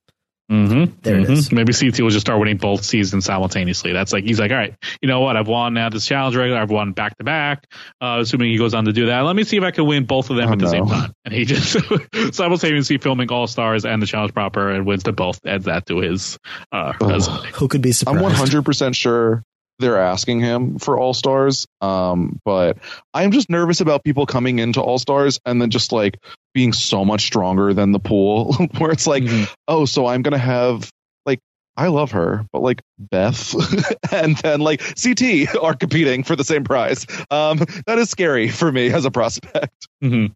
Mm-hmm. 0.51 0.95
There 1.03 1.19
it 1.19 1.29
is. 1.29 1.53
Maybe 1.53 1.75
CT 1.75 2.01
will 2.01 2.09
just 2.09 2.25
start 2.25 2.41
winning 2.41 2.57
both 2.57 2.83
seasons 2.83 3.27
simultaneously. 3.27 3.93
That's 3.93 4.15
like 4.15 4.25
he's 4.25 4.41
like, 4.41 4.51
all 4.51 4.57
right, 4.57 4.75
you 5.03 5.07
know 5.07 5.21
what? 5.21 5.37
I've 5.37 5.47
won 5.47 5.75
now 5.75 5.91
this 5.91 6.07
challenge 6.07 6.37
regular. 6.37 6.59
I've 6.59 6.71
won 6.71 6.93
back 6.93 7.19
to 7.19 7.25
back. 7.25 7.67
Uh, 8.01 8.21
Assuming 8.23 8.51
he 8.53 8.57
goes 8.57 8.73
on 8.73 8.87
to 8.87 8.95
do 8.95 9.07
that, 9.09 9.21
let 9.27 9.37
me 9.37 9.45
see 9.45 9.59
if 9.59 9.63
I 9.63 9.73
can 9.73 9.85
win 9.85 10.07
both 10.07 10.31
of 10.31 10.37
them 10.37 10.49
Oh, 10.49 10.53
at 10.53 10.59
the 10.59 10.69
same 10.71 10.87
no. 10.87 10.91
time. 10.91 11.13
And 11.27 11.35
he 11.35 11.45
just 11.45 11.77
simultaneously 12.35 12.97
filming 12.97 13.31
All 13.31 13.47
Stars 13.47 13.85
and 13.85 14.01
the 14.01 14.07
challenge 14.07 14.33
proper 14.33 14.71
and 14.71 14.87
wins 14.87 15.03
to 15.03 15.13
both. 15.13 15.39
Adds 15.45 15.67
that 15.67 15.85
to 15.85 15.99
his 15.99 16.39
uh, 16.73 16.95
Ugh. 16.99 17.11
resume. 17.11 17.51
who 17.53 17.69
could 17.69 17.83
be 17.83 17.93
surprised? 17.93 18.25
I'm 18.25 18.63
100% 18.63 18.95
sure 18.95 19.45
they're 19.79 19.99
asking 19.99 20.41
him 20.41 20.79
for 20.79 20.99
All 20.99 21.15
Stars. 21.15 21.67
Um, 21.81 22.39
but 22.45 22.79
I'm 23.15 23.31
just 23.31 23.49
nervous 23.51 23.81
about 23.81 24.05
people 24.05 24.27
coming 24.27 24.59
into 24.59 24.81
All 24.81 24.99
Stars 24.99 25.39
and 25.47 25.61
then 25.61 25.71
just 25.71 25.93
like 25.93 26.19
being 26.55 26.73
so 26.73 27.05
much 27.05 27.23
stronger 27.27 27.73
than 27.75 27.93
the 27.93 28.01
pool, 28.01 28.53
where 28.79 28.91
it's 28.91 29.07
like, 29.07 29.23
Mhm. 29.25 29.49
oh, 29.69 29.85
so 29.85 30.07
I'm 30.07 30.23
gonna 30.23 30.39
have 30.39 30.91
like 31.27 31.41
I 31.77 31.89
love 31.89 32.11
her, 32.13 32.45
but 32.53 32.63
like 32.63 32.81
Beth 32.99 33.55
and 34.13 34.37
then 34.39 34.61
like 34.61 34.81
CT 35.01 35.55
are 35.63 35.75
competing 35.75 36.25
for 36.25 36.35
the 36.35 36.45
same 36.45 36.65
prize. 36.65 37.07
Um, 37.31 37.59
that 37.87 37.99
is 37.99 38.11
scary 38.11 38.49
for 38.49 38.71
me 38.73 38.93
as 38.93 39.05
a 39.05 39.11
prospect. 39.11 39.87
Mhm. 40.03 40.33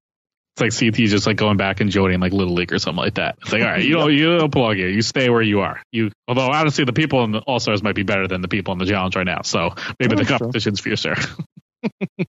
It's 0.61 0.61
like 0.61 0.93
CT 0.93 1.09
just 1.09 1.27
like 1.27 1.37
going 1.39 1.57
back 1.57 1.81
and 1.81 1.91
joining 1.91 2.21
like 2.21 2.33
Little 2.33 2.53
League 2.55 2.73
or 2.73 2.79
something 2.79 3.03
like 3.03 3.15
that. 3.15 3.39
It's 3.41 3.53
like, 3.53 3.63
all 3.63 3.69
right, 3.69 3.83
you 3.83 3.95
don't, 3.95 4.13
you 4.13 4.37
don't 4.39 4.51
belong 4.53 4.77
here. 4.77 4.89
You 4.89 5.01
stay 5.01 5.31
where 5.31 5.41
you 5.41 5.61
are. 5.61 5.81
You, 5.93 6.11
although 6.29 6.51
honestly, 6.51 6.85
the 6.85 6.93
people 6.93 7.25
in 7.25 7.31
the 7.33 7.39
All 7.41 7.59
Stars 7.59 7.83
might 7.83 7.95
be 7.95 8.03
better 8.03 8.29
than 8.29 8.43
the 8.43 8.49
people 8.49 8.73
in 8.73 8.79
the 8.79 8.85
challenge 8.85 9.17
right 9.17 9.25
now. 9.25 9.43
So 9.43 9.71
maybe 9.99 10.15
Oh, 10.15 10.19
the 10.19 10.25
sure. 10.27 10.39
competition's 10.39 10.81
fiercer. 10.83 11.15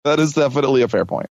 That 0.05 0.21
is 0.21 0.33
definitely 0.35 0.83
a 0.83 0.89
fair 0.89 1.05
point. 1.05 1.27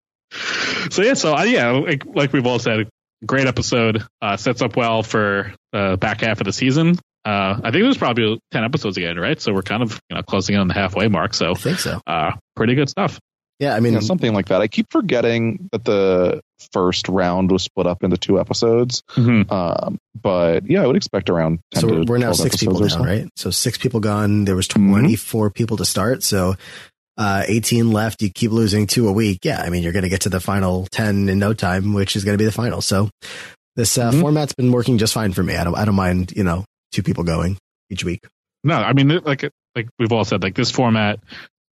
so 0.90 1.02
yeah, 1.02 1.14
so 1.14 1.34
uh, 1.36 1.42
yeah, 1.44 1.70
like, 1.72 2.04
like 2.06 2.32
we've 2.32 2.46
all 2.46 2.58
said, 2.58 2.88
great 3.24 3.46
episode. 3.46 4.04
Uh, 4.20 4.36
sets 4.36 4.62
up 4.62 4.76
well 4.76 5.02
for 5.02 5.52
uh, 5.72 5.96
back 5.96 6.22
half 6.22 6.40
of 6.40 6.44
the 6.46 6.52
season. 6.52 6.96
Uh, 7.24 7.60
I 7.62 7.70
think 7.70 7.84
there's 7.84 7.98
probably 7.98 8.40
ten 8.50 8.64
episodes 8.64 8.96
again, 8.96 9.18
right? 9.18 9.40
So 9.40 9.52
we're 9.52 9.62
kind 9.62 9.82
of 9.82 10.00
you 10.10 10.16
know 10.16 10.22
closing 10.22 10.54
in 10.54 10.60
on 10.62 10.68
the 10.68 10.74
halfway 10.74 11.08
mark. 11.08 11.34
So 11.34 11.50
I 11.50 11.54
think 11.54 11.78
so. 11.78 12.00
uh, 12.06 12.32
pretty 12.56 12.74
good 12.74 12.88
stuff. 12.88 13.18
Yeah, 13.58 13.74
I 13.74 13.80
mean, 13.80 13.94
Yeah, 13.94 14.00
something 14.00 14.32
like 14.34 14.46
that. 14.48 14.60
I 14.60 14.68
keep 14.68 14.86
forgetting 14.90 15.68
that 15.72 15.84
the 15.84 16.40
first 16.72 17.08
round 17.08 17.50
was 17.50 17.62
split 17.64 17.86
up 17.88 18.04
into 18.04 18.16
two 18.16 18.38
episodes. 18.38 19.02
Mhm. 19.16 19.50
Um, 19.50 19.98
but 20.20 20.68
yeah, 20.70 20.82
I 20.82 20.86
would 20.86 20.96
expect 20.96 21.28
around 21.28 21.58
10 21.72 21.80
so 21.80 21.88
to 21.88 21.94
we're, 21.94 22.04
we're 22.04 22.18
now 22.18 22.32
six 22.32 22.56
people 22.56 22.76
episodes 22.76 22.94
down, 22.94 23.02
so. 23.04 23.08
right? 23.10 23.28
So 23.36 23.50
six 23.50 23.76
people 23.78 23.98
gone. 24.00 24.44
There 24.44 24.54
was 24.56 24.68
Mhm. 24.68 24.90
24 24.90 25.50
people 25.50 25.76
to 25.78 25.84
start. 25.84 26.22
So 26.22 26.54
uh, 27.16 27.42
18 27.48 27.90
left. 27.92 28.22
You 28.22 28.30
keep 28.30 28.52
losing 28.52 28.86
two 28.86 29.08
a 29.08 29.12
week. 29.12 29.40
Yeah, 29.42 29.60
I 29.60 29.70
mean, 29.70 29.82
you're 29.82 29.92
going 29.92 30.04
to 30.04 30.08
get 30.08 30.20
to 30.20 30.28
the 30.28 30.38
final 30.38 30.86
10 30.92 31.28
in 31.28 31.40
no 31.40 31.52
time, 31.52 31.92
which 31.94 32.14
is 32.14 32.24
going 32.24 32.34
to 32.34 32.38
be 32.40 32.44
the 32.44 32.52
final. 32.52 32.80
So 32.80 33.10
this 33.74 33.98
uh, 33.98 34.12
Mhm. 34.12 34.20
format's 34.20 34.54
been 34.54 34.70
working 34.70 34.98
just 34.98 35.14
fine 35.14 35.32
for 35.32 35.42
me. 35.42 35.56
I 35.56 35.64
don't, 35.64 35.74
I 35.76 35.84
don't 35.84 35.96
mind, 35.96 36.32
you 36.36 36.44
know, 36.44 36.64
two 36.92 37.02
people 37.02 37.24
going 37.24 37.56
each 37.90 38.04
week. 38.04 38.20
No, 38.62 38.74
I 38.76 38.92
mean 38.92 39.08
like 39.24 39.50
like 39.74 39.88
we've 39.98 40.12
all 40.12 40.24
said, 40.24 40.42
like 40.44 40.54
this 40.54 40.70
format, 40.70 41.18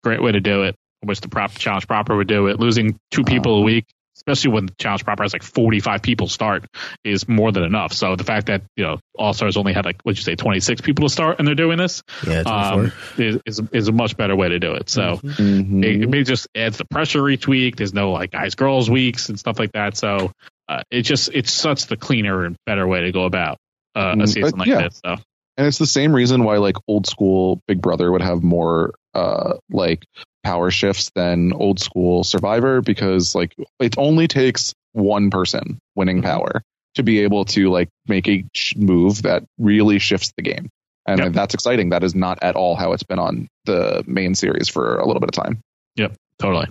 great 0.02 0.20
way 0.22 0.32
to 0.32 0.40
do 0.40 0.64
it. 0.64 0.74
I 1.06 1.08
wish 1.08 1.20
the 1.20 1.28
prop 1.28 1.52
challenge 1.52 1.86
proper 1.86 2.16
would 2.16 2.28
do 2.28 2.48
it. 2.48 2.58
Losing 2.58 2.98
two 3.10 3.22
people 3.24 3.58
a 3.58 3.62
week, 3.62 3.86
especially 4.16 4.50
when 4.52 4.66
the 4.66 4.74
challenge 4.78 5.04
proper 5.04 5.22
has 5.22 5.32
like 5.32 5.42
forty 5.42 5.80
five 5.80 6.02
people 6.02 6.26
start, 6.26 6.66
is 7.04 7.28
more 7.28 7.52
than 7.52 7.62
enough. 7.62 7.92
So 7.92 8.16
the 8.16 8.24
fact 8.24 8.46
that 8.46 8.62
you 8.76 8.84
know 8.84 8.98
All 9.16 9.32
Stars 9.32 9.56
only 9.56 9.72
had 9.72 9.84
like 9.84 10.02
what'd 10.02 10.18
you 10.18 10.24
say 10.24 10.34
twenty 10.34 10.60
six 10.60 10.80
people 10.80 11.06
to 11.06 11.12
start 11.12 11.38
and 11.38 11.46
they're 11.46 11.54
doing 11.54 11.78
this, 11.78 12.02
Yeah, 12.26 12.40
um, 12.40 12.92
is, 13.16 13.38
is 13.46 13.62
is 13.72 13.88
a 13.88 13.92
much 13.92 14.16
better 14.16 14.34
way 14.34 14.48
to 14.48 14.58
do 14.58 14.74
it. 14.74 14.90
So 14.90 15.18
Mhm. 15.22 15.84
it, 15.84 16.14
it 16.14 16.24
just 16.24 16.48
adds 16.56 16.78
the 16.78 16.84
pressure 16.86 17.28
each 17.28 17.46
week. 17.46 17.76
There's 17.76 17.94
no 17.94 18.10
like 18.12 18.32
guys 18.32 18.54
girls 18.56 18.90
weeks 18.90 19.28
and 19.28 19.38
stuff 19.38 19.58
like 19.58 19.72
that. 19.72 19.96
So 19.96 20.32
uh, 20.68 20.82
it 20.90 21.02
just 21.02 21.30
it's 21.32 21.52
such 21.52 21.86
the 21.86 21.96
cleaner 21.96 22.44
and 22.44 22.56
better 22.66 22.86
way 22.86 23.02
to 23.02 23.12
go 23.12 23.24
about 23.24 23.58
uh, 23.94 24.16
a 24.20 24.26
season 24.26 24.50
but 24.50 24.58
like 24.58 24.68
yeah. 24.68 24.82
this. 24.82 25.00
So 25.04 25.14
And 25.56 25.66
it's 25.66 25.78
the 25.78 25.86
same 25.86 26.12
reason 26.12 26.42
why 26.42 26.56
like 26.58 26.76
old 26.88 27.06
school 27.06 27.60
Big 27.68 27.80
Brother 27.80 28.10
would 28.10 28.22
have 28.22 28.42
more 28.42 28.94
uh 29.14 29.54
like 29.70 30.04
power 30.46 30.70
shifts 30.70 31.10
than 31.14 31.52
old 31.52 31.80
school 31.80 32.22
Survivor 32.24 32.80
because 32.80 33.34
like 33.34 33.52
it 33.80 33.98
only 33.98 34.28
takes 34.28 34.72
one 34.92 35.30
person 35.30 35.78
winning 35.96 36.20
Mhm. 36.22 36.24
power 36.24 36.62
to 36.94 37.02
be 37.02 37.20
able 37.20 37.44
to 37.46 37.68
like 37.70 37.88
make 38.08 38.28
a 38.28 38.44
move 38.76 39.22
that 39.22 39.42
really 39.58 39.98
shifts 39.98 40.32
the 40.36 40.42
game. 40.42 40.68
And 41.06 41.18
Yep. 41.20 41.32
that's 41.32 41.54
exciting. 41.54 41.90
That 41.90 42.02
is 42.04 42.14
not 42.14 42.38
at 42.42 42.56
all 42.56 42.74
how 42.76 42.92
it's 42.92 43.02
been 43.02 43.18
on 43.18 43.48
the 43.64 44.02
main 44.06 44.34
series 44.34 44.68
for 44.68 44.96
a 44.98 45.06
little 45.06 45.20
bit 45.20 45.28
of 45.36 45.44
time. 45.44 45.60
Yep, 45.96 46.14
totally. 46.38 46.68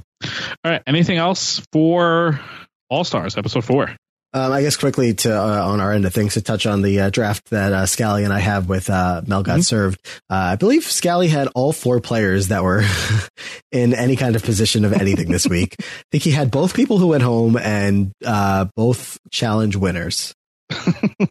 All 0.63 0.71
right. 0.71 0.81
Anything 0.87 1.17
else 1.17 1.61
for 1.71 2.39
All 2.89 3.03
Stars 3.03 3.37
episode 3.37 3.65
four? 3.65 3.95
Um, 4.35 4.51
I 4.51 4.61
guess 4.63 4.75
quickly 4.75 5.13
to 5.13 5.33
uh, 5.33 5.65
on 5.65 5.79
our 5.79 5.93
end 5.93 6.03
of 6.03 6.13
things 6.13 6.33
to 6.33 6.41
touch 6.41 6.65
on 6.65 6.81
the 6.81 6.99
uh, 6.99 7.09
draft 7.09 7.49
that 7.51 7.71
uh, 7.71 7.85
Scally 7.85 8.25
and 8.25 8.33
I 8.33 8.39
have 8.39 8.67
with 8.67 8.89
uh, 8.89 9.21
Mel 9.25 9.43
got 9.43 9.59
Mhm. 9.59 9.63
served. 9.65 10.05
Uh, 10.29 10.33
I 10.35 10.55
believe 10.57 10.83
Scally 10.83 11.29
had 11.29 11.47
all 11.55 11.71
four 11.71 12.01
players 12.01 12.49
that 12.49 12.61
were 12.61 12.83
in 13.71 13.93
any 13.93 14.17
kind 14.17 14.35
of 14.35 14.43
position 14.43 14.83
of 14.83 14.91
anything 14.91 15.31
this 15.31 15.47
week. 15.47 15.77
I 15.79 15.83
think 16.11 16.23
he 16.23 16.31
had 16.31 16.51
both 16.51 16.73
people 16.73 16.97
who 16.97 17.07
went 17.07 17.23
home 17.23 17.55
and 17.55 18.11
uh, 18.25 18.65
both 18.75 19.17
challenge 19.31 19.77
winners. 19.77 20.35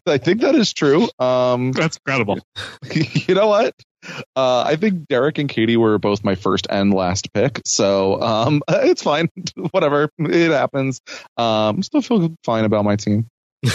I 0.07 0.17
think 0.17 0.41
that 0.41 0.55
is 0.55 0.73
true. 0.73 1.07
Um 1.19 1.73
That's 1.73 1.97
incredible. 1.97 2.39
you 2.91 3.35
know 3.35 3.47
what? 3.47 3.75
Uh, 4.35 4.63
I 4.65 4.75
think 4.75 5.07
Derek 5.07 5.37
and 5.37 5.49
Katie 5.49 5.77
were 5.77 5.97
both 5.97 6.23
my 6.23 6.35
first 6.35 6.67
and 6.69 6.93
last 6.93 7.33
pick, 7.33 7.61
so 7.65 8.21
um, 8.21 8.61
it's 8.69 9.03
fine. 9.03 9.29
Whatever, 9.71 10.09
it 10.19 10.51
happens. 10.51 11.01
Um, 11.37 11.83
still 11.83 12.01
feel 12.01 12.35
fine 12.43 12.65
about 12.65 12.85
my 12.85 12.95
team. 12.95 13.27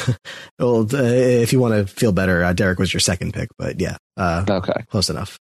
Well, 0.58 0.82
uh, 0.82 1.02
if 1.02 1.54
you 1.54 1.58
want 1.60 1.74
to 1.74 1.86
feel 1.86 2.12
better, 2.12 2.44
uh, 2.44 2.52
Derek 2.52 2.78
was 2.78 2.92
your 2.92 3.00
second 3.00 3.32
pick, 3.32 3.48
but 3.58 3.80
yeah, 3.80 3.96
uh, 4.18 4.44
Okay, 4.48 4.84
close 4.90 5.08
enough. 5.08 5.38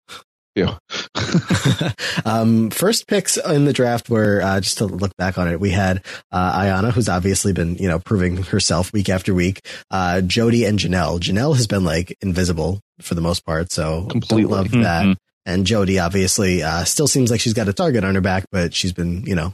Phew. 0.54 0.68
um, 2.24 2.70
first 2.70 3.06
picks 3.06 3.36
in 3.36 3.64
the 3.64 3.72
draft 3.72 4.08
were 4.10 4.40
uh, 4.42 4.60
just 4.60 4.78
to 4.78 4.86
look 4.86 5.16
back 5.16 5.38
on 5.38 5.48
it. 5.48 5.60
We 5.60 5.70
had 5.70 6.04
uh, 6.32 6.60
Ayanna, 6.60 6.92
who's 6.92 7.08
obviously 7.08 7.52
been 7.52 7.76
you 7.76 7.88
know 7.88 7.98
proving 7.98 8.38
herself 8.38 8.92
week 8.92 9.08
after 9.08 9.34
week. 9.34 9.66
Uh, 9.90 10.20
Jodi 10.20 10.64
and 10.64 10.78
Janelle. 10.78 11.20
Janelle 11.20 11.54
has 11.56 11.66
been 11.66 11.84
like 11.84 12.16
invisible 12.20 12.80
for 13.00 13.14
the 13.14 13.20
most 13.20 13.44
part, 13.44 13.70
so 13.72 14.06
Completely. 14.10 14.44
love 14.44 14.70
that. 14.70 15.06
Mhm. 15.06 15.16
And 15.46 15.66
Jodi 15.66 15.98
obviously 15.98 16.62
uh, 16.62 16.84
still 16.84 17.06
seems 17.08 17.30
like 17.30 17.40
she's 17.40 17.54
got 17.54 17.68
a 17.68 17.72
target 17.72 18.04
on 18.04 18.14
her 18.14 18.20
back, 18.20 18.44
but 18.52 18.74
she's 18.74 18.92
been 18.92 19.24
you 19.26 19.34
know 19.34 19.52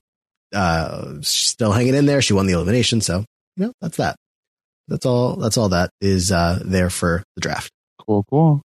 uh, 0.55 1.15
she's 1.23 1.51
still 1.51 1.73
hanging 1.73 1.95
in 1.95 2.07
there. 2.07 2.23
She 2.23 2.33
won 2.33 2.47
the 2.47 2.55
elimination, 2.55 3.01
so 3.01 3.25
you 3.57 3.67
know 3.67 3.73
that's 3.81 3.97
that. 3.99 4.17
That's 4.89 5.07
all. 5.07 5.37
That's 5.37 5.57
all 5.57 5.71
that 5.71 5.91
is 6.01 6.31
uh, 6.33 6.61
there 6.65 6.91
for 6.91 7.23
the 7.37 7.41
draft. 7.41 7.71
cool, 8.07 8.25
cool. 8.29 8.63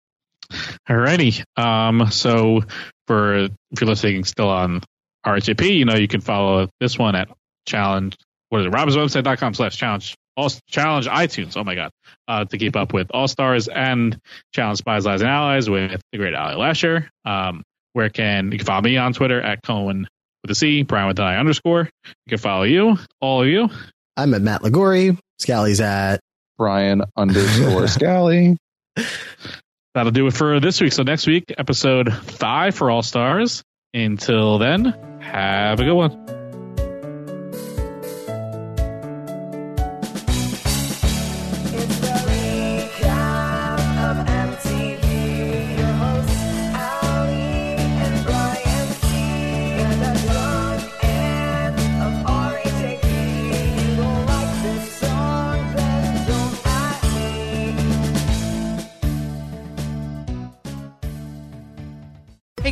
Alrighty. 0.88 1.44
Um, 1.56 2.10
so 2.10 2.62
for 3.06 3.36
if 3.36 3.80
you're 3.80 3.88
listening 3.88 4.24
still 4.24 4.48
on 4.48 4.82
RHAP, 5.26 5.76
you 5.76 5.84
know 5.84 5.94
you 5.94 6.08
can 6.08 6.20
follow 6.20 6.68
this 6.80 6.98
one 6.98 7.14
at 7.14 7.28
challenge. 7.66 8.16
What 8.48 8.62
is 8.62 8.66
it? 8.66 8.72
RobHasAWebsite.com 8.72 9.54
slash 9.54 9.76
challenge. 9.76 10.14
All 10.36 10.50
challenge 10.68 11.06
iTunes. 11.06 11.56
Oh 11.56 11.64
my 11.64 11.74
god. 11.74 11.90
Uh, 12.26 12.44
to 12.44 12.58
keep 12.58 12.76
up 12.76 12.92
with 12.92 13.08
All 13.10 13.28
Stars 13.28 13.68
and 13.68 14.18
Challenge 14.54 14.78
Spies, 14.78 15.04
Lies, 15.04 15.20
and 15.20 15.30
Allies 15.30 15.68
with 15.68 16.00
the 16.12 16.18
great 16.18 16.34
Ali 16.34 16.54
Lasher. 16.54 17.10
Um, 17.24 17.62
where 17.92 18.08
can 18.08 18.52
you 18.52 18.58
can 18.58 18.66
follow 18.66 18.82
me 18.82 18.96
on 18.96 19.12
Twitter 19.12 19.40
at 19.40 19.62
Cohen 19.62 20.06
with 20.42 20.50
a 20.50 20.54
C, 20.54 20.82
Brian 20.82 21.08
with 21.08 21.18
an 21.18 21.24
I 21.24 21.36
underscore. 21.38 21.88
You 22.04 22.30
can 22.30 22.38
follow 22.38 22.62
you, 22.62 22.96
all 23.20 23.42
of 23.42 23.48
you. 23.48 23.68
I'm 24.16 24.34
at 24.34 24.42
Matt 24.42 24.62
Liguori. 24.62 25.18
Scally's 25.38 25.80
at 25.80 26.20
Brian 26.56 27.02
underscore 27.16 27.88
Scally. 27.88 28.56
That'll 29.94 30.12
do 30.12 30.26
it 30.26 30.34
for 30.34 30.60
this 30.60 30.80
week. 30.80 30.92
So 30.92 31.02
next 31.02 31.26
week, 31.26 31.52
episode 31.56 32.12
five 32.12 32.74
for 32.74 32.90
All 32.90 33.02
Stars. 33.02 33.64
Until 33.94 34.58
then, 34.58 34.84
have 35.20 35.80
a 35.80 35.84
good 35.84 35.94
one. 35.94 36.37